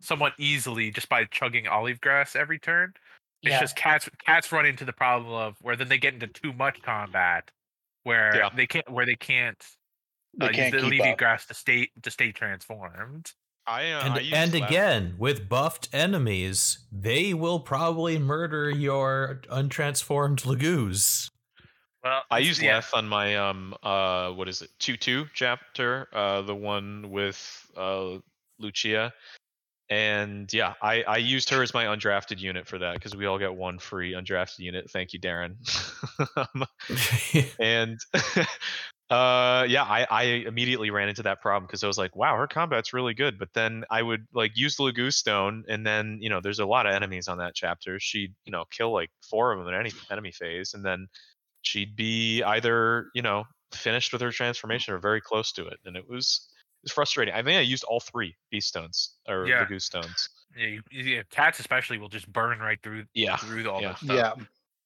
[0.00, 2.94] somewhat easily just by chugging olive grass every turn.
[3.42, 3.60] It's Yeah.
[3.60, 6.82] just cats cats run into the problem of where then they get into too much
[6.82, 7.50] combat,
[8.02, 8.50] where Yeah.
[8.54, 9.64] they can't where they can't,
[10.38, 11.18] They uh, can't use the keep levy up.
[11.18, 13.32] grass to stay to stay transformed.
[13.66, 20.40] I uh, And, I and again, with buffed enemies, they will probably murder your untransformed
[20.46, 21.30] Laguz.
[22.02, 22.76] Well, I use used yeah.
[22.76, 27.66] left on my um uh what is it two two chapter uh the one with
[27.76, 28.18] uh
[28.58, 29.12] Lucia,
[29.90, 33.38] and yeah I I used her as my undrafted unit for that because we all
[33.38, 34.90] get one free undrafted unit.
[34.90, 35.56] Thank you, Darren.
[37.58, 37.98] And
[39.10, 42.46] uh yeah I I immediately ran into that problem because I was like wow her
[42.46, 46.28] combat's really good, but then I would like use the Laguz Stone and then you
[46.28, 47.98] know there's a lot of enemies on that chapter.
[48.00, 51.08] She'd you know kill like four of them in any enemy phase, and then
[51.62, 55.96] she'd be either you know finished with her transformation or very close to it and
[55.96, 56.48] it was
[56.80, 59.64] it was frustrating i think i used all three beast stones or Yeah.
[59.64, 63.80] Laguz stones Yeah, you, yeah, cats especially will just burn right through yeah through all
[63.82, 63.88] yeah.
[63.88, 64.16] that stuff.
[64.16, 64.32] Yeah,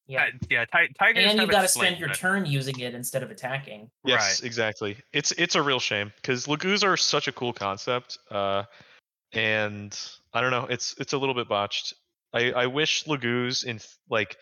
[0.07, 0.27] Yeah.
[0.51, 0.65] Yeah.
[0.65, 3.91] Ti- tigers And have you've got to spend your turn using it instead of attacking.
[4.05, 4.47] yes Right.
[4.47, 8.65] exactly it's it's a real shame because Laguz are such a cool concept uh
[9.33, 9.99] and
[10.35, 11.95] i don't know it's it's a little bit botched
[12.35, 13.81] i i wish Laguz in
[14.11, 14.37] like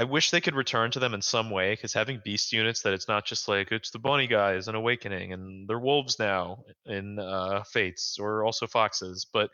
[0.00, 2.94] I wish they could return to them in some way because having beast units that
[2.94, 7.18] it's not just like it's the bunny guys in Awakening and they're wolves now in
[7.18, 9.50] uh, Fates or also foxes, but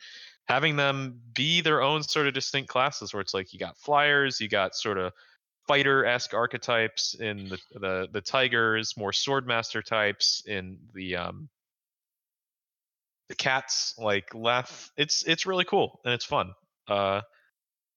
[0.46, 4.40] having them be their own sort of distinct classes where it's like you got flyers,
[4.40, 5.12] you got sort of
[5.66, 11.48] fighter esque archetypes in the, the the tigers, more swordmaster types in the um
[13.28, 14.92] the cats like laugh.
[14.96, 16.52] It's it's really cool and it's fun.
[16.86, 17.22] Uh,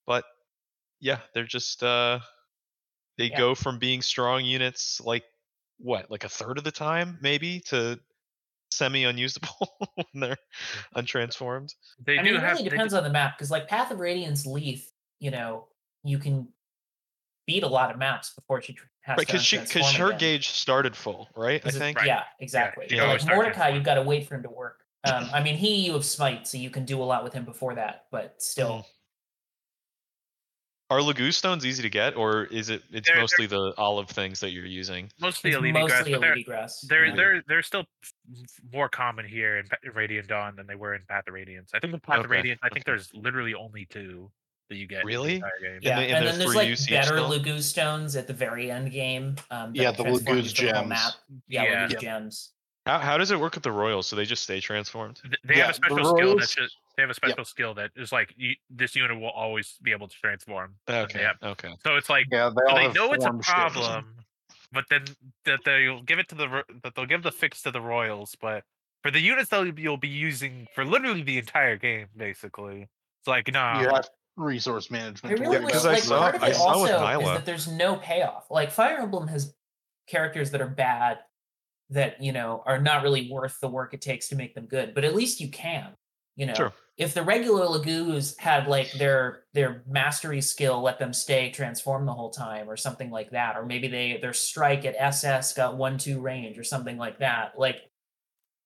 [0.07, 0.23] but
[0.99, 2.17] yeah, they're just uh
[3.19, 3.37] they Yeah.
[3.37, 5.23] go from being strong units like
[5.77, 7.99] what, like a third of the time maybe to
[8.71, 10.37] semi unusable when they're
[10.95, 11.73] untransformed.
[12.05, 12.51] They I do mean, it have.
[12.51, 14.89] really they do- depends on the map because, like, Path of Radiance Leaf,
[15.19, 15.67] you know,
[16.03, 16.47] you can
[17.47, 20.19] beat a lot of maps before she has to Because she because her again.
[20.19, 21.61] gauge started full, right?
[21.65, 21.97] I think.
[21.97, 22.07] Right.
[22.07, 22.85] Yeah, exactly.
[22.89, 24.81] you But, always like start Mordecai, you've got to wait for him to work.
[25.05, 27.45] Um, I mean, he you have smite, so you can do a lot with him
[27.45, 28.85] before that, but still,
[30.91, 34.09] Are Laguz stones easy to get, or is it it's They're- they're- mostly the olive
[34.09, 35.11] things that you're using?
[35.19, 36.81] mostly it's a grass, mostly a but they're, grass.
[36.81, 37.15] they're yeah.
[37.15, 37.85] they're they're still
[38.73, 41.71] more common here in Pa- Radiant Dawn than they were in Path of Radiance.
[41.75, 42.91] I think in Path of Radiance, I think okay.
[42.91, 44.31] there's literally only two
[44.69, 45.01] that you get.
[45.01, 45.35] in the Really?
[45.35, 45.79] entire game.
[45.83, 47.29] Yeah, the- in and then there's three like UC better still?
[47.29, 49.35] Laguz stones at the very end game.
[49.51, 50.89] Um, Yeah, the transform you Lagoo's the gems.
[50.89, 51.13] Map.
[51.47, 51.85] Yeah, Yeah.
[51.85, 51.99] Lagoo's Yeah.
[51.99, 52.49] gems.
[52.87, 54.07] How how does it work with the royals?
[54.07, 55.21] So they just stay transformed?
[55.43, 57.91] They Yeah, have a special skill that royals- just, they have a special skill that
[57.95, 60.75] is like you, this unit will always be able to transform.
[60.89, 61.23] Okay.
[61.23, 61.73] have- Okay.
[61.85, 63.49] So it's like yeah, they so they know it's a form shifts.
[63.53, 64.15] problem,
[64.73, 65.05] but then
[65.45, 68.35] that they'll give it to the that they'll give the fix to the royals.
[68.41, 68.65] But
[69.01, 72.89] for the units that you'll be using for literally the entire game, basically,
[73.21, 73.79] it's like no.
[73.79, 75.37] You have resource management.
[75.37, 75.91] to really worry because about.
[75.91, 78.47] I like, saw- part of I it saw with also is that there's no payoff.
[78.51, 79.53] Like Fire Emblem has
[80.07, 81.19] characters that are bad,
[81.91, 84.93] that you know are not really worth the work it takes to make them good.
[84.93, 85.93] But at least you can,
[86.39, 86.53] you know.
[86.53, 86.73] Sure.
[86.97, 92.13] If the regular Laguz had like their their mastery skill let them stay transform the
[92.13, 95.97] whole time, or something like that, or maybe they their strike at SS got one
[95.97, 97.77] two range or something like that, like.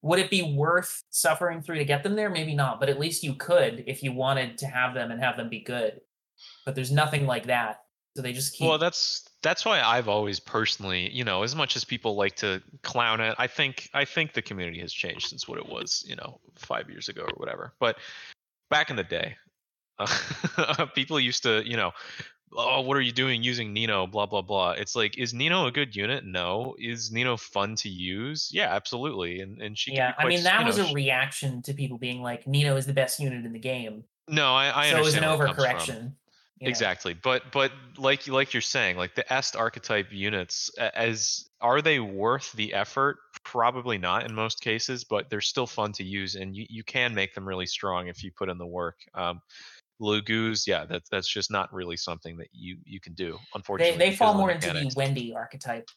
[0.06, 2.30] Would it be worth suffering through to get them there?
[2.30, 5.38] Maybe not, but at least you could if you wanted to have them and have
[5.38, 6.02] them be good
[6.66, 7.83] but there's nothing like that.
[8.16, 8.68] So they just keep.
[8.68, 12.62] Well, that's that's why I've always personally, you know, as much as people like to
[12.84, 16.16] clown it, I think I think the community has changed since what it was, you
[16.16, 17.74] know, five years ago or whatever.
[17.80, 17.98] But
[18.70, 19.36] back in the day,
[20.00, 21.92] uh, people used to, you know,
[22.56, 24.06] oh, what are you doing using Nino?
[24.06, 24.72] Blah blah blah.
[24.72, 26.24] It's like, is Nino a good unit?
[26.24, 26.76] No.
[26.80, 28.50] Is Nino fun to use?
[28.54, 29.42] Yeah, absolutely.
[29.42, 29.92] And and she.
[29.92, 32.76] can yeah, be I mean that was know, a reaction to people being like, Nino
[32.76, 34.04] is the best unit in the game.
[34.28, 35.96] No, I, I so it was an understand where it comes from.
[35.96, 36.12] overcorrection.
[36.64, 36.70] You know.
[36.70, 42.00] Exactly, but but like like you're saying, like the est archetype units, as are they
[42.00, 43.18] worth the effort?
[43.44, 47.14] Probably not in most cases, but they're still fun to use, and you, you can
[47.14, 48.96] make them really strong if you put in the work.
[49.14, 49.42] Um,
[50.02, 53.38] Laguz, yeah, that's that's just not really something that you you can do.
[53.56, 54.94] Unfortunately, they because fall of the more into the.
[54.96, 55.90] Wendy archetype.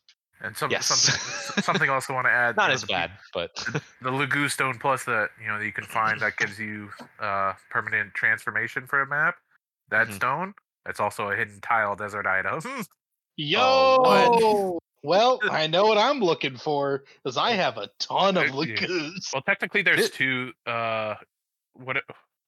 [0.42, 0.86] And some, Yes.
[0.86, 2.56] something something else I want to add.
[2.56, 3.54] Not as the- bad, but
[4.02, 6.90] The Laguz Stone Plus that you know that you can find that gives you
[7.20, 9.36] uh permanent transformation for a map.
[9.90, 10.14] That Mhm.
[10.14, 10.54] stone
[10.88, 12.62] It's also a hidden tile desert item.
[13.36, 18.50] Yo, Oh, well, I know what I'm looking for because I have a ton of
[18.54, 20.52] Uh, well, technically, there's It- two.
[20.64, 21.16] Uh,
[21.74, 22.02] what?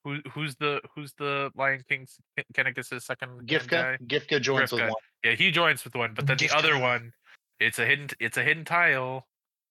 [0.05, 2.19] Who, who's the who's the Lion King's
[2.55, 3.97] Caineghis' second hand Giffca, guy?
[4.07, 4.93] Giffca joins with one.
[5.25, 7.13] Yeah, he joins with one, but then the other one,
[7.59, 9.27] it's a hidden it's a hidden tile.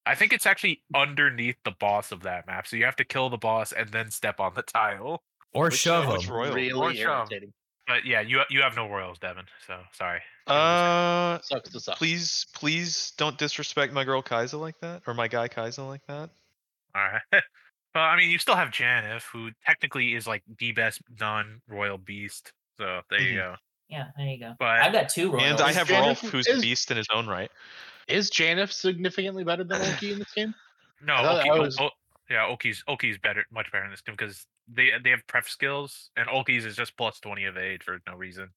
[0.05, 3.29] I think it's actually underneath the boss of that map, so you have to kill
[3.29, 5.23] the boss and then step on the tile.
[5.57, 6.35] Or Which- shove which them.
[6.35, 6.51] royal?
[6.51, 7.27] Or Really shove.
[7.31, 7.53] irritating.
[7.87, 9.45] But yeah, you you have no royals, Devin.
[9.65, 10.19] So sorry.
[10.45, 11.97] Uh, Sucks to suck.
[11.97, 16.29] please, please don't disrespect my girl Kyza like that, or my guy Kyza like that.
[16.93, 17.21] All right.
[17.95, 22.51] well, I mean, you still have Janaff, who technically is like the best non-royal beast.
[22.77, 23.35] So there you Mhm.
[23.37, 23.55] go.
[23.89, 24.53] Yeah, there you go.
[24.59, 25.43] But I've got two royals.
[25.43, 27.49] And I have Janaff- Rolf, who's is- a beast in his own right.
[28.09, 30.53] Is Janaff significantly better than Ulki in this game?
[31.01, 31.89] no, I Ulki, was- O-
[32.29, 36.09] yeah, Ulki's Ulki's better, much better in this team because they they have pref skills,
[36.17, 38.49] and Ulki's is just plus twenty of aid for no reason.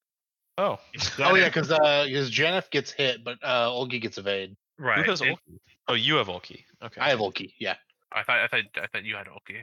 [0.58, 0.78] Oh,
[1.18, 4.56] Oh yeah, because uh, because Janaff gets hit, but uh, Ulki gets evade.
[4.78, 5.04] right.
[5.04, 5.58] who has it- Ulki?
[5.88, 6.64] Oh, you have Ulki.
[6.82, 7.00] Okay.
[7.00, 7.52] I have Ulki.
[7.58, 7.74] Yeah.
[8.12, 9.62] I thought I thought I thought you had Ulki.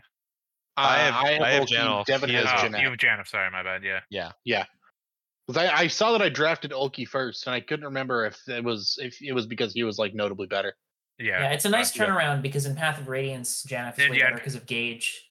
[0.78, 2.06] I Uh, have- I have, I have Ulki, Janaff.
[2.06, 2.82] Devin has has Oh, Janaff.
[2.82, 3.28] you have Janaff.
[3.28, 3.84] Sorry, my bad.
[3.84, 4.00] Yeah.
[4.10, 4.32] Yeah.
[4.44, 4.66] Yeah.
[5.48, 8.64] Because I, I saw that I drafted Ulki first, and I couldn't remember if it
[8.64, 10.76] was if it was because he was like notably better.
[11.19, 11.41] Yeah.
[11.41, 12.06] yeah, it's a nice yeah.
[12.06, 15.23] turnaround because in Path of Radiance, Janaff is way yeah, better because of Gauge.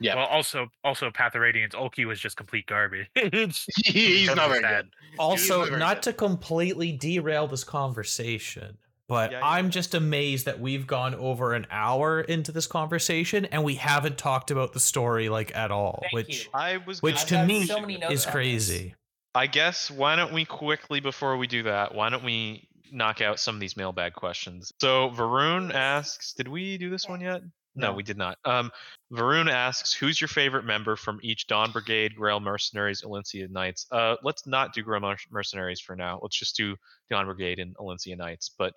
[0.00, 0.16] Yeah.
[0.16, 3.08] Well, also also Path of Radiance, Ulki was just complete garbage.
[3.84, 4.84] He's not very sad.
[4.84, 4.90] good.
[5.18, 6.02] Also, very not good.
[6.04, 8.76] to completely derail this conversation,
[9.08, 9.46] but Yeah, yeah.
[9.46, 14.18] I'm just amazed that we've gone over an hour into this conversation and we haven't
[14.18, 16.50] talked about the story like at all, Thank which you.
[16.52, 17.02] I was.
[17.02, 18.26] which gonna I've to me so is on this.
[18.26, 18.94] crazy.
[19.34, 21.94] I guess why don't we quickly before we do that?
[21.94, 24.72] Why don't we knock out some of these mailbag questions?
[24.80, 27.42] So Varun asks, did we do this one yet?
[27.74, 27.92] No, No.
[27.92, 28.38] we did not.
[28.44, 28.70] Um,
[29.12, 33.86] Varun asks, who's your favorite member from each Dawn Brigade, Greil Mercenaries, Elincia Knights?
[33.90, 36.18] Uh, let's not do Greil Mer- Mercenaries for now.
[36.22, 36.76] Let's just do
[37.10, 38.50] Dawn Brigade and Elincia Knights.
[38.56, 38.72] But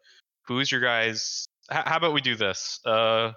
[0.47, 1.45] who's your guys?
[1.71, 2.79] H- how about we do this?
[2.85, 3.31] Uh,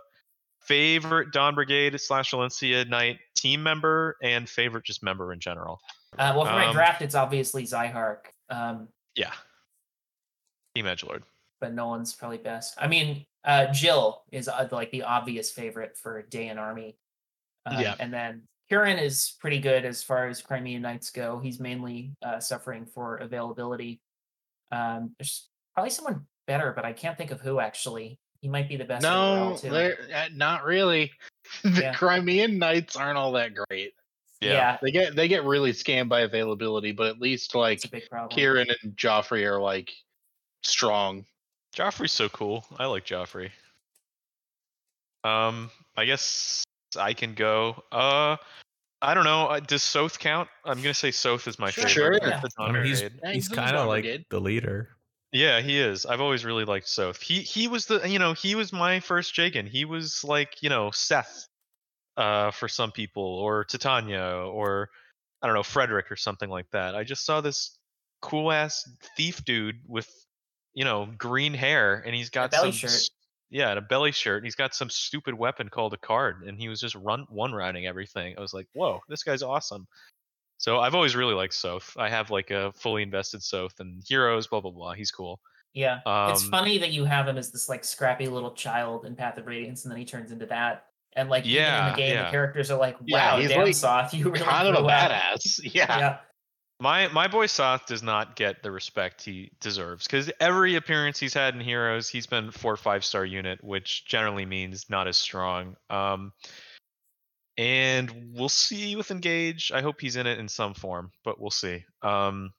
[0.60, 5.80] favorite Dawn Brigade slash Elincia Knight team member and favorite just member in general.
[6.18, 9.32] Uh, well, for my Um, draft, it's obviously Zihark, um, Yeah.
[10.76, 11.22] Edgelord.
[11.60, 12.74] but Nolan's probably best.
[12.78, 16.96] I mean, uh, Jill is uh, like the obvious favorite for Daein Army.
[17.66, 17.94] Um, Yeah.
[18.00, 21.38] And then Kieran is pretty good as far as Crimean Knights go.
[21.38, 24.00] He's mainly uh, suffering for availability.
[24.72, 28.18] Um, there's probably someone better, but I can't think of who actually.
[28.40, 29.02] He might be the best.
[29.04, 29.68] No, too.
[29.72, 29.90] uh,
[30.34, 31.12] not really.
[31.62, 31.94] the Yeah.
[31.94, 33.92] Crimean Knights aren't all that great.
[34.40, 37.88] yeah, They get they get really scammed by availability, but at least like it's a
[37.90, 38.34] big problem.
[38.34, 39.92] Kieran and Geoffrey are like
[40.62, 41.24] strong.
[41.72, 42.64] Geoffrey's so cool.
[42.78, 43.50] I like Geoffrey.
[45.24, 46.64] Um, I guess
[46.96, 47.82] I can go.
[47.92, 48.36] Uh,
[49.00, 49.46] I don't know.
[49.46, 50.48] uh, Does Sothe count?
[50.64, 51.84] I'm gonna say Sothe is my Sure.
[51.88, 52.22] favorite.
[52.22, 52.32] Sure.
[52.34, 54.96] of the I mean, he's Yeah, he's he's kind of like the leader.
[55.32, 56.04] Yeah, he is.
[56.04, 57.20] I've always really liked Sothe.
[57.20, 59.66] He he was the you know he was my first Jagen.
[59.66, 61.46] He was like you know Seth,
[62.16, 64.90] uh, for some people or Titania or
[65.40, 66.94] I don't know Frederick or something like that.
[66.94, 67.78] I just saw this
[68.20, 70.08] cool ass thief dude with
[70.74, 73.02] you know green hair and he's got belly some shirt.
[73.50, 76.58] yeah and a belly shirt and he's got some stupid weapon called a card and
[76.58, 78.34] he was just run one rounding everything.
[78.36, 79.86] I was like whoa this guy's awesome.
[80.58, 81.82] So I've always really liked Sothe.
[81.98, 84.92] I have like a fully invested Sothe and heroes blah blah blah.
[84.92, 85.40] He's cool.
[85.74, 86.00] Yeah,
[86.30, 89.38] it's Um, funny that you have him as this like scrappy little child in Path
[89.38, 90.84] of Radiance, and then he turns into that.
[91.14, 92.24] And like even in the game, yeah.
[92.26, 94.86] the characters are like, Yeah, "Wow, he's damn like Sothe, you really kind of a
[94.86, 95.60] badass.
[95.74, 95.98] Yeah.
[95.98, 96.18] Yeah,
[96.82, 101.32] My my boy Sothe does not get the respect he deserves because every appearance he's
[101.32, 105.76] had in Heroes, he's been four five star unit, which generally means not as strong.
[105.88, 106.32] Um,
[107.56, 109.70] and we'll see with Engage.
[109.72, 111.84] I hope he's in it in some form, but we'll see.
[112.02, 112.50] Um,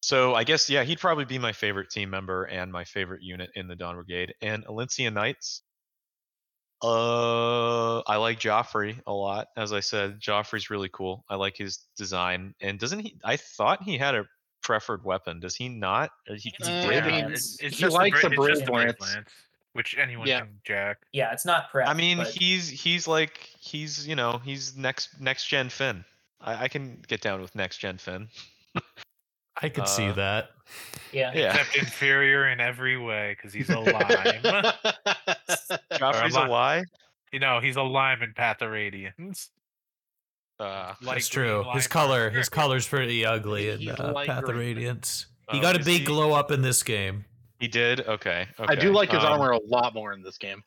[0.00, 3.50] so I guess yeah, he'd probably be my favorite team member and my favorite unit
[3.56, 4.32] in the Dawn Brigade.
[4.40, 5.62] And Elincia Knights.
[6.82, 9.48] Uh, I like Geoffrey a lot.
[9.56, 11.24] As I said, Geoffrey's really cool.
[11.28, 12.54] I like his design.
[12.60, 13.16] And doesn't he?
[13.24, 14.24] I thought he had a
[14.62, 15.40] preferred weapon.
[15.40, 16.10] Does he not?
[16.26, 16.84] He, It's he Uh, did.
[16.84, 18.92] I Brave mean, it's, it's he just likes the, the bra- it's just brave the
[18.94, 19.14] brave lance.
[19.14, 19.28] lance,
[19.74, 20.40] which anyone Yeah.
[20.40, 20.98] can jack.
[21.12, 21.88] yeah, it's not prep.
[21.88, 26.04] I mean, but he's he's like he's you know he's next next gen Finn.
[26.40, 28.28] I, I can get down with next gen Finn.
[29.60, 30.50] I could see Uh, that.
[31.12, 34.42] yeah, Yeah, Except inferior in every way because he's a lime.
[35.98, 36.84] Geoffrey's a li- lie.
[37.32, 39.50] you know, he's a lime in Path of Radiance.
[40.58, 41.64] Uh, That's true.
[41.74, 44.76] His color, his color's pretty ugly in He's uh, light Path of green.
[44.76, 45.26] Radiance.
[45.50, 46.04] He Oh, got a big he?
[46.06, 47.24] glow up in this game.
[47.58, 48.00] he did.
[48.06, 48.46] Okay.
[48.58, 48.72] okay.
[48.72, 50.62] I do like his um, armor a lot more in this game.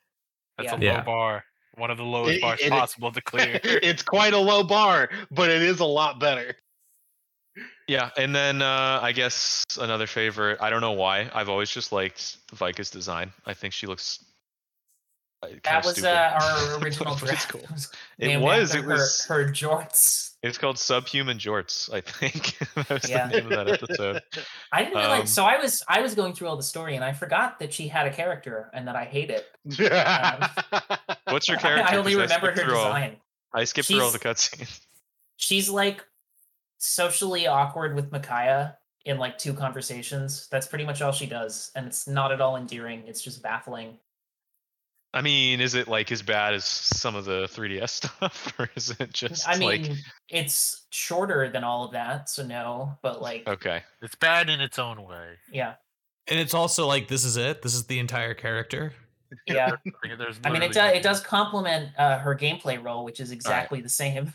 [0.58, 0.74] That's Yeah.
[0.74, 1.02] a low Yeah.
[1.02, 1.44] bar.
[1.76, 3.60] One of the lowest It- bars it- possible to clear.
[3.64, 6.56] it's quite a low bar, but it is a lot better.
[7.88, 10.58] Yeah, and then uh, I guess another favorite.
[10.60, 11.30] I don't know why.
[11.32, 13.32] I've always just liked Vika's design.
[13.46, 14.24] I think she looks.
[15.42, 17.48] uh, That was uh, our original draft.
[17.48, 17.60] cool.
[18.18, 18.74] It was.
[18.74, 19.24] It was.
[19.26, 20.32] her, her jorts.
[20.42, 21.92] It's called Subhuman Jorts.
[21.92, 23.26] I think that was Yeah.
[23.28, 24.22] the name of that episode.
[24.72, 25.20] I didn't realize.
[25.22, 27.72] Um, so I was I was going through all the story and I forgot that
[27.72, 29.46] she had a character and that I hate it.
[31.28, 31.84] What's your character?
[31.92, 33.16] I only 'Cause remember her through all- design.
[33.54, 34.80] I skipped through all the She's- cutscenes.
[35.36, 36.04] She's like
[36.78, 40.48] socially awkward with Micaiah in like two conversations.
[40.50, 43.04] That's pretty much all she does, and it's not at all endearing.
[43.06, 43.98] It's just baffling.
[45.14, 48.94] I mean, is it like as bad as some of the 3DS stuff, or is
[48.98, 49.90] it just I mean, like
[50.28, 52.98] it's shorter than all of that, so no.
[53.02, 53.82] But like, okay?
[54.02, 55.36] It's bad in its own way.
[55.50, 55.74] yeah,
[56.28, 57.62] And it's also like this is it.
[57.62, 58.92] This is the entire character.
[59.46, 59.70] yeah.
[60.18, 63.30] There's I mean, it literally does it does complement uh, her gameplay role, which is
[63.30, 64.34] exactly the same.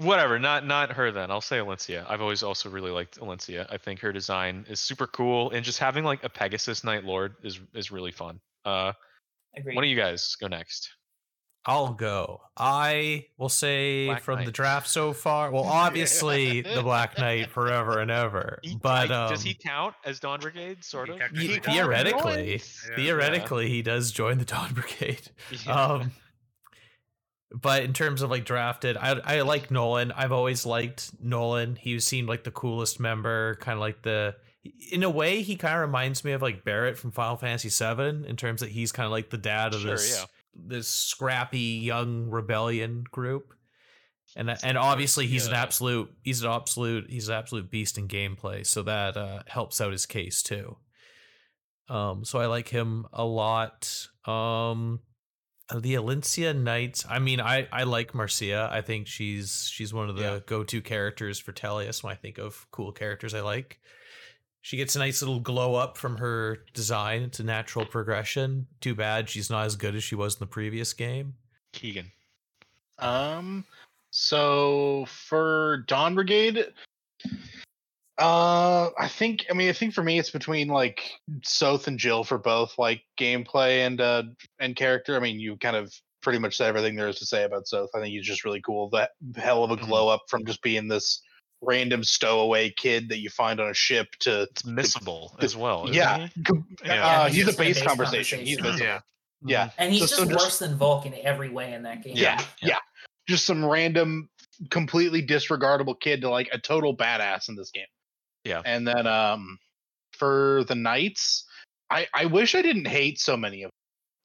[0.00, 1.30] Whatever, not not her then.
[1.30, 2.04] I'll say Elincia.
[2.08, 3.66] I've always also really liked Elincia.
[3.70, 7.36] I think her design is super cool, and just having like a Pegasus Knight Lord
[7.44, 8.40] is is really fun.
[8.64, 8.92] Uh,
[9.56, 9.76] Agreed.
[9.76, 10.90] one of you guys go next.
[11.66, 12.42] I'll go.
[12.58, 15.50] I will say Black from the draft so far.
[15.50, 18.58] Well, obviously the Black Knight forever and ever.
[18.64, 20.84] He- But I- um, does he count as Dawn Brigade?
[20.84, 21.18] Sort of.
[21.18, 21.72] technically Ye- does.
[21.74, 22.52] theoretically,
[22.90, 22.96] Yeah.
[22.96, 25.30] theoretically, he does join the Dawn Brigade.
[25.64, 25.72] Yeah.
[25.72, 26.12] Um,
[27.54, 30.10] but in terms of like drafted, I I like Nolan.
[30.12, 31.76] I've always liked Nolan.
[31.76, 34.34] He seemed like the coolest member, kind of like the.
[34.90, 38.26] In a way, he kind of reminds me of like Barret from Final Fantasy VII
[38.26, 40.24] in terms that he's kind of like the dad of Sure, this yeah.
[40.54, 43.54] this scrappy young rebellion group.
[44.36, 48.66] And and obviously he's an absolute he's an absolute he's an absolute beast in gameplay,
[48.66, 50.76] so that uh, helps out his case too.
[51.88, 54.08] Um, so I like him a lot.
[54.24, 55.00] Um,
[55.82, 57.04] the Elincia Knights.
[57.08, 58.68] I mean, I I like Marcia.
[58.72, 60.38] I think she's she's one of the Yeah.
[60.46, 63.80] go to characters for Tellius when I think of cool characters I like.
[64.62, 67.22] She gets a nice little glow up from her design.
[67.22, 68.66] It's a natural progression.
[68.80, 71.34] Too bad she's not as good as she was in the previous game.
[71.72, 72.10] Keegan.
[72.98, 73.66] Um,
[74.10, 76.72] so for Dawn Brigade,
[78.18, 81.10] uh, I think I mean I think for me it's between like
[81.44, 84.22] Sothe and Jill for both like gameplay and uh
[84.60, 85.16] and character.
[85.16, 85.92] I mean you kind of
[86.22, 87.88] pretty much said everything there is to say about Sothe.
[87.94, 88.88] I think he's just really cool.
[88.90, 89.86] That hell of a Mhm.
[89.86, 91.20] glow up from just being this
[91.60, 95.88] random stowaway kid that you find on a ship to It's missable as well.
[95.90, 96.42] yeah, he?
[96.84, 97.06] Yeah.
[97.06, 98.38] uh, he's he's a just in a base base conversation.
[98.38, 98.62] Conversation.
[98.64, 98.84] visible.
[98.86, 99.00] Yeah.
[99.46, 99.70] Yeah.
[99.78, 102.14] And he's So- so just just- worse than Volke in every way in that game.
[102.16, 102.68] Yeah, Yeah.
[102.68, 102.78] yeah.
[103.28, 104.28] Just some random,
[104.70, 107.86] completely disregardable kid to like a total badass in this game.
[108.44, 108.62] Yeah.
[108.64, 109.58] And then um
[110.12, 111.44] for the knights,
[111.90, 113.70] I I wish I didn't hate so many of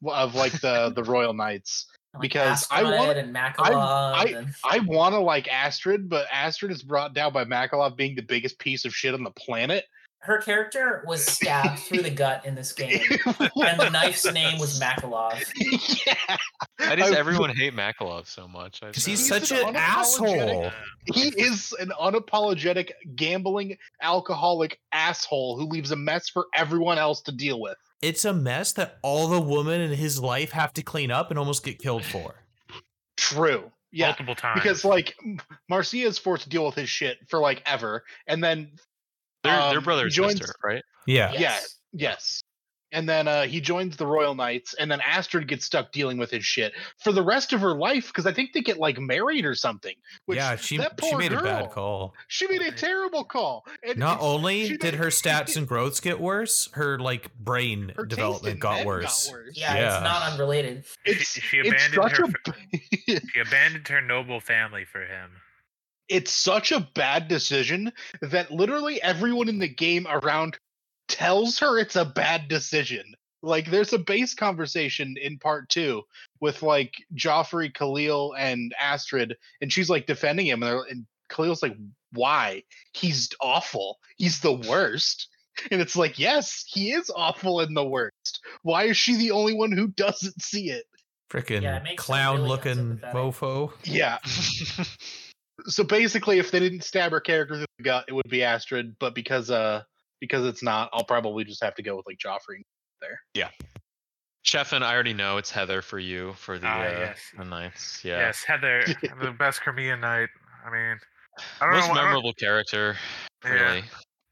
[0.05, 1.85] of like the the royal knights.
[2.11, 3.75] Like Because I Astromed want- and Makalov
[4.15, 8.15] I- and I want to like Astrid, but Astrid is brought down by Makalov being
[8.15, 9.85] the biggest piece of shit on the planet.
[10.21, 12.99] Her character was stabbed through the gut in this game,
[13.37, 15.41] and the knife's name was Makalov.
[16.05, 16.37] yeah,
[16.77, 18.81] Why does I- everyone hate Makalov so much?
[18.81, 19.19] Because he's.
[19.19, 20.71] He's such an an asshole.
[21.13, 27.31] he is an unapologetic gambling alcoholic asshole who leaves a mess for everyone else to
[27.31, 27.77] deal with.
[28.01, 31.39] It's a mess that all the women in his life have to clean up and
[31.39, 32.35] almost get killed for.
[33.17, 33.71] True.
[33.91, 34.07] Yeah.
[34.07, 34.61] Multiple times.
[34.61, 35.15] Because like
[35.69, 38.71] Marcia is forced to deal with his shit for like ever, and then
[39.43, 40.83] They're, they're um, brother he and joins- sister, right?
[41.07, 41.31] Yeah.
[41.33, 41.77] Yes.
[41.91, 42.09] Yeah.
[42.09, 42.41] yes,
[42.91, 46.29] and then uh, he joins the Royal Knights, and then Astrid gets stuck dealing with
[46.31, 49.45] his shit for the rest of her life because I think they get like married
[49.45, 49.93] or something.
[50.25, 52.13] Which, yeah, she that she poor made a bad call.
[52.27, 53.63] She made a terrible call.
[53.83, 58.05] And Not only she did her stats and growths get worse, her like brain her
[58.05, 59.31] taste development in got worse.
[59.53, 59.95] Yeah, Yeah.
[59.95, 60.83] it's not unrelated.
[61.05, 65.29] It's, She- she it's abandoned her a She abandoned her noble family for him.
[66.09, 67.91] It's such a bad decision
[68.21, 70.57] that literally everyone in the game around
[71.07, 73.03] tells her it's a bad decision.
[73.41, 76.03] Like there's a base conversation in part two
[76.41, 81.77] with like Geoffrey, Calill, and Astrid, and she's like defending him, and, and Calill's like,
[82.11, 82.63] "Why?
[82.93, 83.99] He's awful.
[84.17, 85.29] He's the worst."
[85.71, 88.39] And it's like, yes, he is awful and the worst.
[88.63, 90.85] Why is she the only one who doesn't see it?
[91.29, 93.15] Freaking Yeah, it clown really looking unsympathetic.
[93.15, 93.71] mofo.
[93.83, 94.19] Yeah.
[95.69, 98.95] so basically, if they didn't stab her character through the gut, it would be Astrid.
[98.99, 99.83] But because uh
[100.19, 102.65] because it's not, I'll probably just have to go with like Geoffrey.
[103.01, 103.19] There.
[103.33, 103.49] Yeah.
[104.45, 107.19] Sheffin, I already know it's Heather for you for the Ah, uh, yes.
[107.37, 108.01] the Knights.
[108.03, 108.17] Yeah.
[108.19, 108.83] Yes, Heather,
[109.21, 110.29] the best Crimean knight.
[110.65, 110.97] I mean,
[111.61, 111.93] I don't Most know.
[111.93, 112.95] I don't- memorable character,
[113.45, 113.51] Yeah.
[113.51, 113.83] really.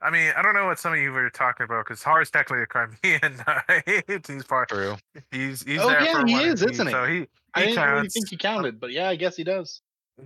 [0.01, 2.63] I mean, I don't know what some of you were talking about because Haar's technically
[2.63, 4.25] a Crimean knight.
[4.27, 4.69] he's part.
[4.69, 4.95] True.
[5.31, 6.93] He's he's Oh, there yeah, for he one is, of isn't he?
[6.93, 9.81] So he I didn't really think he counted, but yeah, I guess he does.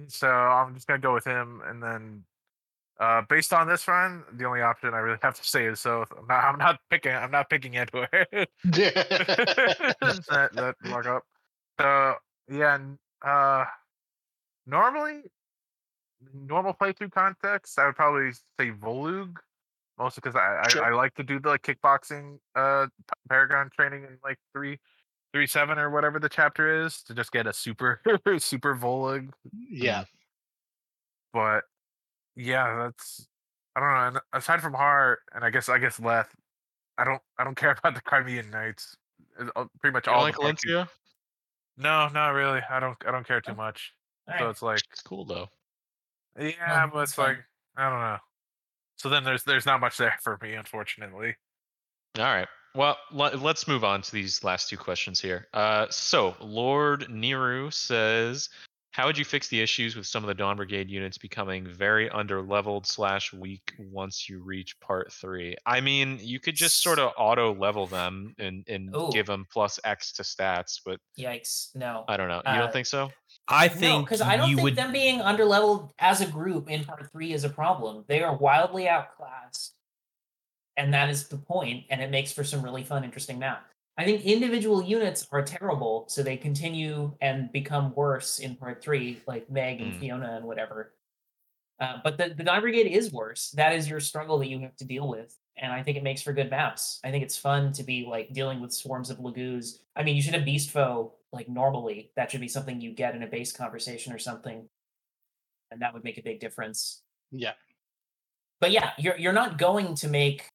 [0.08, 2.26] So I'm just gonna go with him, and then
[3.00, 6.06] Uh, based on this run, the only option I really have to say is so.
[6.20, 7.12] I'm not, I'm not picking.
[7.14, 8.10] I'm not picking Edward.
[8.64, 11.24] that that up.
[11.80, 12.16] So
[12.48, 12.78] yeah,
[13.26, 13.66] uh,
[14.68, 15.24] normally,
[16.34, 19.38] normal playthrough context, I would probably say Volug,
[19.98, 20.84] mostly because I, Sure.
[20.86, 22.88] I I like to do the like kickboxing uh
[23.30, 24.78] Paragon training in like three
[25.34, 28.02] three seven or whatever the chapter is to just get a super
[28.40, 29.30] super Volug.
[29.70, 30.02] yeah.
[30.02, 30.06] Mm.
[31.34, 31.64] But
[32.36, 33.28] yeah, that's
[33.76, 34.08] I don't know.
[34.08, 36.26] And aside from Heart, and I guess I guess Lethe,
[36.98, 38.96] I don't I don't care about the Crimean Knights.
[39.56, 40.92] Uh, pretty much You all like the part two- Valencia?
[41.78, 42.62] No, not really.
[42.70, 43.56] I don't I don't care too oh.
[43.56, 43.94] much.
[44.28, 44.52] All So right.
[44.52, 45.48] it's like It's cool though.
[46.40, 47.38] yeah, but that's it's like
[47.78, 48.18] I don't know.
[48.98, 51.36] So then there's there's not much there for me, unfortunately.
[52.20, 52.48] All right.
[52.76, 55.48] Well, let's move on to these last two questions here.
[55.54, 58.50] Uh, so Lord Niru says,
[58.92, 62.10] "How would you fix the issues with some of the Dawn Brigade units becoming very
[62.10, 65.56] under-leveled slash weak once you reach Part Three?
[65.66, 69.10] I mean, you could just sort of auto-level them and and Ooh.
[69.12, 71.76] give them plus X to stats, but Yikes!
[71.76, 72.06] No.
[72.08, 72.42] I don't know.
[72.46, 73.12] You Uh, don't think so?
[73.50, 74.76] I think because I don't you think would.
[74.78, 78.06] them being underleveled as a group in part three is a problem.
[78.08, 79.74] They are wildly outclassed,
[80.82, 83.62] and that is the point, and it makes for some really fun, interesting math.
[83.98, 89.22] I think individual units are terrible, so they continue and become worse in part three,
[89.28, 90.00] like Meg and Mm.
[90.00, 90.96] Fiona and whatever.
[91.80, 93.52] Uh, but the the Nine Brigade is worse.
[93.52, 96.24] That is your struggle that you have to deal with, and I think it makes
[96.24, 97.00] for good maps.
[97.04, 99.84] I think it's fun to be like dealing with swarms of lagoos.
[99.96, 102.12] I mean, you should have Beast Foe like normally.
[102.16, 104.68] That should be something you get in a base conversation or something,
[105.70, 107.04] and that would make a big difference.
[107.32, 107.54] Yeah.
[108.60, 110.48] But yeah, you're you're not going to make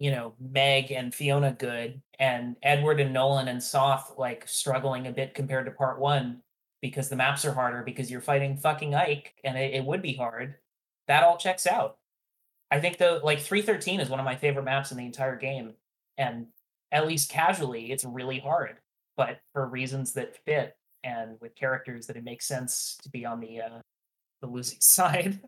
[0.00, 5.12] you know Meg and Fiona good, and Edward and Nolan and Soth like struggling a
[5.12, 6.42] bit compared to part one
[6.82, 10.14] because the maps are harder because you're fighting fucking Ike, and it, it would be
[10.14, 10.56] hard.
[11.06, 11.98] That all checks out.
[12.70, 15.74] I think though, like 313 is one of my favorite maps in the entire game,
[16.18, 16.46] and
[16.92, 18.76] at least casually, it's really hard.
[19.16, 23.40] But for reasons that fit and with characters that it makes sense to be on
[23.40, 23.80] the uh,
[24.40, 25.40] the losing side.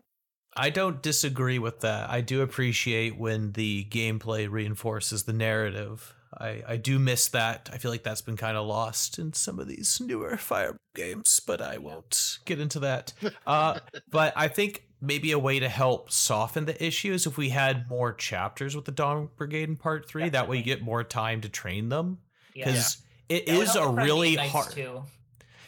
[0.55, 2.09] I don't disagree with that.
[2.09, 6.13] I do appreciate when the gameplay reinforces the narrative.
[6.35, 7.69] I, I do miss that.
[7.71, 11.39] I feel like that's been kind of lost in some of these newer Fire games,
[11.45, 13.13] but I won't get into that.
[13.47, 17.49] Uh, but I think maybe a way to help soften the issue is if we
[17.49, 20.29] had more chapters with the Dawn Brigade in Part Three.
[20.29, 22.19] That way, you get more time to train them
[22.55, 22.65] Yeah.
[22.65, 22.97] because
[23.29, 24.71] it That is a really Knights, hard.
[24.71, 25.03] too.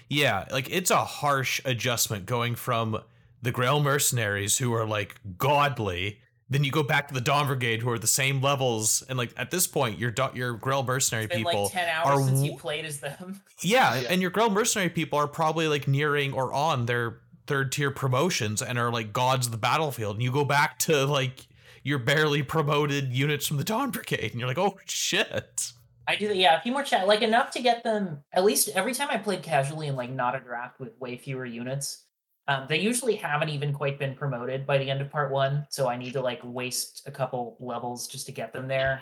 [0.09, 3.01] Yeah, like it's a harsh adjustment going from
[3.41, 7.81] the Greil mercenaries who are like godly, then you go back to the Dawn Brigade
[7.81, 11.25] who are the same levels, and like at this point, your do- your Greil mercenary
[11.25, 13.41] It's been people, like 10 hours are since you played as them.
[13.61, 14.07] yeah, Yeah.
[14.11, 18.61] and your Greil mercenary people are probably like nearing or on their third tier promotions
[18.61, 21.47] and are like gods of the battlefield, and you go back to like
[21.83, 25.71] your barely promoted units from the Dawn Brigade, and you're like, oh shit.
[26.07, 28.69] I do that, yeah, a few more chat, like enough to get them at least
[28.75, 32.03] every time I played casually and like not a draft with way fewer units.
[32.47, 35.87] Um, they usually haven't even quite been promoted by the end of part one, so
[35.87, 39.01] I need to like waste a couple levels just to get them there.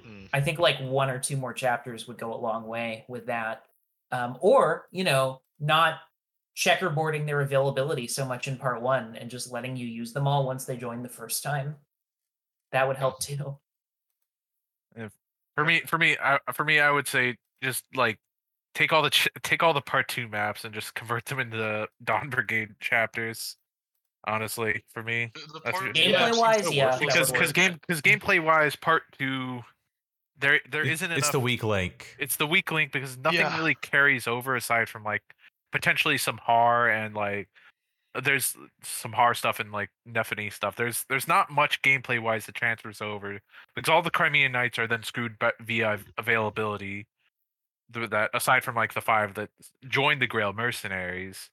[0.00, 0.26] Hmm.
[0.32, 3.64] I think like one or two more chapters would go a long way with that.
[4.12, 5.96] Um, or, you know, not
[6.56, 10.46] checkerboarding their availability so much in part one and just letting you use them all
[10.46, 11.74] once they join the first time.
[12.70, 13.58] That would help too.
[15.56, 18.18] For me, for me, I, for me, I would say just like
[18.76, 21.88] take all the ch- take all the part two maps and just convert them into
[22.04, 23.56] Dawn Brigade chapters.
[24.28, 28.42] Honestly, for me, The That's part- Gameplay yeah, wise, yeah, because because game because gameplay
[28.42, 29.60] wise, part two,
[30.38, 31.32] there there It- isn't it's enough.
[31.32, 32.14] the weak link.
[32.18, 33.56] It's the weak link because nothing Yeah.
[33.56, 35.22] really carries over aside from like
[35.72, 37.48] potentially some Haar and like
[38.20, 40.74] there's some Haar stuff and like Nephenee stuff.
[40.74, 43.38] There's there's not much gameplay wise that transfers over
[43.76, 47.06] because all the Crimean Knights are then screwed ba- via availability.
[47.92, 49.50] Th- That aside from like the five that
[49.88, 51.50] joined the Greil mercenaries,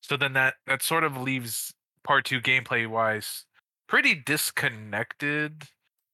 [0.00, 1.74] so then that that sort of leaves
[2.04, 3.44] part two gameplay wise
[3.88, 5.64] pretty disconnected.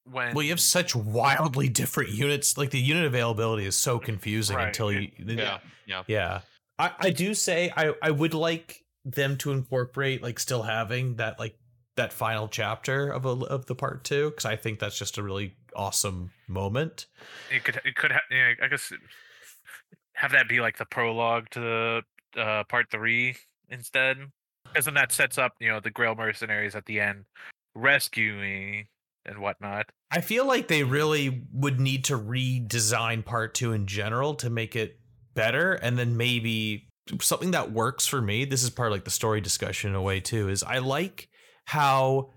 [0.05, 2.57] When Well, you have such wildly different units.
[2.59, 5.09] Like the unit availability is so confusing Right, until you.
[5.19, 6.03] Yeah, yeah.
[6.07, 6.41] Yeah.
[6.79, 11.39] I, I do say I, I would like them to incorporate like still having that
[11.39, 11.55] like
[11.97, 15.23] that final chapter of a, of the part two because I think that's just a
[15.23, 17.07] really awesome moment.
[17.55, 19.01] it could it could ha- yeah, I guess it-
[20.15, 22.03] have that be like the prologue to
[22.37, 23.37] uh, part three
[23.69, 24.19] instead,
[24.65, 27.25] because then that sets up you know the Greil mercenaries at the end
[27.75, 28.87] rescuing
[29.25, 29.87] and whatnot.
[30.11, 34.75] I feel like they really would need to redesign part two in general to make
[34.75, 34.99] it
[35.35, 36.89] better, and then maybe
[37.21, 38.45] something that works for me.
[38.45, 40.49] This is part of like the story discussion in a way too.
[40.49, 41.29] Is I like
[41.67, 42.31] how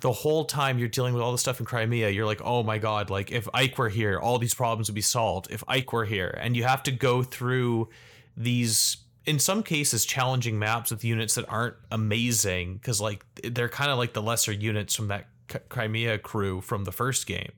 [0.00, 2.78] the whole time you're dealing with all the stuff in Crimea, you're like, oh my
[2.78, 5.48] god, like if Ike were here, all these problems would be solved.
[5.50, 7.88] If Ike were here, and you have to go through
[8.36, 13.90] these, in some cases, challenging maps with units that aren't amazing because like they're kind
[13.90, 17.52] of like the lesser units from that C- Crimea crew from the first game,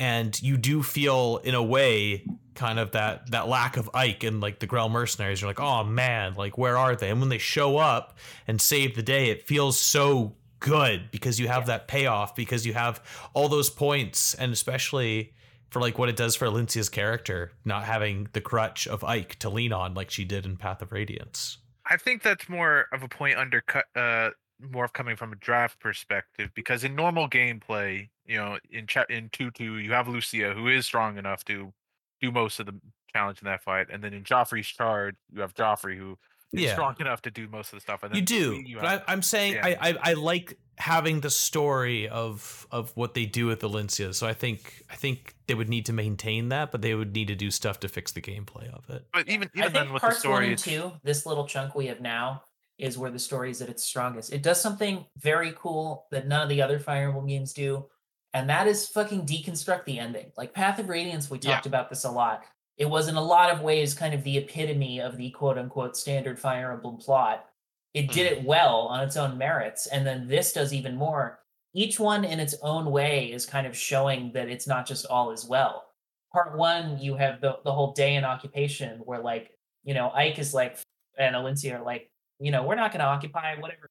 [0.00, 2.24] and you do feel in a way
[2.54, 5.40] kind of that that lack of Ike and like the Greil mercenaries.
[5.40, 7.10] You're like, oh man, like where are they?
[7.10, 11.48] And when they show up and save the day, it feels so good because you
[11.48, 13.02] have that payoff because you have
[13.34, 15.32] all those points and especially
[15.70, 19.50] for like what it does for Elincia's character, not having the crutch of Ike to
[19.50, 21.58] lean on like she did in Path of Radiance.
[21.90, 24.30] I think that's more of a point undercut, uh,
[24.60, 29.06] more of coming from a draft perspective because in normal gameplay, you know, in cha-
[29.08, 31.72] in two two, you have Lucia who is strong enough to
[32.20, 32.74] do most of the
[33.12, 36.18] challenge in that fight, and then in Geoffrey's charge, you have Geoffrey who
[36.52, 36.72] Yeah.
[36.72, 38.02] strong enough to do most of the stuff.
[38.02, 39.66] And You do, you but I, I'm saying yeah.
[39.66, 44.14] I, I I like having the story of of what they do with Elincia.
[44.14, 47.28] So I think I think they would need to maintain that, but they would need
[47.28, 49.04] to do stuff to fix the gameplay of it.
[49.12, 51.46] but even I even then think with the parts one story, and two, this little
[51.46, 52.44] chunk we have now,
[52.78, 54.32] is where the story is at its strongest.
[54.32, 57.86] It does something very cool that none of the other Fire Emblem games do,
[58.32, 60.30] and that is fucking deconstruct the ending.
[60.36, 61.54] Like Path of Radiance, we Yeah.
[61.54, 62.44] talked about this a lot.
[62.78, 65.96] It was in a lot of ways kind of the epitome of the quote unquote
[65.96, 67.46] standard Fire Emblem plot.
[67.92, 68.38] It did mm.
[68.38, 71.40] it well on its own merits, and then this does even more.
[71.74, 75.30] Each one in its own way is kind of showing that it's not just all
[75.30, 75.86] as well.
[76.32, 79.50] Part one, you have the, the whole Daein occupation where like,
[79.84, 80.78] you know, Ike is like
[81.18, 83.88] and Elincia are like, you know, we're not gonna occupy whatever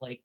[0.00, 0.20] like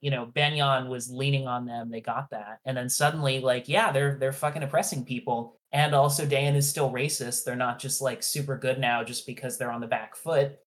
[0.00, 2.60] you know, Begnion was leaning on them, they got that.
[2.64, 5.55] And then suddenly, like, yeah, they're they're fucking oppressing people.
[5.72, 7.44] And also Daein is still racist.
[7.44, 10.58] They're not just like super good now just because they're on the back foot.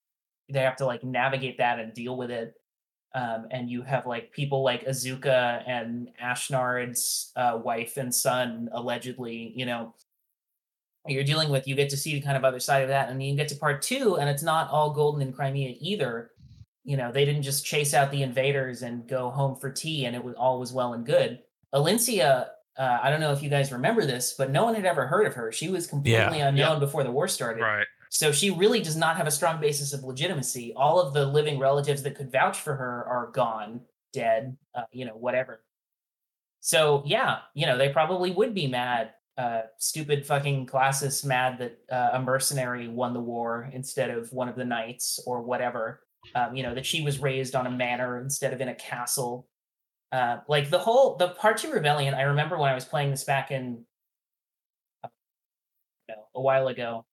[0.52, 2.54] They have to like navigate that and deal with it.
[3.16, 9.52] Um, and you have like people like Izuka and Ashnard's uh, wife and son, allegedly,
[9.56, 9.96] you know,
[11.08, 13.10] you're dealing with, you get to see the kind of other side of that.
[13.10, 16.32] And you get to part two, and it's not all golden in Crimea either.
[16.84, 20.16] You know, they didn't just chase out the invaders and go home for tea, and
[20.16, 21.40] it was all was well and good.
[21.74, 22.48] Elincia,
[22.80, 25.28] uh, I don't know if you guys remember this, but no one had ever heard
[25.28, 25.52] of her.
[25.52, 27.62] She was completely unknown before the war started.
[27.62, 27.86] right?
[28.10, 30.74] So she really does not have a strong basis of legitimacy.
[30.76, 33.82] All of the living relatives that could vouch for her are gone,
[34.14, 35.62] dead, uh, you know, whatever.
[36.62, 41.80] So yeah, you know, they probably would be mad, uh, stupid fucking classists mad that
[41.92, 46.02] uh, a mercenary won the war instead of one of the knights or whatever.
[46.36, 49.48] Um, you know, that she was raised on a manor instead of in a castle.
[50.12, 52.14] Uh, like the whole the part two rebellion.
[52.16, 53.86] I remember when I was playing this back in
[55.04, 55.08] uh,
[56.08, 57.06] you know, a while ago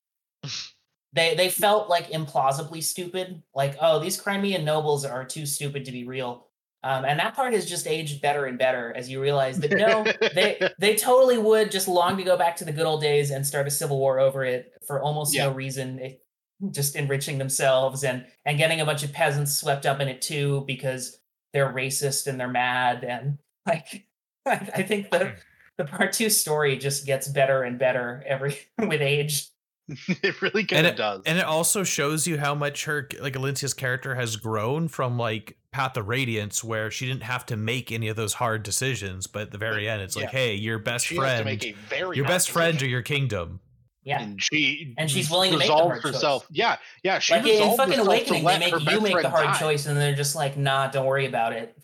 [1.12, 5.92] they they felt like implausibly stupid like oh these crimean nobles are too stupid to
[5.92, 6.46] be real
[6.84, 10.04] um, and that part has just aged better and better as you realize that no
[10.34, 13.46] they they totally would just long to go back to the good old days and
[13.46, 15.44] start a civil war over it for almost Yeah.
[15.44, 16.22] no reason it,
[16.70, 20.64] just enriching themselves and and getting a bunch of peasants swept up in it too
[20.66, 21.18] because
[21.56, 24.06] they're racist and they're mad and like
[24.46, 25.34] i, I think the hmm.
[25.78, 29.48] the part two story just gets better and better every with age
[29.88, 31.22] it really And kind of it- does.
[31.26, 35.58] And it also shows you how much her like Elincia's character has grown from like
[35.70, 39.42] Path of Radiance, where she didn't have to make any of those hard decisions, but
[39.42, 40.30] at the very end, it's like, Yeah.
[40.38, 43.60] hey, your best she friend, make a very your best friend or your kingdom.
[44.06, 46.14] Yeah and she And she's willing to make the hard resolved choice.
[46.14, 46.46] herself.
[46.50, 47.18] Yeah, yeah.
[47.18, 49.58] She like in fucking awakening they make her you make the hard die.
[49.58, 51.76] choice and they're just like nah don't worry about it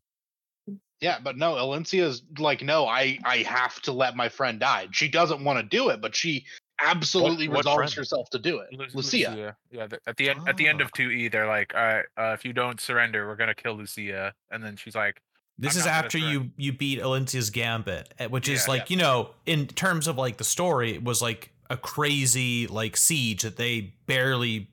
[1.01, 4.87] Yeah, but no, Elincia's like, no, I I have to let my friend die.
[4.93, 6.45] She doesn't want to do it, but she
[6.81, 7.95] absolutely what resolves friend?
[7.95, 8.69] herself to do it.
[8.73, 9.57] Lu- Lucia.
[9.73, 12.05] Yeah, th- at the end at the end of two E, they're like, all right,
[12.17, 14.33] uh, if you don't surrender, we're gonna kill Lucia.
[14.53, 15.21] And then she's like,
[15.59, 18.75] This I'm is after you you beat Elincia's gambit, eh, which is Yeah.
[18.75, 22.97] like you know, in terms of like the story, it was like a crazy like
[22.97, 24.69] siege that they barely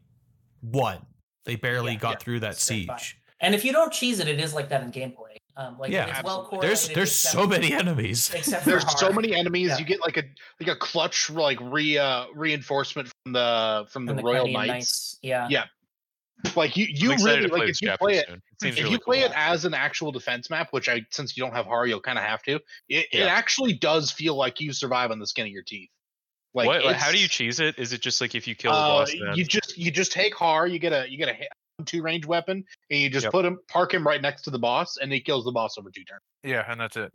[0.62, 1.00] won.
[1.46, 2.18] They barely Yeah, got yeah.
[2.18, 2.98] through that Straight by.
[2.98, 3.18] siege.
[3.42, 6.10] and if you don't cheese it it is like that in gameplay um like Yeah,
[6.20, 8.32] it's well There's there's except- so many enemies.
[8.36, 9.70] except for There's so many enemies.
[9.70, 9.78] Yeah.
[9.80, 10.24] You get like a
[10.60, 14.68] like a clutch like re uh, reinforcement from the from the, from the Royal Crimean
[14.68, 15.18] Knights.
[15.22, 15.66] yeah Yeah,
[16.56, 18.36] Like you you really play like if you play it soon.
[18.38, 19.28] It seems if really you play cool.
[19.32, 22.18] it as an actual defense map, which I since you don't have horror, you'll kind
[22.18, 22.56] of have to.
[22.90, 25.90] It, it actually does feel like you survive on the skin of your teeth.
[26.54, 27.78] Like what, like, how do you cheese it?
[27.78, 29.12] Is it just like if you kill the uh, boss?
[29.12, 29.36] Then?
[29.36, 32.64] you just you just take Haar, you get a you get a two range weapon,
[32.90, 33.32] and you just Yep.
[33.32, 35.90] put him park him right next to the boss, and he kills the boss over
[35.92, 36.22] two turns.
[36.44, 37.12] yeah, and that's it.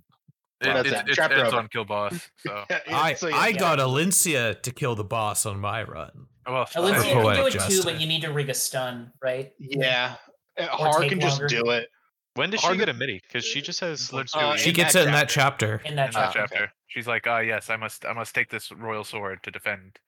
[0.62, 0.70] Wow.
[0.70, 1.19] It, That's it, it.
[1.19, 1.56] it ends over.
[1.59, 2.31] on kill boss.
[2.39, 3.59] So I So, I yeah.
[3.59, 6.27] got Elincia to kill the boss on my run.
[6.47, 9.12] well, Elincia For can do poetic it too but you need to rig a stun
[9.23, 10.15] right yeah.
[10.59, 11.89] Uh, Or Haar take can just do it.
[12.35, 13.20] When does she Hard get a midi?
[13.27, 14.61] Because she just has Look, slim uh, suit.
[14.61, 15.78] She in gets that it in that chapter.
[15.78, 15.89] chapter.
[15.89, 16.40] in that in that chapter.
[16.40, 16.55] okay.
[16.56, 16.73] chapter.
[16.89, 19.98] She's like, "Ah, yes, I must, I must take this royal sword to defend."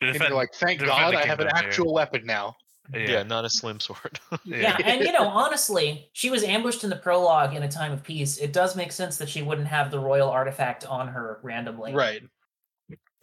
[0.00, 1.68] To And defend you're like, thank to defend God the I have an kingdom, yeah.
[1.68, 2.56] actual weapon now.
[2.94, 3.22] yeah.
[3.22, 4.20] not a slim sword.
[4.44, 8.02] Yeah, and you know, honestly, she was ambushed in the prologue in a time of
[8.02, 8.36] peace.
[8.38, 11.94] It does make sense that she wouldn't have the royal artifact on her randomly.
[11.94, 12.22] Right.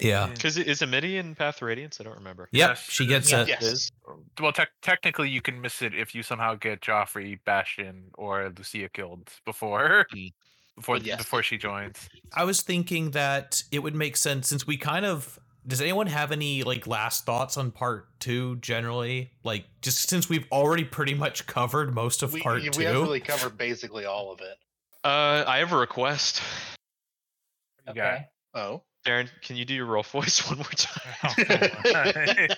[0.01, 0.27] Yeah.
[0.27, 1.99] Because is Amiti in Path of Radiance?
[2.01, 2.49] I don't remember.
[2.51, 2.69] Yep.
[2.69, 3.41] Yes, She gets Yeah.
[3.43, 3.47] it.
[3.49, 3.91] Yes.
[4.39, 8.89] Well, tec- technically, you can miss it if you somehow get Geoffrey, Bastian, or Lucia
[8.89, 10.31] killed before Mm.
[10.75, 11.17] before yes.
[11.19, 12.09] before she joins.
[12.33, 15.39] I was thinking that it would make sense since we kind of.
[15.67, 19.31] Does anyone have any like last thoughts on part two generally?
[19.43, 22.81] Like, just since we've already pretty much covered most of We, part we two.
[22.81, 24.57] have really covered basically all of it.
[25.03, 26.41] Uh, I have a request.
[27.87, 28.25] You got- Okay.
[28.53, 28.83] Oh.
[29.05, 32.49] Darren, can you do your roll voice one more time?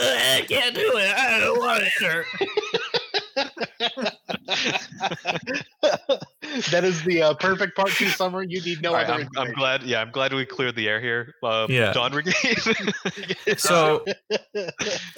[0.00, 0.16] Oh.
[0.16, 1.14] I can't do it.
[1.14, 1.92] I don't want it.
[6.70, 8.46] that is the uh, perfect part two summary.
[8.48, 9.82] You need no All right, other I'm, I'm glad.
[9.82, 11.34] Yeah, I'm glad we cleared the air here.
[11.42, 11.92] Uh, Yeah.
[11.92, 12.34] Dawn Brigade.
[13.58, 14.04] So,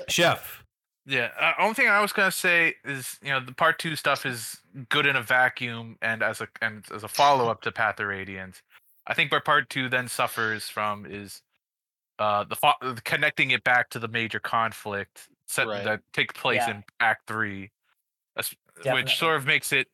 [0.08, 0.62] chef.
[1.06, 1.30] Yeah.
[1.38, 4.58] Uh, only thing I was gonna say is, you know, the part two stuff is
[4.88, 8.06] good in a vacuum and as a and as a follow up to Path of
[8.06, 8.62] Radiance.
[9.06, 11.42] I think where part two then suffers from is
[12.18, 12.72] uh the fo-
[13.04, 15.84] connecting it back to the major conflict set, Right.
[15.84, 16.70] that takes place Yeah.
[16.76, 17.70] in Act Three,
[18.76, 19.02] Definitely.
[19.02, 19.88] which sort of makes it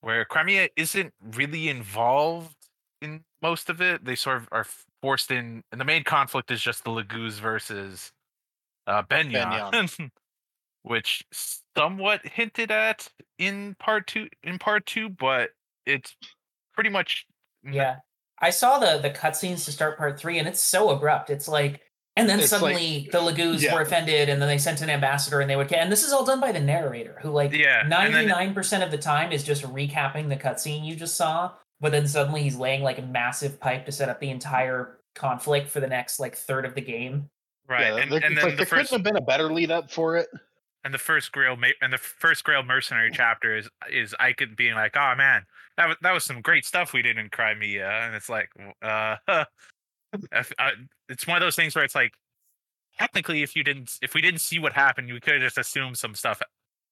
[0.00, 2.56] where Crimea isn't really involved
[3.02, 4.04] in most of it.
[4.04, 4.66] They sort of are
[5.02, 8.12] forced in, and the main conflict is just the Laguz versus
[8.86, 10.10] uh, Begnion,
[10.82, 13.08] which somewhat hinted at
[13.38, 14.28] in part two.
[14.42, 15.50] In part two, but
[15.86, 16.16] it's
[16.74, 17.26] pretty much
[17.64, 18.00] Yeah.
[18.40, 21.30] I saw the the cutscenes to start part three, and it's so abrupt.
[21.30, 21.80] It's like,
[22.16, 23.74] and then It's like- suddenly the Laguz Yeah.
[23.74, 25.72] were offended, and then they sent an ambassador, and they would.
[25.72, 28.54] And this is all done by the narrator, who like Yeah, and then- ninety nine
[28.54, 31.52] percent of the time is just recapping the cutscene you just saw.
[31.80, 35.68] But then suddenly he's laying like a massive pipe to set up the entire conflict
[35.68, 37.28] for the next like third of the game.
[37.68, 37.88] right.
[37.94, 39.90] Yeah, and there, and then like the there couldn't have been a better lead up
[39.90, 40.28] for it.
[40.86, 44.74] And the first Greil ma- and the first Greil mercenary chapter is is Ike being
[44.74, 45.44] like, "Oh man,
[45.76, 48.50] that was that was some great stuff we did in Crimea," and it's like,
[48.82, 49.16] uh,
[50.30, 50.70] if- uh,
[51.08, 52.12] it's one of those things where it's like,
[53.00, 55.98] technically, if you didn't, if we didn't see what happened, we could have just assumed
[55.98, 56.40] some stuff,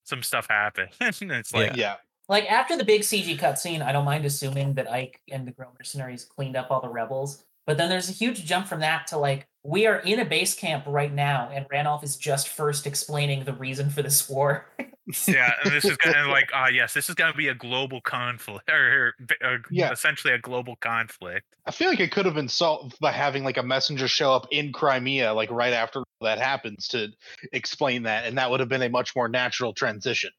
[0.03, 0.91] some stuff happened.
[1.01, 1.95] it's like, Yeah.
[2.29, 5.71] Like after the big CG cutscene, I don't mind assuming that Ike and the Greil
[5.79, 7.45] mercenaries cleaned up all the rebels.
[7.65, 10.55] But then there's a huge jump from that to like we are in a base
[10.55, 14.67] camp right now, and Ranulf is just first explaining the reason for this war.
[15.27, 18.69] yeah, and this is gonna like, ah, yes, this is gonna be a global conflict,
[18.71, 19.91] or, or Yeah.
[19.91, 21.47] essentially a global conflict.
[21.67, 24.47] I feel like it could have been solved by having like a messenger show up
[24.51, 27.09] in Crimea, like right after that happens, to
[27.53, 30.31] explain that, and that would have been a much more natural transition.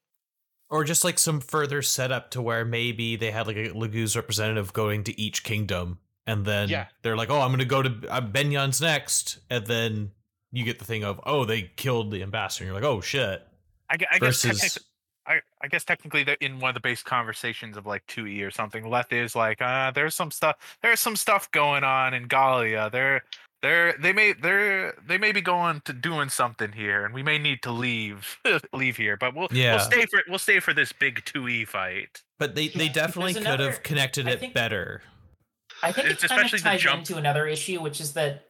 [0.69, 4.73] Or just like some further setup to where maybe they had like a Laguz representative
[4.73, 6.88] going to each kingdom, and then Yeah.
[7.02, 10.11] they're like, "Oh, I'm going to go to uh, Begnion's next," and then
[10.52, 13.45] you get the thing of, "Oh, they killed the ambassador." And you're like, "Oh shit!"
[13.89, 14.84] I, I guess Versus, technic-
[15.27, 18.52] I, I guess technically that in one of the base conversations of like 2e or
[18.52, 22.89] something, Lethe is like, uh, there's some stuff there's some stuff going on in Gallia.
[22.91, 23.23] They're
[23.61, 27.38] they're they may they're they may be going to doing something here and we may
[27.39, 28.38] need to leave
[28.73, 29.76] leave here, but we'll Yeah.
[29.76, 32.22] We'll stay for we'll stay for this big two E fight.
[32.38, 35.02] but they they definitely There's could another- have connected I it think- better.
[35.85, 38.13] I think It's it kind especially of the ties jump- into another issue, which is
[38.13, 38.45] that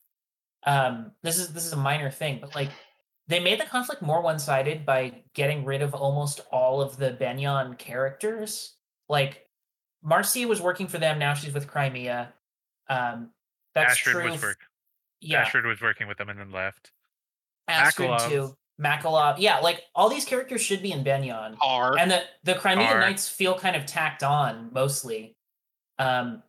[0.66, 2.70] um, this is this is a minor thing, but like
[3.28, 7.78] they made the conflict more one-sided by getting rid of almost all of the Begnion
[7.78, 8.76] characters.
[9.10, 9.48] Like
[10.04, 12.34] Marcia was working for them, now she's with Crimea.
[12.90, 13.32] Um,
[13.74, 14.32] that's Astrid true.
[14.32, 14.58] was work,
[15.22, 16.92] yeah, Astrid was working with them and then left.
[17.68, 18.30] Astrid Makalov.
[18.30, 18.56] too.
[18.82, 19.36] Makalov.
[19.40, 21.58] Yeah, like all these characters should be in Begnion.
[21.62, 23.00] Are and the the Crimea Are.
[23.00, 25.36] Knights feel kind of tacked on mostly.
[25.98, 26.44] Um,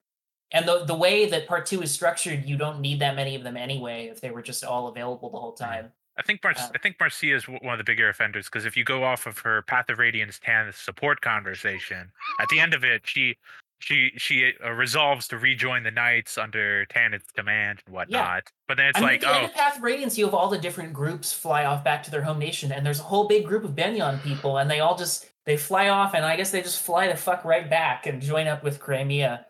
[0.52, 3.42] and the the way that part two is structured, you don't need that many of
[3.42, 4.06] them anyway.
[4.06, 6.96] If they were just all available the whole time, I think Mar- Uh, I think
[6.98, 9.90] Marcia is one of the bigger offenders because if you go off of her Path
[9.90, 12.10] of Radiance Tan support conversation,
[12.40, 13.36] at the end of it, she
[13.78, 18.44] she she uh, resolves to rejoin the Knights under Tanith's command and whatnot.
[18.66, 20.24] But then it's I mean, like, at the end oh, of Path of Radiance, you
[20.24, 23.04] have all the different groups fly off back to their home nation, and there's a
[23.04, 26.36] whole big group of Begnion people, and they all just they fly off, and I
[26.36, 29.46] guess they just fly the fuck right back and join up with Crimea.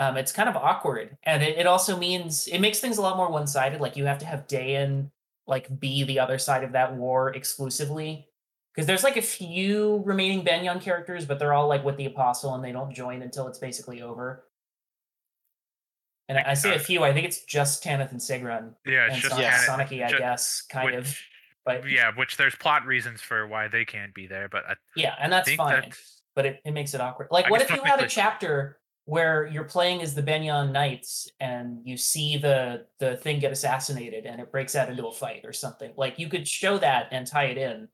[0.00, 3.18] Um, it's kind of awkward, and it, it also means it makes things a lot
[3.18, 3.82] more one-sided.
[3.82, 5.10] Like you have to have Daein
[5.46, 8.26] like be the other side of that war exclusively,
[8.74, 12.54] because there's like a few remaining Begnion characters, but they're all like with the Apostle,
[12.54, 14.46] and they don't join until it's basically over.
[16.30, 17.04] And I I say a few.
[17.04, 19.66] I think it's just Tanith and Sigrun yeah, it's and just Son- yeah.
[19.66, 21.04] Sanaki, I guess, kind of.
[21.04, 21.28] which-
[21.66, 25.14] But yeah, which there's plot reasons for why they can't be there, but I yeah,
[25.20, 25.82] and that's fine.
[25.82, 27.28] that's but it, it makes it awkward.
[27.30, 28.78] Like, I what if you had a chapter
[29.10, 34.24] where you're playing as the Begnion Knights and you see the the thing get assassinated
[34.24, 35.92] and it breaks out into a fight or something?
[35.96, 37.88] Like, you could show that and tie it in,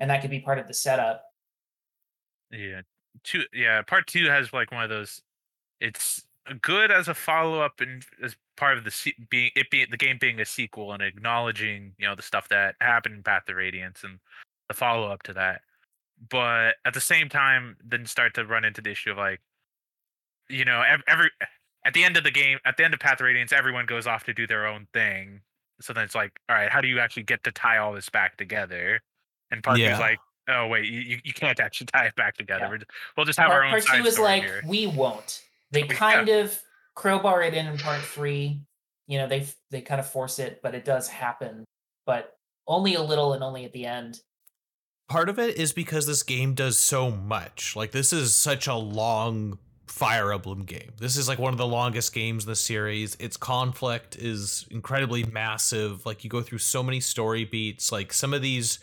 [0.00, 1.22] and that could be part of the setup.
[2.50, 2.80] Yeah,
[3.22, 3.44] two.
[3.54, 5.22] Yeah, part two has like one of those.
[5.80, 6.26] It's
[6.60, 10.18] good as a follow up and as part of the being it being the game
[10.20, 14.02] being a sequel and acknowledging you know the stuff that happened in Path of Radiance
[14.02, 14.18] and
[14.66, 15.60] the follow up to that.
[16.28, 19.40] But at the same time, then start to run into the issue of like,
[20.48, 21.30] you know, every
[21.84, 24.06] at the end of the game, at the end of Path of Radiance, everyone goes
[24.06, 25.40] off to do their own thing.
[25.80, 28.08] So then it's like, all right, how do you actually get to tie all this
[28.08, 29.00] back together?
[29.50, 29.94] And part Yeah.
[29.94, 30.18] is like,
[30.48, 32.64] oh wait, you, you- you can't actually tie it back together.
[32.64, 32.70] Yeah.
[32.70, 34.62] We're just- we'll just have our own part two is like here.
[34.66, 35.42] we won't.
[35.70, 35.94] They Yeah.
[35.94, 36.60] kind of
[36.94, 38.62] crowbar it in in part three.
[39.06, 41.64] You know, they they kind of force it, but it does happen,
[42.06, 42.36] but
[42.66, 44.20] only a little and only at the end.
[45.08, 47.76] part of it is because this game does so much.
[47.76, 50.92] Like this is such a long Fire Emblem game.
[50.98, 53.16] This is like one of the longest games in the series.
[53.20, 56.04] Its conflict is incredibly massive.
[56.04, 57.92] Like you go through so many story beats.
[57.92, 58.78] Like some of these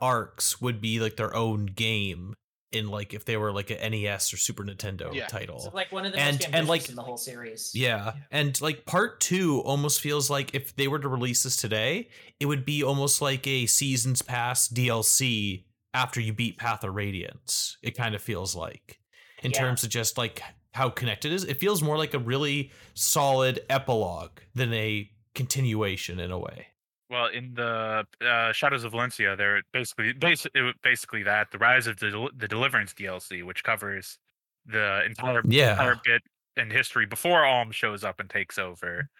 [0.00, 2.34] arcs would be like their own game
[2.72, 5.26] in like if they were like an NES or Super Nintendo Yeah.
[5.26, 5.60] title.
[5.60, 7.72] So like one of the And- most and, like- in the whole series.
[7.74, 8.14] Yeah.
[8.30, 12.08] And like part two almost feels like if they were to release this today,
[12.40, 15.64] it would be almost like a seasons pass DLC
[15.94, 17.76] after you beat Path of Radiance.
[17.82, 18.98] It kind of feels like
[19.42, 19.58] in Yeah.
[19.60, 20.42] terms of just like
[20.74, 21.44] how connected it is.
[21.44, 26.68] It feels more like a really solid epilogue than a continuation in a way.
[27.10, 31.98] Well, in the uh, Shadows of Valencia, they're basically basically basically that the Rise of
[31.98, 34.18] the Del- the Deliverance DLC, which covers
[34.64, 35.72] the entire Yeah.
[35.72, 36.22] entire bit
[36.56, 39.10] in history before Alm shows up and takes over,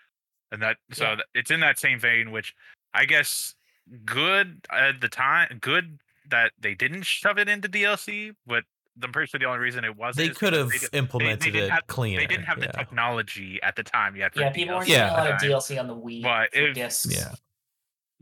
[0.51, 1.17] and that so Yeah.
[1.35, 2.55] it's in that same vein, which
[2.95, 3.55] I guess
[4.07, 5.99] good at the time, good
[6.31, 8.65] that they didn't shove it into DLC, but
[9.03, 11.65] I'm pretty sure the only reason it wasn't They could have they, did- implemented didn't
[11.65, 12.21] it have- cleaner.
[12.21, 12.73] they didn't have the yeah.
[12.73, 14.33] technology at the time yet.
[14.37, 14.99] Yeah, people weren't DLC Yeah.
[14.99, 15.59] doing a lot of at the time.
[15.61, 17.17] DLC on the Wii But for if- discs.
[17.17, 17.33] Yeah.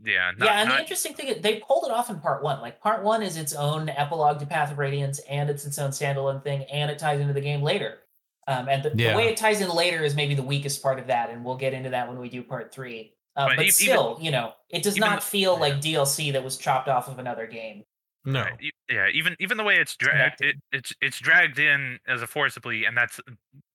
[0.03, 2.41] Yeah, not, yeah, and not- the interesting thing is they pulled it off in part
[2.41, 2.59] one.
[2.61, 5.91] Like part one is its own epilogue to Path of Radiance, and it's its own
[5.91, 7.99] standalone thing, and it ties into the game later.
[8.47, 11.05] Um, and the, the way it ties in later is maybe the weakest part of
[11.07, 13.13] that, and we'll get into that when we do part three.
[13.35, 15.59] Uh, But but even- still, you know, it does even not the- feel yeah.
[15.59, 17.83] like DLC that was chopped off of another game.
[18.25, 18.45] No.
[18.91, 22.83] Yeah, even even the way it's dragged, it, it's it's dragged in as a forcibly,
[22.83, 23.21] and that's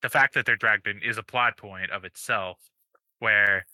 [0.03, 2.59] the fact that they're dragged in is a plot point of itself,
[3.21, 3.65] where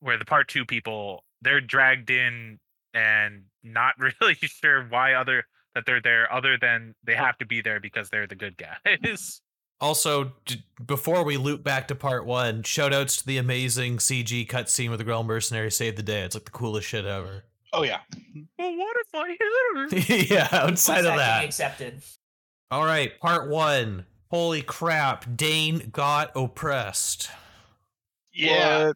[0.00, 2.58] where the part two people they're dragged in
[2.92, 5.44] and not really sure why other
[5.74, 9.40] that they're there other than they have to be there because they're the good guys.
[9.78, 14.48] Also, j- before we loop back to part one, shout outs to the amazing CG
[14.48, 16.22] cutscene where the Greil Mercenary saved the day.
[16.22, 17.44] It's like the coolest shit ever.
[17.76, 18.00] Oh yeah.
[18.58, 19.28] well, what if I
[19.98, 20.34] hit her?
[20.34, 21.44] yeah, outside of that.
[21.44, 22.00] accepted.
[22.70, 24.06] All right, part one.
[24.30, 27.30] Holy crap, Daein got oppressed.
[28.32, 28.92] Yeah.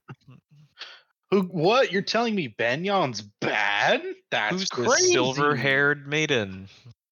[1.30, 1.42] Who?
[1.42, 1.92] What?
[1.92, 4.02] You're telling me Begnion's bad?
[4.30, 4.88] That's Who's crazy.
[5.08, 6.68] the silver-haired maiden?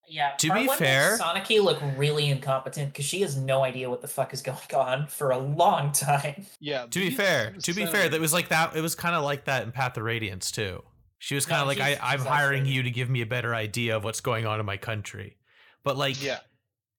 [0.08, 0.32] Yeah.
[0.38, 4.32] To be fair- Sanaki look really incompetent because she has no idea what the fuck
[4.34, 6.46] is going on for a long time.
[6.60, 6.86] Yeah.
[6.86, 8.74] To be fair, to be fair, that was like that.
[8.74, 10.82] It was kind of like that in Path of Radiance too.
[11.18, 13.54] She was kind of No, like, I, I'm hiring you to give me a better
[13.54, 15.36] idea of what's going on in my country.
[15.84, 16.38] But like, Yeah.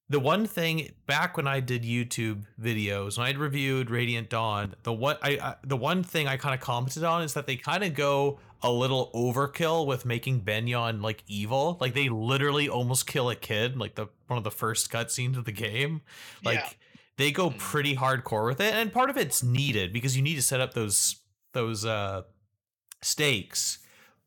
[0.10, 4.92] the one thing back when I did YouTube videos, when I reviewed Radiant Dawn, the
[4.94, 7.84] one I, I the one thing I kind of commented on is that they kind
[7.84, 11.78] of go a little overkill with making Begnion like evil.
[11.80, 15.46] Like they literally almost kill a kid, like the one of the first cutscenes of
[15.46, 16.02] the game.
[16.44, 16.70] Like Yeah.
[17.18, 17.58] they go Mm.
[17.58, 20.74] pretty hardcore with it, and part of it's needed because you need to set up
[20.74, 21.22] those
[21.54, 22.24] those uh
[23.02, 23.80] stakes.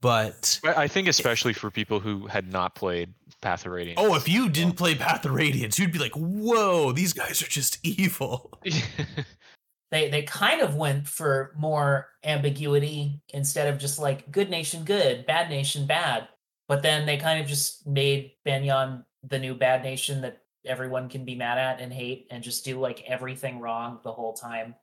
[0.03, 3.99] But I I think especially for people who had not played Path of Radiance.
[4.01, 7.49] oh, if you didn't play Path of Radiance, you'd be like, "Whoa, these guys are
[7.49, 8.53] just evil."
[9.91, 15.25] they they kind of went for more ambiguity instead of just like good nation good
[15.27, 16.27] bad nation bad
[16.67, 21.25] but then they kind of just made Begnion the new bad nation that everyone can
[21.25, 24.75] be mad at and hate and just do like everything wrong the whole time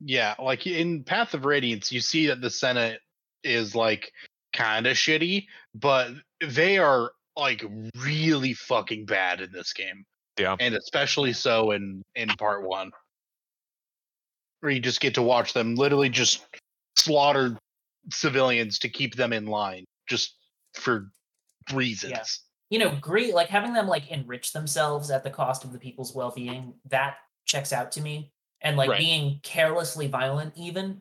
[0.00, 3.00] Yeah, like in Path of Radiance, you see that the Senate
[3.44, 4.12] is like
[4.52, 6.10] kind of shitty, but
[6.46, 7.64] they are like
[7.96, 10.04] really fucking bad in this game.
[10.38, 10.56] Yeah.
[10.60, 12.90] And especially so in in part 1.
[14.60, 16.46] Where you just get to watch them literally just
[16.96, 17.58] slaughter
[18.12, 20.36] civilians to keep them in line just
[20.74, 21.10] for
[21.72, 22.12] reasons.
[22.12, 22.24] Yeah.
[22.70, 26.14] you know great like having them like enrich themselves at the cost of the people's
[26.14, 27.16] well-being that
[27.46, 28.98] checks out to me and like Right.
[28.98, 31.00] being carelessly violent even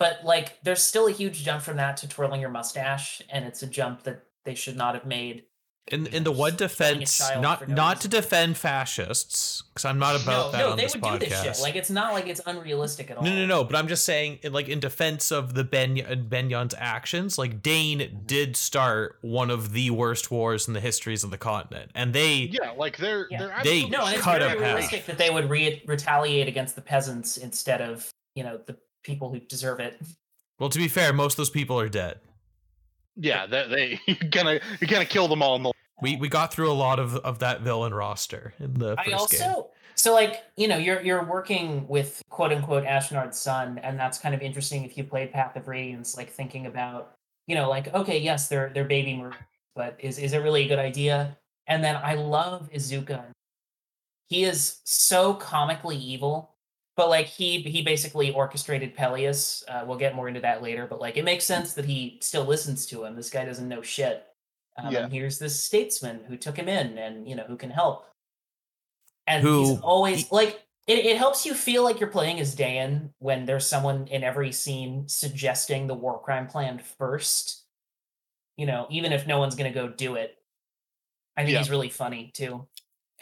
[0.00, 3.62] but like there's still a huge jump from that to twirling your mustache and it's
[3.62, 5.44] a jump that they should not have made
[5.88, 9.84] In in the one just killing a defense, not no not to defend fascists, because
[9.84, 11.18] I'm not about no, that no, on they this would podcast.
[11.20, 11.62] do this shit.
[11.62, 13.24] Like it's not like it's unrealistic at all.
[13.24, 13.64] no, no, no.
[13.64, 17.98] But I'm just saying, like in defense of the Ben uh, Begnion's actions, like Daein
[17.98, 18.26] mm-hmm.
[18.26, 22.50] did start one of the worst wars in the histories of the continent, and they
[22.52, 23.38] Yeah, like they're Yeah.
[23.38, 26.74] they're They No, and it's cut very him realistic that they would re- retaliate against
[26.74, 30.00] the peasants instead of you know the people who deserve it.
[30.58, 32.20] well, to be fair, most of those people are dead.
[33.16, 36.52] Yeah, they, they you're gonna you're gonna kill them all in the We we got
[36.52, 39.64] through a lot of of that villain roster in the I first also game.
[39.94, 44.34] so like you know you're you're working with quote unquote Ashnard's son, and that's kind
[44.34, 47.16] of interesting if you played Path of Radiance, like thinking about
[47.46, 49.42] you know like okay yes they're they're baby murderers,
[49.74, 51.36] but is is it really a good idea?
[51.66, 53.24] And then I love Izuka.
[54.28, 56.54] He is so comically evil,
[56.96, 59.62] but like he he basically orchestrated Pelleas.
[59.68, 62.44] Uh, we'll get more into that later, but like it makes sense that he still
[62.44, 63.16] listens to him.
[63.16, 64.24] This guy doesn't know shit.
[64.76, 65.04] Um, Yeah.
[65.04, 68.06] And here's this statesman who took him in, and you know who can help.
[69.26, 73.12] And Who- he's always like it, it helps you feel like you're playing as Dan
[73.18, 77.64] when there's someone in every scene suggesting the war crime plan first.
[78.56, 80.36] You know, even if no one's gonna go do it.
[81.36, 81.58] I think Yeah.
[81.60, 82.66] he's really funny too.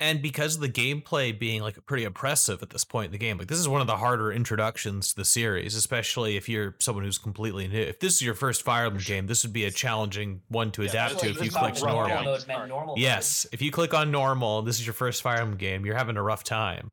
[0.01, 3.37] And because of the gameplay being like pretty impressive at this point in the game
[3.39, 7.05] like this is one of the harder introductions to the series especially if you're someone
[7.05, 7.81] who's completely new.
[7.81, 10.83] If this is your first fire emblem game this would be a challenging one to
[10.83, 12.03] Yeah, adapt to like- if you this click normal.
[12.17, 12.59] rough mode Start.
[12.59, 15.85] meant normal yes if you click on normal this is your first fire emblem game
[15.85, 16.91] you're having a rough time.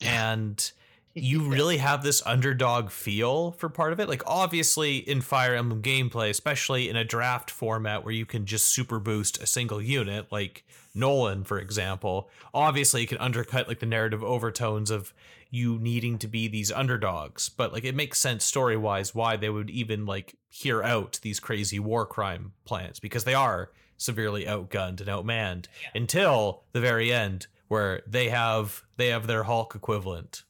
[0.00, 0.70] And
[1.14, 4.08] you really have this underdog feel for part of it.
[4.08, 8.66] Like obviously in Fire Emblem gameplay, especially in a draft format where you can just
[8.66, 10.64] super boost a single unit, like
[10.96, 15.12] Nolan, for example, obviously it can undercut like the narrative overtones of
[15.50, 17.48] you needing to be these underdogs.
[17.48, 21.40] But like it makes sense story wise why they would even like hear out these
[21.40, 27.46] crazy war crime plans because they are severely outgunned and outmanned until the very end
[27.68, 30.42] where they have they have their Hulk equivalent.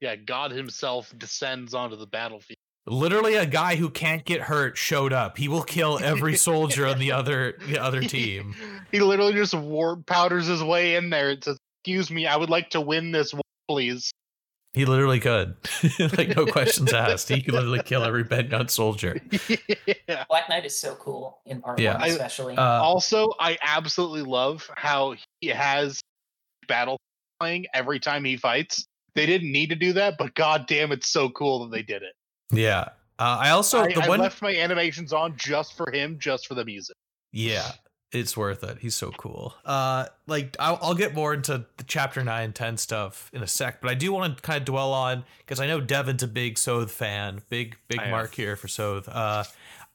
[0.00, 2.58] Yeah, God himself descends onto the battlefield.
[2.86, 5.38] Literally, a guy who can't get hurt showed up.
[5.38, 8.54] He will kill every soldier on the other the other team.
[8.90, 12.50] he literally just war powders his way in there and says, "Excuse me, I would
[12.50, 14.10] like to win this war, please."
[14.74, 15.54] He literally could,
[16.16, 17.28] like no questions asked.
[17.28, 19.20] He could literally kill every Begnion soldier.
[20.08, 20.24] yeah.
[20.30, 21.92] Black Knight is so cool in part Yeah.
[21.94, 22.56] one, I- especially.
[22.56, 26.00] Uh, also, I absolutely love how he has
[26.68, 26.98] battle
[27.38, 28.86] playing every time he fights.
[29.14, 32.02] They didn't need to do that, but god damn, it's so cool that they did
[32.02, 32.14] it.
[32.52, 32.90] Yeah.
[33.18, 34.20] Uh, I also I, the I one.
[34.20, 36.96] left my animations on just for him, just for the music.
[37.30, 37.70] Yeah,
[38.10, 38.78] it's worth it.
[38.80, 39.54] He's so cool.
[39.64, 43.46] Uh, like I'll, I'll get more into the chapter nine and ten stuff in a
[43.46, 46.28] sec, but I do want to kind of dwell on because I know Devin's a
[46.28, 47.42] big Sothe fan.
[47.48, 49.08] Big big I mark here for Sothe.
[49.08, 49.44] Uh,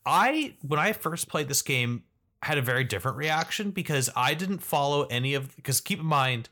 [0.05, 2.03] I when I first played this game
[2.43, 6.49] had a very different reaction because I didn't follow any of because keep in mind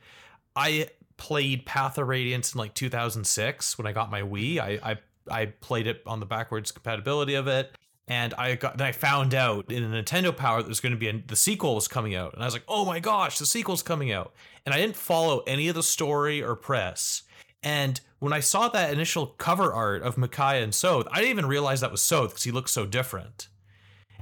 [0.56, 4.60] I played Path of Radiance in like 2006 when I got my Wii.
[4.60, 4.98] I I,
[5.30, 7.76] I played it on the backwards compatibility of it
[8.08, 10.98] and I got then I found out in a Nintendo Power that there's going to
[10.98, 13.46] be a, the sequel was coming out, and I was like, oh my gosh, the
[13.46, 14.34] sequel's coming out,
[14.66, 17.24] and I didn't follow any of the story or press.
[17.64, 21.46] And when I saw that initial cover art of Micaiah and Sothe, I didn't even
[21.48, 23.48] realize that was Sothe because he looks so different.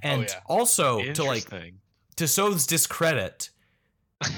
[0.01, 0.39] And oh, yeah.
[0.45, 1.49] also to like
[2.15, 3.49] to Sothe's discredit,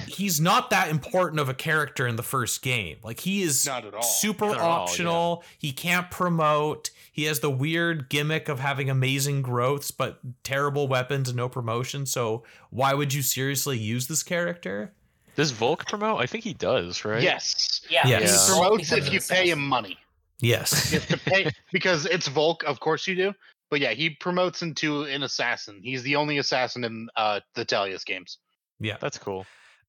[0.07, 2.98] he's not that important of a character in the first game.
[3.03, 4.02] Like he is Not at all.
[4.02, 5.44] super Not at all, optional.
[5.57, 6.90] He can't promote.
[7.12, 12.06] He has the weird gimmick of having amazing growths but terrible weapons and no promotion.
[12.06, 14.94] So why would you seriously use this character?
[15.36, 16.22] Does Volke promote?
[16.22, 17.22] I think he does, right?
[17.22, 18.22] Yes, yeah, Yes.
[18.48, 18.60] he Yeah.
[18.60, 19.98] promotes if you pay him money.
[20.40, 20.91] Yes.
[20.91, 22.64] You have to pay because it's Volke.
[22.64, 23.34] Of course you do.
[23.72, 25.82] But yeah, he promotes into an assassin.
[25.84, 28.38] He's the only assassin in uh, the Tellius games.
[28.80, 28.98] yeah.
[29.02, 29.45] That's cool.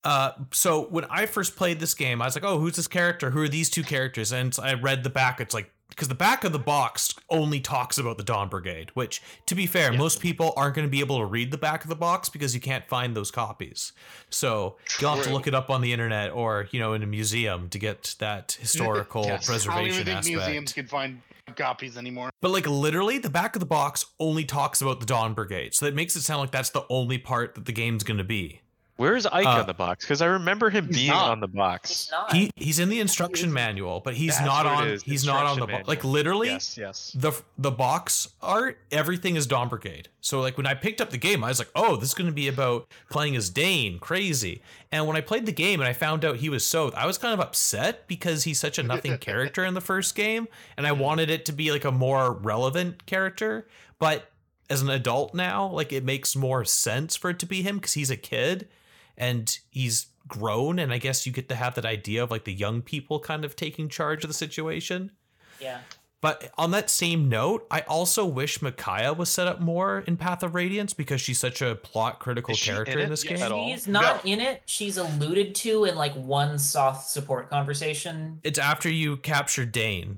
[0.07, 3.31] Uh, so when I first played this game, I was like, "Oh, who's this character?
[3.31, 5.41] Who are these two characters?" And I read the back.
[5.41, 8.91] It's like because the back of the box only talks about the Dawn Brigade.
[8.95, 9.99] Which, to be fair, Yeah.
[9.99, 12.55] most people aren't going to be able to read the back of the box because
[12.55, 13.93] you can't find those copies.
[14.31, 17.07] So you'll have to look it up on the internet or you know in a
[17.07, 19.49] museum to get that historical Yes.
[19.49, 20.37] I don't even preservation think aspect.
[20.37, 21.21] museums can find
[21.57, 22.31] copies anymore.
[22.43, 25.87] But like literally, the back of the box only talks about the Dawn Brigade, so
[25.87, 28.61] that makes it sound like that's the only part that the game's going to be.
[28.97, 30.05] Where's Ike Uh, on the box?
[30.07, 31.31] Because I remember him being not.
[31.31, 31.89] on the box.
[31.91, 32.33] He's not.
[32.33, 34.99] He he's in the instruction manual, but he's That's not on.
[35.05, 35.87] He's not on the box.
[35.87, 37.13] Like literally, Yes, yes.
[37.15, 40.09] the the box art, everything is Dawn Brigade.
[40.23, 42.27] So like when I picked up the game, I was like, oh, this is going
[42.29, 44.63] to be about playing as Daein, crazy.
[44.91, 47.19] And when I played the game and I found out he was Sothe, I was
[47.19, 50.93] kind of upset because he's such a nothing character in the first game, and I
[50.93, 53.69] wanted it to be like a more relevant character.
[53.99, 54.31] But
[54.71, 57.93] as an adult now, like it makes more sense for it to be him because
[57.93, 58.69] he's a kid.
[59.17, 62.53] And he's grown and I guess you get to have that idea of like the
[62.53, 65.13] young people kind of taking charge of the situation.
[65.61, 65.79] Yeah.
[66.23, 70.43] But on that same note, I also wish Micaiah was set up more in Path
[70.43, 73.49] of Radiance because she's such a plot critical character in in, this Yes.
[73.49, 73.69] game.
[73.69, 74.63] She's not in it.
[74.67, 78.41] She's alluded to in like one soft support conversation.
[78.43, 80.17] It's after you capture Daein.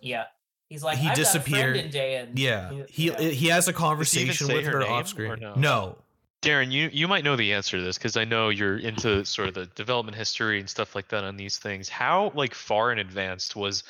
[0.00, 0.24] Yeah.
[0.68, 1.74] He's like, He disappeared.
[1.74, 2.38] Got a friend in Daein.
[2.38, 3.18] Yeah, he yeah.
[3.20, 5.38] he has a conversation with her her off screen.
[5.38, 5.54] no?
[5.54, 5.98] no,
[6.42, 9.48] Darren, you you might know the answer to this because I know you're into sort
[9.48, 11.88] of the development history and stuff like that on these things.
[11.88, 13.84] How like far in advance was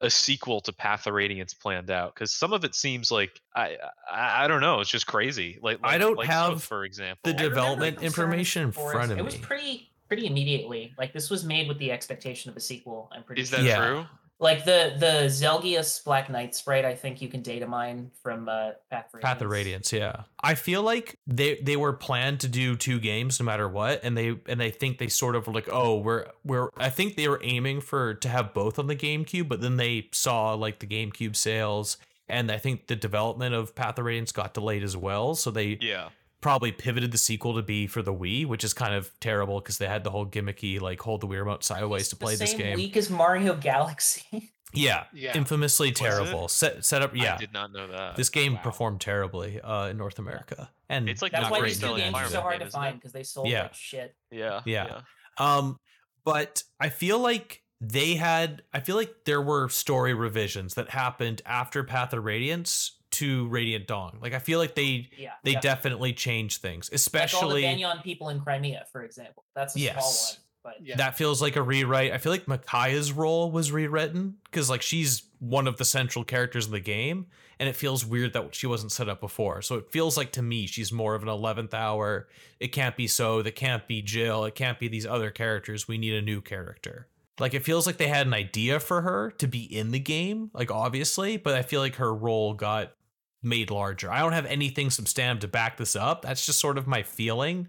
[0.00, 2.14] a sequel to Path of Radiance planned out?
[2.14, 3.76] Because some of it seems like I,
[4.10, 5.58] I I don't know, it's just crazy.
[5.60, 7.20] Like, I don't like have Swift, for example.
[7.24, 9.10] the I remember development information in for front us.
[9.12, 10.94] of It was pretty pretty immediately.
[10.96, 13.10] Like this was made with the expectation of a sequel.
[13.12, 13.58] I'm pretty Is sure.
[13.58, 13.76] that Yeah.
[13.86, 14.06] true?
[14.40, 18.70] Like the the Zelgius Black Knight sprite, I think you can data mine from uh,
[18.88, 19.22] Path of Radiance.
[19.24, 20.22] Path of Radiance, yeah.
[20.40, 24.16] I feel like they they were planned to do two games no matter what, and
[24.16, 26.68] they and they think they sort of were like, oh, we're we're.
[26.76, 30.08] I think they were aiming for to have both on the GameCube, but then they
[30.12, 31.96] saw like the GameCube sales,
[32.28, 35.78] and I think the development of Path of Radiance got delayed as well, so they
[35.80, 36.10] Yeah.
[36.40, 39.78] Probably pivoted the sequel to be for the Wii, which is kind of terrible because
[39.78, 42.36] they had the whole gimmicky like hold the Wii remote sideways It's to the play
[42.36, 42.76] this game.
[42.76, 44.52] week as Mario Galaxy.
[44.74, 45.34] Yeah, Yeah.
[45.34, 45.96] infamously it?
[45.96, 46.46] terrible.
[46.46, 47.16] Set set up.
[47.16, 48.16] Yeah, I did not know that.
[48.16, 48.60] this game Wow.
[48.60, 52.14] performed terribly uh, in North America, and It's like That's why great these two games
[52.14, 53.62] are so hard game, to find because they sold Yeah.
[53.62, 54.14] like shit.
[54.30, 54.60] Yeah.
[54.66, 55.00] Yeah.
[55.38, 55.78] Um,
[56.22, 58.60] but I feel like they had.
[58.74, 63.86] I feel like there were story revisions that happened after Path of Radiance to Radiant
[63.86, 64.18] Dawn.
[64.20, 65.32] Like I feel like they Yeah.
[65.44, 65.60] they yeah.
[65.60, 67.62] definitely change things, like all the.
[67.62, 69.44] Begnion people in Crimea, for example.
[69.54, 69.94] That's a Yes.
[69.94, 70.44] small one.
[70.64, 70.96] But Yeah.
[70.96, 72.12] That feels like a rewrite.
[72.12, 76.66] I feel like Micaiah's role was rewritten because like she's one of the central characters
[76.66, 77.26] in the game,
[77.60, 79.62] and it feels weird that she wasn't set up before.
[79.62, 82.28] So it feels like to me she's more of an eleventh hour.
[82.60, 83.38] It can't be so.
[83.38, 84.44] It can't be Jill.
[84.44, 85.86] It can't be these other characters.
[85.88, 87.08] We need a new character.
[87.40, 90.50] Like it feels like they had an idea for her to be in the game,
[90.52, 92.94] like obviously, but I feel like her role got
[93.42, 94.10] made larger.
[94.10, 96.22] I don't have anything substantive to back this up.
[96.22, 97.68] That's just sort of my feeling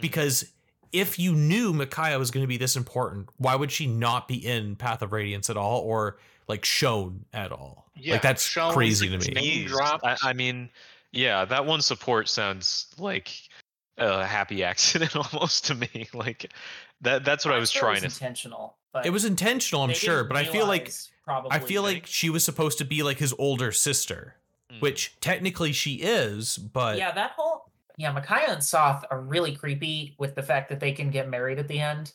[0.00, 0.50] because
[0.92, 4.44] if you knew Micaiah was going to be this important, why would she not be
[4.44, 6.18] in Path of Radiance at all or
[6.48, 7.90] like shown at all?
[7.96, 9.26] Yeah, like that's shown, crazy to me.
[9.34, 9.74] name Teased.
[9.80, 10.70] I, I mean,
[11.12, 13.30] yeah, that one support sounds like
[13.98, 16.08] a happy accident almost to me.
[16.14, 16.52] Like
[17.02, 17.24] that.
[17.24, 18.24] That's what I I'm was sure trying it was to.
[18.24, 18.76] intentional.
[18.92, 20.90] But It was intentional, I'm sure, but I feel like
[21.24, 24.36] probably I feel like she was supposed to be like his older sister,
[24.70, 24.80] Hmm.
[24.80, 30.16] which technically she is, but yeah, that whole yeah, Micaiah and Sothe are really creepy
[30.18, 32.12] with the fact that they can get married at the end.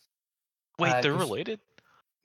[0.77, 1.59] Wait, uh, they're related.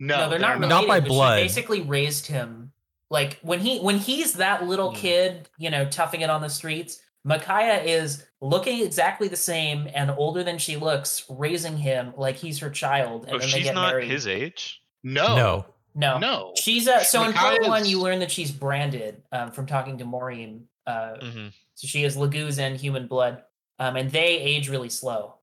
[0.01, 0.69] No, no, they're not related.
[0.69, 1.37] Not by but she blood.
[1.37, 2.73] basically raised him
[3.09, 4.97] like when he when he's that little Hmm.
[4.97, 7.01] kid, you know, toughing it on the streets.
[7.25, 12.59] Micaiah is looking exactly the same and older than she looks, raising him like he's
[12.61, 14.09] her child, and Oh, then they she's get not married.
[14.09, 14.81] his age.
[15.03, 15.67] no, no.
[15.97, 16.53] No, no.
[16.57, 20.05] She's uh, so in part one, you learn that she's branded um, from talking to
[20.05, 20.65] Muarim.
[20.87, 21.47] Uh, hmm
[21.77, 23.43] so she has Laguz and human blood,
[23.79, 25.35] um, and they age really slow.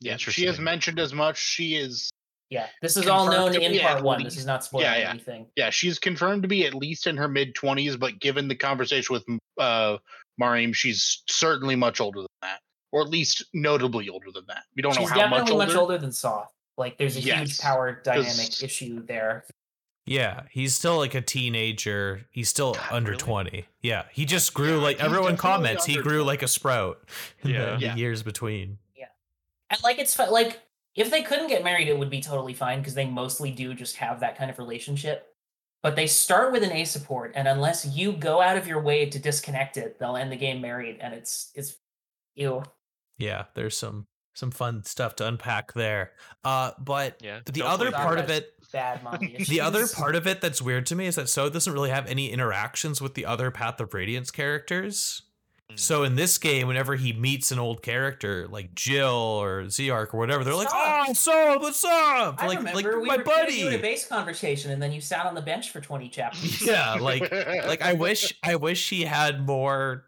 [0.00, 1.38] Yeah, she has mentioned as much.
[1.38, 2.08] She is,
[2.50, 4.22] Yeah, this is all known in part at one.
[4.22, 5.10] This is not spoiling yeah, yeah.
[5.10, 5.46] anything.
[5.56, 7.96] yeah, she's confirmed to be at least in her mid twenties.
[7.96, 9.24] But given the conversation with
[9.58, 9.98] uh
[10.40, 12.60] Muarim, she's certainly much older than that,
[12.92, 14.64] or at least notably older than that.
[14.76, 15.34] We don't She's know how much older.
[15.34, 15.66] She's definitely older.
[15.66, 16.46] much older than Sothe.
[16.76, 19.44] Like, there's a huge Yes, power dynamic 'cause- issue there.
[20.04, 22.26] Yeah, he's still like a teenager.
[22.30, 23.22] He's still God, under really?
[23.22, 23.68] 20.
[23.82, 26.24] Yeah, he just grew Yeah, like everyone comments he grew 20.
[26.24, 27.08] like a sprout
[27.44, 27.76] in the- Yeah.
[27.94, 28.78] the, years between.
[28.96, 29.06] Yeah.
[29.70, 30.60] And like, it's fu- like
[30.96, 33.96] if they couldn't get married, it would be totally fine because they mostly do just
[33.96, 35.28] have that kind of relationship.
[35.82, 39.06] But they start with an A support, and unless you go out of your way
[39.08, 41.76] to disconnect it, they'll end the game married, and it's it's
[42.34, 42.62] ew.
[43.18, 46.12] Yeah, there's some some fun stuff to unpack there.
[46.44, 47.40] Uh but Yeah.
[47.44, 49.48] the other part of it Bad mommy issues.
[49.48, 52.06] the other part of it that's weird to me is that Sothe doesn't really have
[52.06, 55.22] any interactions with the other Path of Radiance characters.
[55.70, 55.78] Mm.
[55.78, 60.18] So in this game, whenever he meets an old character like Jill or Zihark or
[60.18, 61.06] whatever, they're like, Stop.
[61.08, 63.76] "Oh, so what's up?" I like, remember like we my were gonna do buddy.
[63.76, 66.62] a base conversation, and then you sat on the bench for twenty chapters.
[66.66, 67.30] yeah, like
[67.66, 70.04] like I wish I wish he had more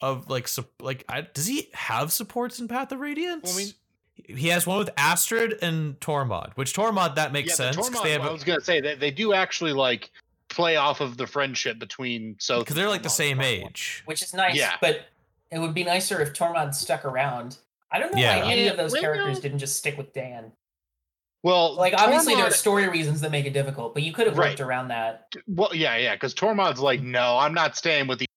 [0.00, 3.44] of like sup- like I, does he have supports in Path of Radiance?
[3.44, 3.74] Well, I mean-
[4.36, 7.90] he has one with Astrid and Tormod, which Tormod that makes yeah, the sense 'cause
[8.00, 10.10] Tormod- they have I was gonna say that they do actually like
[10.48, 14.02] play off of the friendship between so because they're like the same age.
[14.04, 14.54] which is nice.
[14.56, 14.76] Yeah.
[14.80, 15.06] But
[15.50, 17.56] it would be nicer if Tormod stuck around.
[17.90, 18.44] I don't know Yeah.
[18.44, 19.40] why any of those well, characters no.
[19.42, 20.52] didn't just stick with Dan.
[21.42, 24.36] Well, Like obviously there are story reasons that make it difficult, but you could have
[24.36, 24.60] worked Right.
[24.60, 25.32] around that.
[25.48, 27.04] Well, yeah, yeah, because Tormod's like, mm.
[27.04, 28.28] no, I'm not staying with these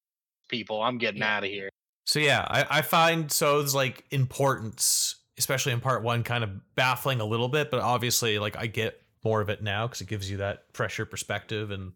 [0.53, 0.81] people.
[0.81, 1.37] I'm getting Yeah.
[1.37, 1.69] out of here.
[2.05, 7.19] So yeah, I, I find Sothe's like importance especially in part one, kind of baffling
[7.19, 7.71] a little bit.
[7.71, 11.05] But obviously, like I get more of it now because it gives you that fresher
[11.05, 11.93] perspective and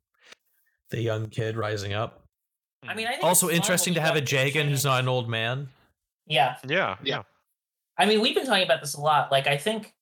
[0.90, 2.24] the young kid rising up.
[2.88, 5.30] I mean, I think Also interesting to have a got Jagen who's not an old
[5.30, 5.68] man.
[6.26, 7.18] Yeah, Yeah, Yeah.
[7.18, 7.22] yeah.
[8.00, 9.32] I mean, we've been talking about this a lot.
[9.32, 9.94] Like, I think,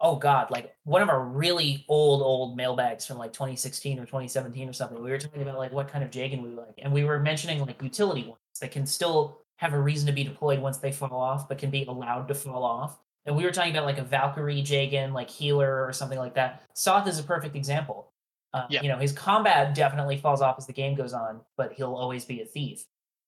[0.00, 4.68] oh god, like one of our really old, old mailbags from like 2016 or 2017
[4.68, 5.02] or something.
[5.02, 7.60] We were talking about like what kind of Jagen we like, and we were mentioning
[7.64, 11.18] like utility ones that can still have a reason to be deployed once they fall
[11.18, 12.98] off, but can be allowed to fall off.
[13.24, 16.62] And we were talking about like a Valkyrie Jagen, like healer or something like that.
[16.74, 18.12] Sothe is a perfect example.
[18.52, 18.82] Uh, Yeah.
[18.82, 22.24] You know, his combat definitely falls off as the game goes on, but he'll always
[22.24, 22.84] be a thief.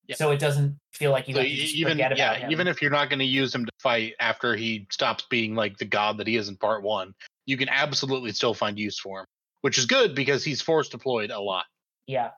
[0.08, 0.16] Yeah.
[0.16, 2.50] So it doesn't feel like you So have to even forget about yeah, him.
[2.50, 5.76] even if you're not going to use him to fight after he stops being like
[5.76, 7.12] the god that he is in part one,
[7.46, 9.26] you can absolutely still find use for him,
[9.60, 11.66] which is good because he's force deployed a lot.
[12.06, 12.30] Yeah.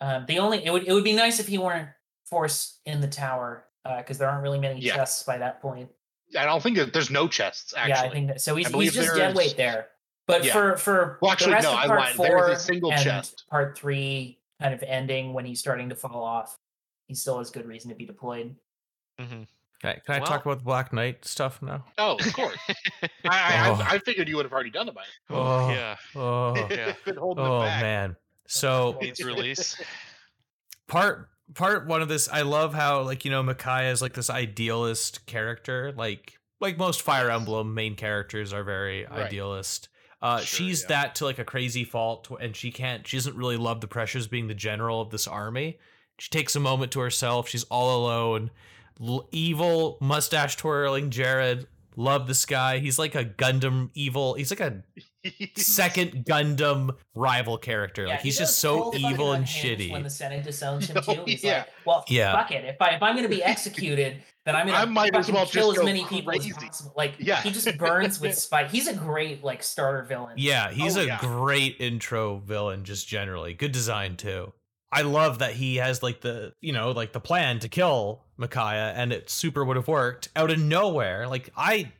[0.00, 1.88] Um, the only it would it would be nice if he weren't
[2.28, 3.64] force in the tower
[3.98, 4.94] because there aren't really many Yeah.
[4.96, 5.88] chests by that point.
[6.36, 7.90] I don't think that there's no chests actually.
[7.90, 8.54] Yeah, I think that, so.
[8.56, 9.88] He's, he's just there's- dead weight there.
[10.28, 10.52] But Yeah.
[10.52, 12.14] for for Well, the actually, rest no, of I part lied.
[12.16, 13.44] four There's a single and chest.
[13.48, 16.56] part three kind of ending when he's starting to fall off,
[17.06, 18.54] he still has good reason to be deployed.
[19.20, 19.42] Mm-hmm.
[19.80, 21.84] Can I, can I Well- talk about the Black Knight stuff now?
[21.98, 22.56] Oh, of course.
[23.02, 23.74] I, I, Oh.
[23.74, 25.70] I, I figured you would have already done it by Oh.
[25.70, 25.96] yeah.
[26.14, 26.54] Oh.
[26.70, 26.94] Yeah.
[27.18, 27.82] Oh back.
[27.82, 28.16] man.
[28.48, 29.76] So Well, Its release.
[30.86, 34.30] part part one of this i love how like you know Micaiah is like this
[34.30, 39.26] idealist character like like most fire emblem main characters are very Right.
[39.26, 39.88] idealist
[40.22, 40.88] uh Sure, she's yeah.
[40.88, 44.26] that to like a crazy fault and she can't she doesn't really love the pressures
[44.28, 45.78] being the general of this army
[46.18, 48.50] she takes a moment to herself she's all alone
[49.00, 51.66] L- evil mustache twirling jarod
[51.96, 54.82] love this guy he's like a gundam evil he's like a
[55.56, 60.44] second gundam rival character like he's goes just so evil and shitty When the Senate
[60.44, 61.58] disowns him Oh, too, he's yeah.
[61.58, 62.32] like, "Well, Yeah.
[62.32, 62.64] fuck it.
[62.64, 65.72] If I if I'm gonna be executed, then I'm gonna I might as well kill
[65.72, 67.40] as go many people as possible." Like, Yeah.
[67.42, 68.70] he just burns with spite.
[68.70, 70.34] He's a great like starter villain.
[70.36, 71.18] Yeah, he's Oh, a yeah.
[71.20, 73.52] great intro villain just generally.
[73.54, 74.52] Good design too.
[74.96, 78.92] I love that he has like the, you know, like the plan to kill Micaiah
[78.96, 81.28] and it super would have worked out of nowhere.
[81.28, 81.92] Like I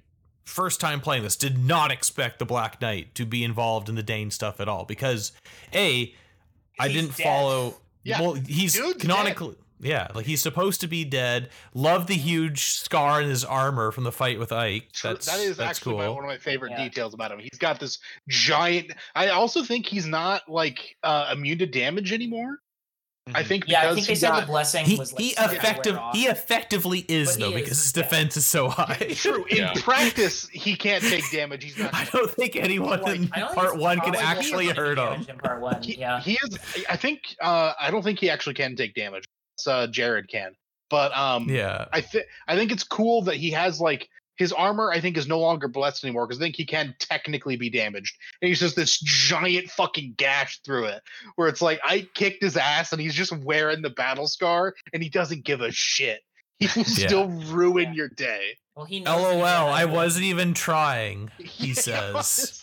[0.44, 4.02] first time playing this did not expect the Black Knight to be involved in the
[4.02, 5.32] Daein stuff at all because
[5.74, 6.14] A
[6.78, 7.24] I He's didn't dead.
[7.24, 7.74] follow
[8.04, 11.50] Yeah, well he's dude's canonically yeah, like he's supposed to be dead.
[11.74, 14.88] Love the huge scar in his armor from the fight with Ike.
[15.02, 16.14] That's that is that's actually my, cool.
[16.14, 16.84] one of my favorite Yeah.
[16.84, 17.40] details about him.
[17.40, 18.92] He's got this giant.
[19.14, 22.56] I also think he's not like uh, immune to damage anymore.
[23.34, 23.46] I Mhm.
[23.46, 25.56] think Yeah, I think they he said got, the blessing he, was like he starting
[25.56, 26.14] effective off.
[26.14, 28.02] he effectively is But though he because is, his yeah.
[28.04, 28.94] defense is so high.
[29.16, 29.44] True.
[29.46, 29.72] In Yeah.
[29.82, 31.64] practice, he can't take damage.
[31.64, 31.90] He's not.
[31.94, 35.26] I don't think anyone Like, in I don't think part one can actually hurt him.
[35.28, 36.20] In part one, He, yeah.
[36.20, 36.58] he is.
[36.88, 37.20] I think.
[37.40, 39.24] Uh, I don't think he actually can take damage.
[39.56, 40.52] It's, Uh, Jarod can,
[40.88, 44.90] but um, Yeah, I think I think it's cool that he has like his armor.
[44.92, 48.16] I think is no longer blessed anymore because I think he can technically be damaged.
[48.40, 51.02] And he's just this giant fucking gash through it,
[51.36, 55.02] where it's like I kicked his ass and he's just wearing the battle scar and
[55.02, 56.20] he doesn't give a shit.
[56.58, 57.06] He will Yeah.
[57.08, 57.92] still ruin Yeah.
[57.94, 58.56] your day.
[58.74, 59.42] Well, he knows LOL.
[59.44, 61.30] I wasn't even trying.
[61.38, 62.62] He Yeah, says.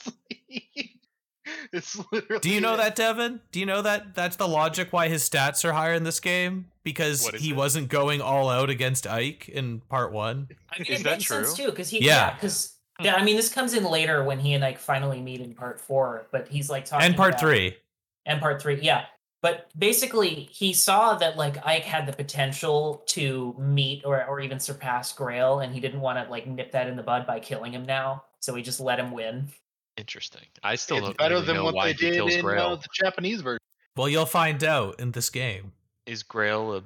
[1.73, 2.05] Honestly.
[2.11, 2.39] it's literally.
[2.41, 2.77] Do you know it.
[2.77, 3.41] that, Devin?
[3.51, 6.67] Do you know that that's the logic why his stats are higher in this game?
[6.83, 7.55] Because he it?
[7.55, 10.49] wasn't going all out against Ike in part one.
[10.71, 11.65] I mean, Is it that makes sense true?
[11.65, 12.05] too, because he Yeah.
[12.29, 15.41] yeah, because yeah, I mean, this comes in later when he and Ike finally meet
[15.41, 17.77] in part four, but he's like talking And part about- three.
[18.25, 19.05] and part three, yeah.
[19.41, 24.59] But basically, he saw that like Ike had the potential to meet or or even
[24.59, 27.73] surpass Greil, and he didn't want to like nip that in the bud by killing
[27.73, 28.23] him now.
[28.39, 29.49] So he just let him win.
[29.97, 30.45] Interesting.
[30.63, 32.49] I still It's don't better really than know what why they did kills in uh,
[32.49, 32.81] Greil.
[32.81, 33.59] the Japanese version.
[33.95, 35.73] Well, you'll find out in this game.
[36.05, 36.83] Is Greil a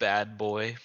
[0.00, 0.76] bad boy?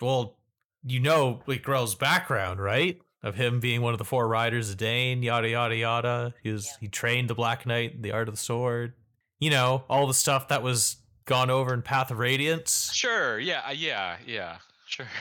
[0.00, 0.36] Well,
[0.82, 2.98] you know like Greil's background, right?
[3.22, 6.34] Of him being one of the four riders of Daein, yada yada yada.
[6.42, 6.72] He was Yeah.
[6.82, 8.92] he trained the Black Knight in the art of the sword.
[9.40, 12.90] You know, all the stuff that was gone over in Path of Radiance.
[12.92, 13.38] Sure.
[13.38, 13.62] Yeah.
[13.66, 14.16] uh, Yeah.
[14.26, 14.58] Yeah.
[14.86, 15.06] Sure.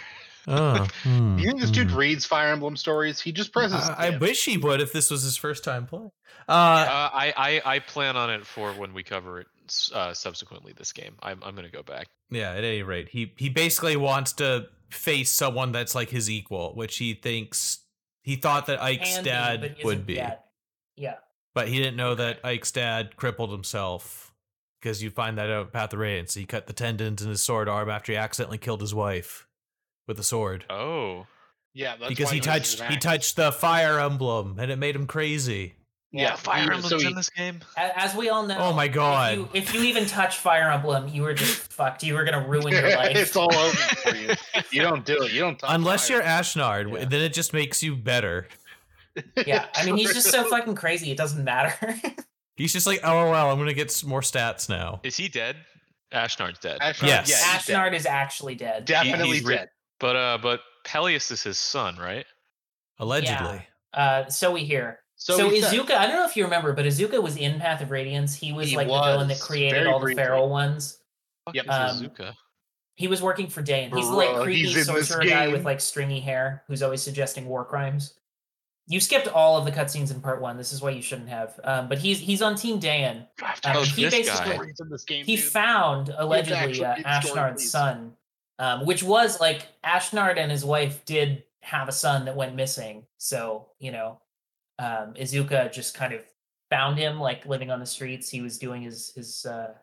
[0.48, 1.98] Oh, hmm, Do you think this dude hmm.
[1.98, 3.20] reads Fire Emblem stories?
[3.20, 3.90] He just presses.
[3.90, 6.12] I, I wish he would if this was his first time playing.
[6.48, 9.48] Uh, Uh, I, I I plan on it for when we cover it
[9.94, 10.74] uh, subsequently.
[10.78, 12.08] This game, I'm I'm gonna go back.
[12.30, 16.76] yeah, at any rate, he he basically wants to face someone that's like his equal,
[16.76, 17.80] which he thinks
[18.22, 20.14] he thought that Ike's Can be, dad would be.
[20.16, 20.46] yet.
[20.96, 21.16] Yeah.
[21.54, 24.34] But he didn't know that Ike's dad crippled himself
[24.82, 26.34] because you find that out in Path of Radiance.
[26.34, 29.48] He cut the tendons in his sword arm after he accidentally killed his wife
[30.08, 30.66] with a sword.
[30.70, 31.26] Oh.
[31.74, 35.08] Yeah, that's because why he touched he touched the fire emblem and it made him
[35.08, 35.76] crazy.
[36.12, 37.60] Yeah, Fire Emblem's so he- in this game.
[37.76, 39.36] As we all know, Oh my if God.
[39.38, 42.04] you- If you, even touch Fire Emblem, you were just fucked.
[42.04, 43.18] You were gonna ruin your life.
[43.18, 44.30] it's all over for you.
[44.72, 45.34] You don't do it.
[45.34, 46.18] You don't touch Unless fire.
[46.18, 47.06] you're Ashnard, Yeah.
[47.06, 48.48] then it just makes you better.
[49.46, 51.12] yeah, I mean, he's just so fucking crazy.
[51.12, 51.96] It doesn't matter.
[52.56, 55.02] He's just like, oh well, I'm gonna get some more stats now.
[55.04, 55.58] Is he dead?
[56.14, 56.80] Ashnard's dead.
[56.80, 57.30] Ashnard, Yes.
[57.30, 57.76] yeah, he's dead.
[57.78, 58.86] Ashnard is actually dead.
[58.86, 59.70] definitely he's re- dead.
[60.06, 62.26] But uh, but Pelleas is his son, right?
[63.00, 63.66] Allegedly.
[63.94, 65.00] Uh, so we hear.
[65.16, 67.60] So, So, he said- Izuka, I don't know if you remember, but Izuka was in
[67.60, 68.36] Path of Radiance.
[68.36, 70.24] He was He like the villain that created very all the briefly.
[70.24, 71.00] feral ones.
[71.46, 71.70] Fuck Yep.
[71.70, 72.34] Um, Izuka?
[72.96, 73.96] He was working for Daein.
[73.96, 77.66] He's the like creepy he's sorcerer guy with like stringy hair who's always suggesting war
[77.66, 78.14] crimes.
[78.88, 80.58] You skipped all of the cutscenes in part one.
[80.58, 81.60] This is why you shouldn't have.
[81.64, 83.26] Um, but he's he's on Team Dan.
[83.64, 84.66] Um, he this basically guy.
[85.08, 85.46] game, he dude.
[85.46, 88.14] found allegedly actually uh, Ashnard's son,
[88.60, 93.06] um, which was like Ashnard and his wife did have a son that went missing.
[93.18, 94.22] So you know,
[94.80, 96.22] um, Izuka just kind of
[96.70, 98.30] found him like living on the streets.
[98.30, 99.74] He was doing his his uh,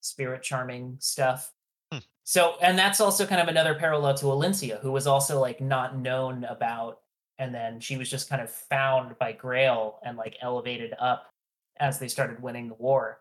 [0.00, 1.52] spirit charming stuff.
[1.92, 1.98] Hmm.
[2.24, 5.96] So and that's also kind of another parallel to Elincia, who was also like not
[5.96, 7.00] known about,
[7.38, 11.30] and then she was just kind of found by Greil and like elevated up
[11.78, 13.19] as they started winning the war.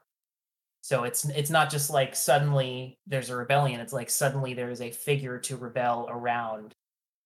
[0.89, 3.79] So it's it's not just like suddenly there's a rebellion.
[3.79, 6.73] It's like suddenly there is a figure to rebel around.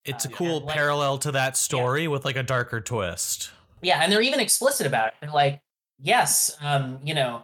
[0.03, 3.52] It's a Uh, cool like- parallel to that story with like a darker twist.
[3.81, 5.14] Yeah, and they're even explicit about it.
[5.22, 5.61] They're like,
[5.98, 7.44] yes, um, you know,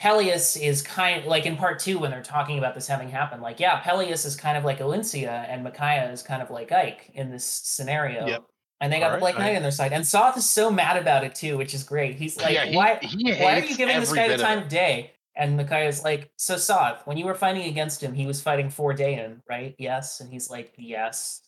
[0.00, 3.42] Pelleas is kind like in part two when they're talking about this having happened.
[3.42, 7.10] Like, yeah, Pelleas is kind of like Elincia, and Micaiah is kind of like Ike
[7.12, 8.26] in this scenario.
[8.26, 8.44] Yep.
[8.82, 9.56] And they got the Alright, Black Knight alright.
[9.56, 9.92] on their side.
[9.92, 12.16] And Sothe is so mad about it too, which is great.
[12.16, 12.98] He's like, Yeah, he- why?
[13.00, 15.12] he why are you giving this guy the bit of time of day?
[15.36, 18.68] And Micaiah is like, so Sothe, when you were fighting against him, he was fighting
[18.70, 19.74] for Daein, right?
[19.78, 20.20] Yes.
[20.20, 21.42] And he's like, yes.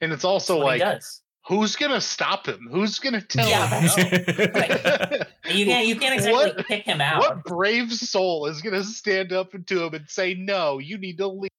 [0.00, 1.22] And it's also like, does.
[1.46, 2.68] who's gonna stop him?
[2.70, 4.50] Who's gonna tell Yeah, him?
[4.54, 5.26] Right.
[5.54, 7.20] You can't you can't exactly What- pick him out.
[7.20, 11.28] What brave soul is gonna stand up to him and say, "No, you need to
[11.28, 11.50] leave.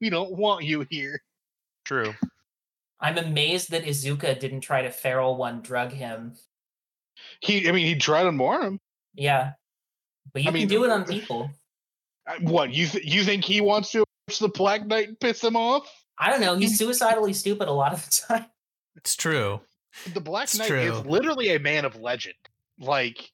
[0.00, 1.20] We don't want you here."
[1.84, 2.14] True.
[3.00, 6.34] I'm amazed that Izuka didn't try to feral one drug him.
[7.40, 8.80] He, I mean, he tried to warn him.
[9.14, 9.52] Yeah.
[10.32, 11.50] But you I can mean, do it on people.
[12.26, 15.42] Uh, What you th- you think he wants to approach the Black Knight and piss
[15.42, 15.90] him off?
[16.18, 16.56] I don't know.
[16.56, 18.46] He's suicidally stupid a lot of the time.
[18.96, 19.60] It's true.
[20.12, 20.78] The Black It's Knight true.
[20.80, 22.34] is literally a man of legend.
[22.78, 23.30] Like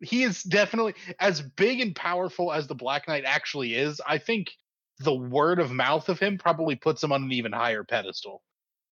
[0.00, 4.00] he is definitely as big and powerful as the Black Knight actually is.
[4.06, 4.50] I think
[4.98, 8.42] the word of mouth of him probably puts him on an even higher pedestal.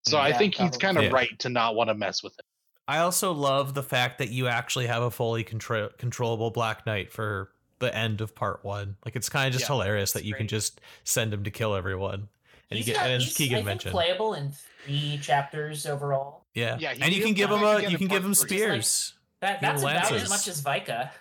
[0.05, 1.09] So I Yeah, think he's kind of Yeah.
[1.11, 2.45] right to not want to mess with it.
[2.87, 7.11] I also love the fact that you actually have a fully control- controllable Black Knight
[7.11, 8.95] for the end of part one.
[9.05, 11.51] Like it's kind of just Yeah, hilarious that it's you can just send him to
[11.51, 12.29] kill everyone.
[12.71, 15.19] And He's you get, got- and as he's, Keegan I think, mentioned, playable in three
[15.21, 16.45] chapters overall.
[16.53, 18.57] yeah, Yeah, and you can give him a, you can give him three.
[18.57, 19.13] spears.
[19.41, 21.11] That that's about as much as Vika.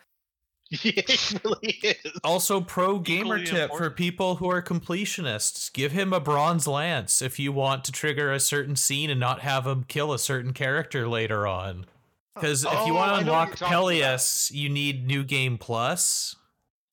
[0.82, 2.12] Yeah, it really is.
[2.23, 7.23] Also, pro gamer Equally tip for people who are completionists: give him a bronze lance
[7.23, 10.53] if you want to trigger a certain scene and not have him kill a certain
[10.53, 11.86] character later on.
[12.35, 13.85] Because if you Oh, want to unlock you're talking about.
[13.85, 16.36] Pelleas, you need New Game Plus.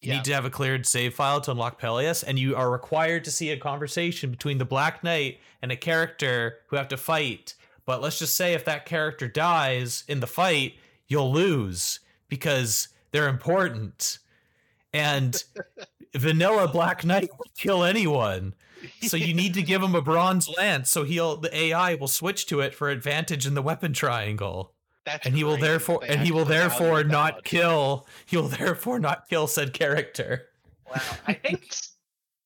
[0.01, 0.15] You Yeah.
[0.15, 3.31] need to have a cleared save file to unlock Pelleas, and you are required to
[3.31, 7.55] see a conversation between the Black Knight and a character who have to fight.
[7.85, 10.75] But let's just say if that character dies in the fight,
[11.07, 11.99] you'll lose
[12.29, 14.19] because they're important.
[14.93, 15.41] And
[16.15, 18.53] vanilla Black Knight will kill anyone.
[19.01, 22.45] So you need to give him a bronze lance so he'll the AI will switch
[22.47, 24.73] to it for advantage in the weapon triangle
[25.05, 27.43] That's and he will therefore and he will therefore not much.
[27.45, 30.49] kill he will therefore not kill said character
[30.87, 31.01] Wow.
[31.25, 31.67] I think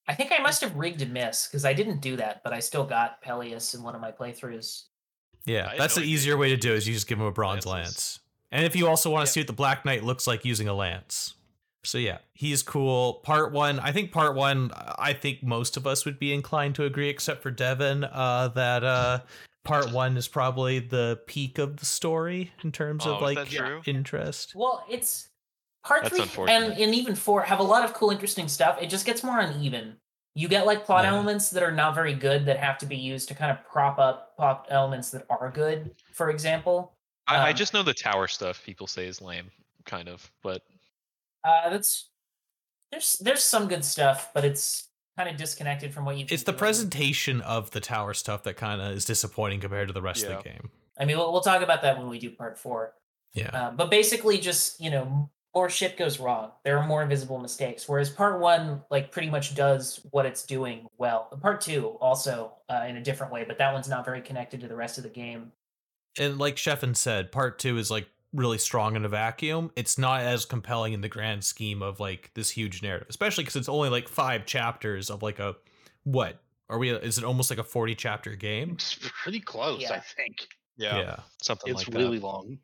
[0.07, 2.59] I think I must have rigged a miss because I didn't do that, but I
[2.61, 4.83] still got Pelleas in one of my playthroughs.
[5.45, 7.65] yeah that's the easier way to do use is you just give him a bronze
[7.65, 7.95] lances.
[7.95, 8.19] lance
[8.51, 9.33] and if you also want to Yeah.
[9.33, 11.35] see what the black knight looks like using a lance
[11.83, 16.03] so yeah he's cool part one i think part one i think most of us
[16.05, 19.19] would be inclined to agree except for devin uh that uh
[19.63, 23.49] part one is probably the peak of the story in terms Oh, of like
[23.87, 25.29] interest Well, it's
[25.85, 28.81] part That's three and, and even four have a lot of cool, interesting stuff.
[28.81, 29.97] It just gets more uneven.
[30.35, 31.11] You get like plot Yeah.
[31.13, 33.99] elements that are not very good that have to be used to kind of prop
[33.99, 35.91] up plot elements that are good.
[36.13, 36.93] For example,
[37.29, 39.51] I, I Um, just know the tower stuff people say is lame,
[39.85, 40.61] kind of, but
[41.43, 42.09] uh, that's
[42.91, 44.87] there's there's some good stuff, but it's
[45.17, 46.25] kind of disconnected from what you.
[46.29, 50.01] it's the presentation of the tower stuff that kind of is disappointing compared to the
[50.01, 50.69] rest of the game
[50.99, 52.93] I mean, we'll, we'll talk about that when we do part four.
[53.33, 56.51] yeah Uh, but basically, just you know, more shit goes wrong.
[56.63, 57.87] There are more visible mistakes.
[57.87, 61.29] Whereas part one, like, pretty much does what it's doing well.
[61.41, 64.67] Part two, also uh, in a different way, but that one's not very connected to
[64.67, 65.51] the rest of the game.
[66.19, 69.71] And like Sheffin said, part two is like really strong in a vacuum.
[69.75, 73.55] It's not as compelling in the grand scheme of like this huge narrative, especially because
[73.55, 75.55] it's only like five chapters of like a
[76.03, 76.91] what are we?
[76.91, 78.71] Is it almost like a forty chapter game?
[78.73, 80.35] It's pretty close, I think.
[80.77, 82.25] Yeah, yeah, something It's like really that.
[82.25, 82.59] long.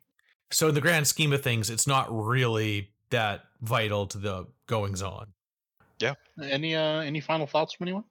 [0.50, 5.02] So in the grand scheme of things, it's not really that vital to the goings
[5.02, 5.26] on.
[5.98, 6.14] Yeah.
[6.42, 8.04] Any uh any final thoughts from anyone?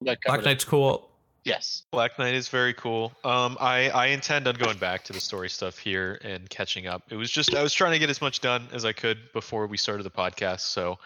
[0.00, 0.44] We Black covered it.
[0.44, 1.09] Knight's cool.
[1.44, 1.84] Yes.
[1.90, 3.12] Black Knight is very cool.
[3.24, 7.02] Um, I I intend on going back to the story stuff here and catching up.
[7.10, 9.66] It was just I was trying to get as much done as I could before
[9.66, 10.98] we started the podcast, so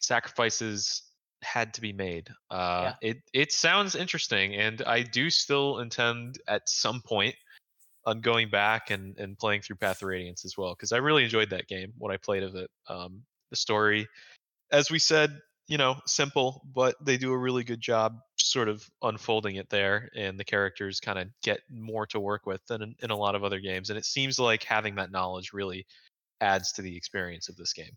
[0.00, 1.02] sacrifices
[1.42, 2.28] had to be made.
[2.50, 7.36] Uh, It it sounds interesting, and I do still intend at some point
[8.04, 11.24] on going back and and playing through Path of Radiance as well because I really
[11.24, 12.70] enjoyed that game when I played of it.
[12.88, 14.08] Um, the story,
[14.72, 15.38] as we said,
[15.68, 20.10] you know, simple, but they do a really good job sort of unfolding it there,
[20.16, 23.34] and the characters kind of get more to work with than in, in a lot
[23.34, 23.90] of other games.
[23.90, 25.86] And it seems like having that knowledge really
[26.40, 27.96] adds to the experience of this game.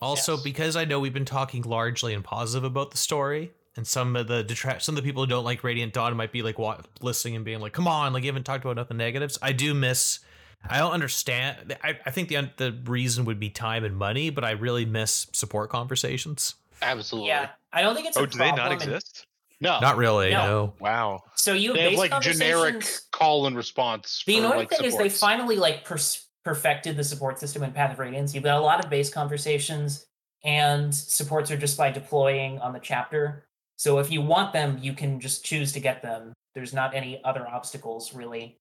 [0.00, 0.42] Also, Yes.
[0.44, 4.28] because I know we've been talking largely and positive about the story, and some of
[4.28, 6.80] the detract, some of the people who don't like Radiant Dawn might be like wa-
[7.00, 9.74] listening and being like, "Come on, like you haven't talked about nothing negatives." I do
[9.74, 10.20] miss.
[10.68, 11.76] I don't understand.
[11.84, 15.28] I, I think the the reason would be time and money, but I really miss
[15.32, 16.54] support conversations.
[16.82, 17.28] Absolutely.
[17.30, 18.16] Yeah, I don't think it's.
[18.16, 19.26] Oh, a do they not problem in- exist?
[19.60, 19.80] No.
[19.80, 20.30] Not really.
[20.30, 20.44] No.
[20.44, 20.74] No.
[20.80, 21.22] Wow.
[21.34, 24.22] So you they have base like generic call and response.
[24.26, 27.72] The for, annoying like, thing is they finally like pers- perfected the support system in
[27.72, 28.34] Path of Radiance.
[28.34, 30.06] You've got a lot of base conversations,
[30.44, 33.46] and supports are just by deploying on the chapter.
[33.76, 36.32] So if you want them, you can just choose to get them.
[36.54, 38.58] There's not any other obstacles really,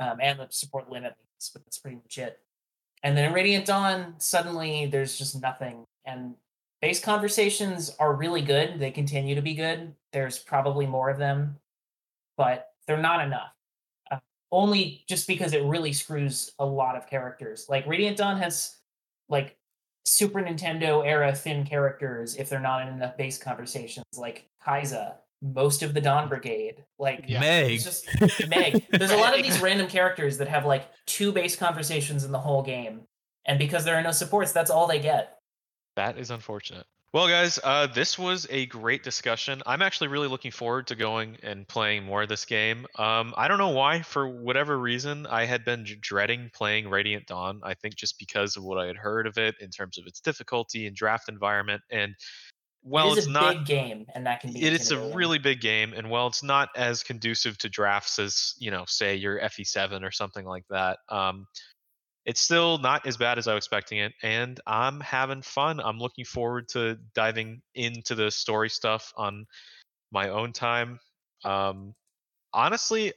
[0.00, 1.14] um, and the support limit,
[1.52, 2.38] but that's pretty much it.
[3.02, 5.84] And then in Radiant Dawn, suddenly there's just nothing.
[6.04, 6.34] And
[6.82, 8.78] base conversations are really good.
[8.78, 9.94] They continue to be good.
[10.12, 11.56] There's probably more of them,
[12.36, 13.52] but they're not enough
[14.10, 14.18] Uh,
[14.50, 17.66] only just because it really screws a lot of characters.
[17.68, 18.76] Like Radiant Dawn has
[19.28, 19.56] like
[20.04, 25.82] Super Nintendo era thin characters if they're not in enough base conversations, like Kyza, most
[25.84, 27.38] of the Dawn Brigade, like Yeah.
[27.40, 27.80] Meg.
[27.80, 28.08] just
[28.48, 28.84] Meg.
[28.90, 32.40] There's a lot of these random characters that have like two base conversations in the
[32.40, 33.02] whole game.
[33.46, 35.38] And because there are no supports, that's all they get.
[35.96, 36.86] That is unfortunate.
[37.12, 39.62] Well, guys, uh, this was a great discussion.
[39.66, 42.86] I'm actually really looking forward to going and playing more of this game.
[42.96, 47.60] Um, I don't know why, for whatever reason, I had been dreading playing Radiant Dawn.
[47.62, 50.20] I think just because of what I had heard of it in terms of its
[50.20, 51.82] difficulty and draft environment.
[51.90, 52.14] And
[52.82, 53.54] well, it is it's a not.
[53.56, 54.62] big game, and that can be.
[54.62, 58.54] It, it's a really big game, and while it's not as conducive to drafts as
[58.58, 61.46] you know, say your FE7 or something like that, um,
[62.24, 65.80] it's still not as bad as I was expecting it, and I'm having fun.
[65.80, 69.46] I'm looking forward to diving into the story stuff on
[70.12, 71.00] my own time.
[71.44, 71.94] Um,
[72.52, 73.12] honestly,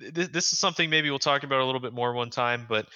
[0.00, 2.86] th- this is something maybe we'll talk about a little bit more one time, but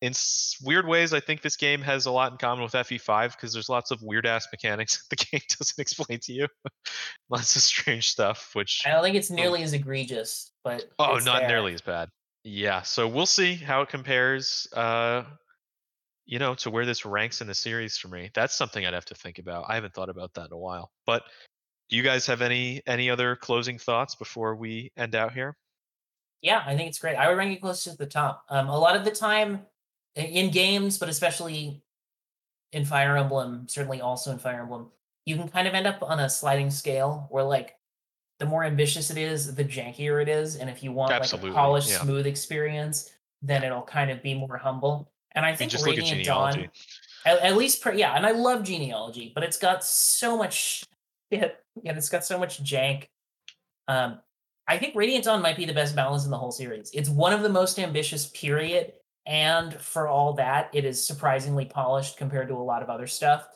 [0.00, 3.32] in s- weird ways, I think this game has a lot in common with FE5
[3.32, 6.48] because there's lots of weird ass mechanics the game doesn't explain to you.
[7.30, 11.40] lots of strange stuff, which I don't think it's nearly as egregious, but oh, not
[11.40, 11.48] there.
[11.48, 12.10] nearly as bad.
[12.44, 14.68] Yeah, so we'll see how it compares.
[14.72, 15.24] Uh,
[16.26, 18.30] you know, to where this ranks in the series for me.
[18.34, 19.64] That's something I'd have to think about.
[19.68, 20.90] I haven't thought about that in a while.
[21.06, 21.24] But
[21.88, 25.56] do you guys have any any other closing thoughts before we end out here?
[26.40, 27.16] Yeah, I think it's great.
[27.16, 28.44] I would rank it close to the top.
[28.50, 29.62] Um, a lot of the time
[30.14, 31.82] in games, but especially
[32.72, 34.90] in Fire Emblem, certainly also in Fire Emblem,
[35.24, 37.74] you can kind of end up on a sliding scale where like
[38.44, 40.56] the more ambitious it is, the jankier it is.
[40.56, 42.02] And if you want Absolutely, like a polished, yeah.
[42.02, 43.10] smooth experience,
[43.40, 45.10] then it'll kind of be more humble.
[45.32, 46.24] And I And think at Radiant.
[46.24, 46.68] Dawn,
[47.24, 50.84] at, at least, per, yeah, and I love genealogy, but it's got so much
[51.32, 53.06] shit, and it's got so much jank.
[53.88, 54.20] Um,
[54.68, 56.90] I think Radiant Dawn might be the best balance in the whole series.
[56.92, 58.92] It's one of the most ambitious, period.
[59.26, 63.46] And for all that, it is surprisingly polished compared to a lot of other stuff.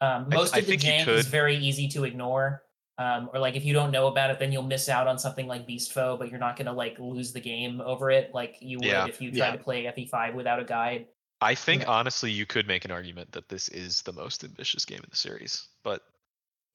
[0.00, 2.62] Um, most I of the jank is very easy to ignore.
[2.98, 5.46] Um, or like if you don't know about it, then you'll miss out on something
[5.46, 8.86] like Beastfoe, but you're not gonna like lose the game over it like you would
[8.88, 9.06] Yeah.
[9.06, 9.52] if you try Yeah.
[9.52, 11.06] to play FE5 without a guide.
[11.40, 14.98] I think honestly, you could make an argument that this is the most ambitious game
[14.98, 16.02] in the series, but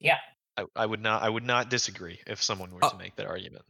[0.00, 0.18] Yeah.
[0.56, 1.22] I, I would not.
[1.22, 3.64] I would not disagree if someone were Uh, to make that argument.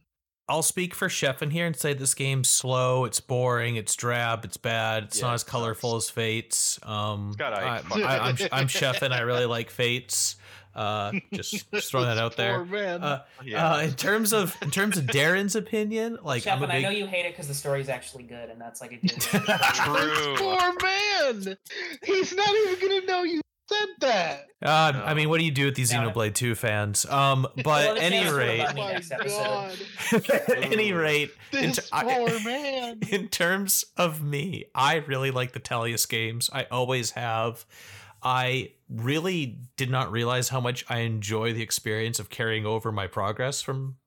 [0.47, 4.45] I'll speak for Chef in here and say this game's slow, it's boring, it's drab,
[4.45, 6.79] it's bad, it's Yeah, not as colorful as Fates.
[6.83, 10.35] Um, got I, I, am I'm Chef and I really like Fates.
[10.75, 12.65] Uh, just, just throwing that out there.
[12.65, 13.03] Man.
[13.03, 13.73] Uh, Yeah.
[13.75, 16.81] uh, in terms of in terms of Darren's opinion, like Chef, I'm a and I
[16.81, 19.57] know you hate it because the story's actually good, and that's like a deal breaker.
[19.73, 20.35] True.
[20.35, 21.57] This poor man.
[22.03, 24.45] He's not even gonna know you said that.
[24.61, 26.09] Uh, I mean, what do you do with these No.
[26.11, 27.05] Xenoblade 2 fans?
[27.05, 30.19] Um, but Well, any rate, about me Oh my.
[30.19, 30.51] God.
[30.71, 32.99] any rate, in, This ter- I- poor man.
[33.09, 36.49] in terms of me, I really like the Tellius games.
[36.53, 37.65] I always have.
[38.21, 43.07] I really did not realize how much I enjoy the experience of carrying over my
[43.07, 43.97] progress from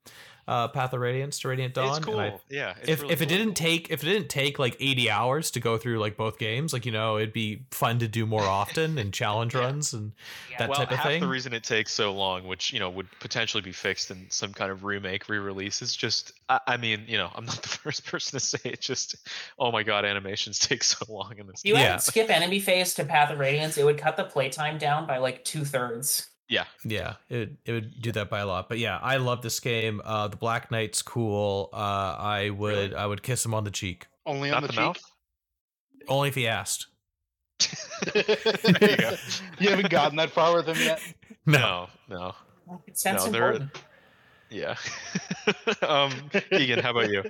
[0.49, 1.97] uh, Path of Radiance to Radiant Dawn.
[1.99, 2.19] it's cool.
[2.19, 2.75] I- yeah.
[2.81, 3.37] It's if really if it cool.
[3.39, 6.73] didn't take if it didn't take like 80 hours to go through like both games,
[6.73, 9.61] like you know, it'd be fun to do more often and challenge Yeah.
[9.61, 10.13] runs and
[10.59, 11.21] that well, type of half thing.
[11.21, 14.53] the reason it takes so long, which you know would potentially be fixed in some
[14.55, 16.33] kind of remake, re-release, is just.
[16.49, 18.81] I, I mean, you know, I'm not the first person to say it.
[18.81, 19.17] Just,
[19.59, 21.61] oh my god, animations take so long in this.
[21.61, 21.99] If you Yeah.
[21.99, 25.45] skip enemy phase to Path of Radiance, it would cut the playtime down by like
[25.45, 26.29] two thirds.
[26.49, 28.69] Yeah, Yeah, it it would do that by a lot.
[28.71, 30.01] But yeah, I love this game.
[30.05, 31.69] Uh, the Black Knight's cool.
[31.73, 31.77] Uh,
[32.19, 32.95] I would Really?
[32.95, 35.01] I would kiss him on the cheek Only not on the, the, mouth.
[36.09, 36.87] only if he asked.
[38.15, 39.15] There you go.
[39.59, 41.01] you haven't gotten that far with him yet.
[41.47, 42.35] No, No,
[42.67, 43.83] no, It sounds No, they're- important.
[44.51, 44.77] yeah.
[45.83, 46.13] um,
[46.51, 47.25] Keegan, how about you?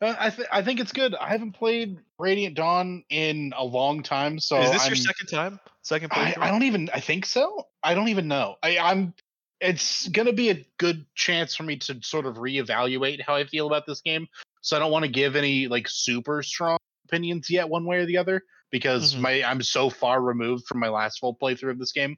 [0.00, 1.14] Uh, I th- I think it's good.
[1.14, 5.26] I haven't played Radiant Dawn in a long time, so is this I'm, your second
[5.26, 5.60] time?
[5.82, 6.42] Second I, playthrough?
[6.42, 6.88] I don't even.
[6.92, 7.66] I think so.
[7.82, 8.56] I don't even know.
[8.62, 9.14] I, I'm.
[9.60, 13.66] It's gonna be a good chance for me to sort of reevaluate how I feel
[13.66, 14.26] about this game.
[14.62, 18.06] So I don't want to give any like super strong opinions yet, one way or
[18.06, 19.20] the other, because Mhm.
[19.20, 22.16] my I'm so far removed from my last full playthrough of this game.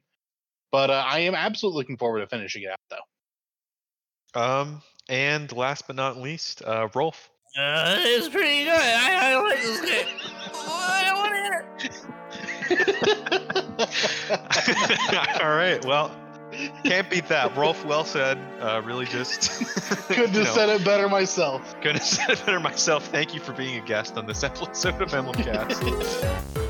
[0.71, 2.79] But uh, I am absolutely looking forward to finishing it out,
[4.33, 4.41] though.
[4.41, 7.29] Um, and last but not least, uh, Rolf.
[7.57, 8.73] Uh, it's pretty good.
[8.73, 10.07] I, I like this game.
[10.55, 12.03] I want it.
[15.41, 15.83] All right.
[15.85, 16.11] Well,
[16.83, 17.55] can't beat that.
[17.55, 18.37] Rolf, well said.
[18.59, 19.51] Uh, really just
[20.07, 21.75] Couldn't you have know, said it better myself.
[21.81, 23.07] Couldn't have said it better myself.
[23.07, 25.83] Thank you for being a guest on this episode of Emblem Cast.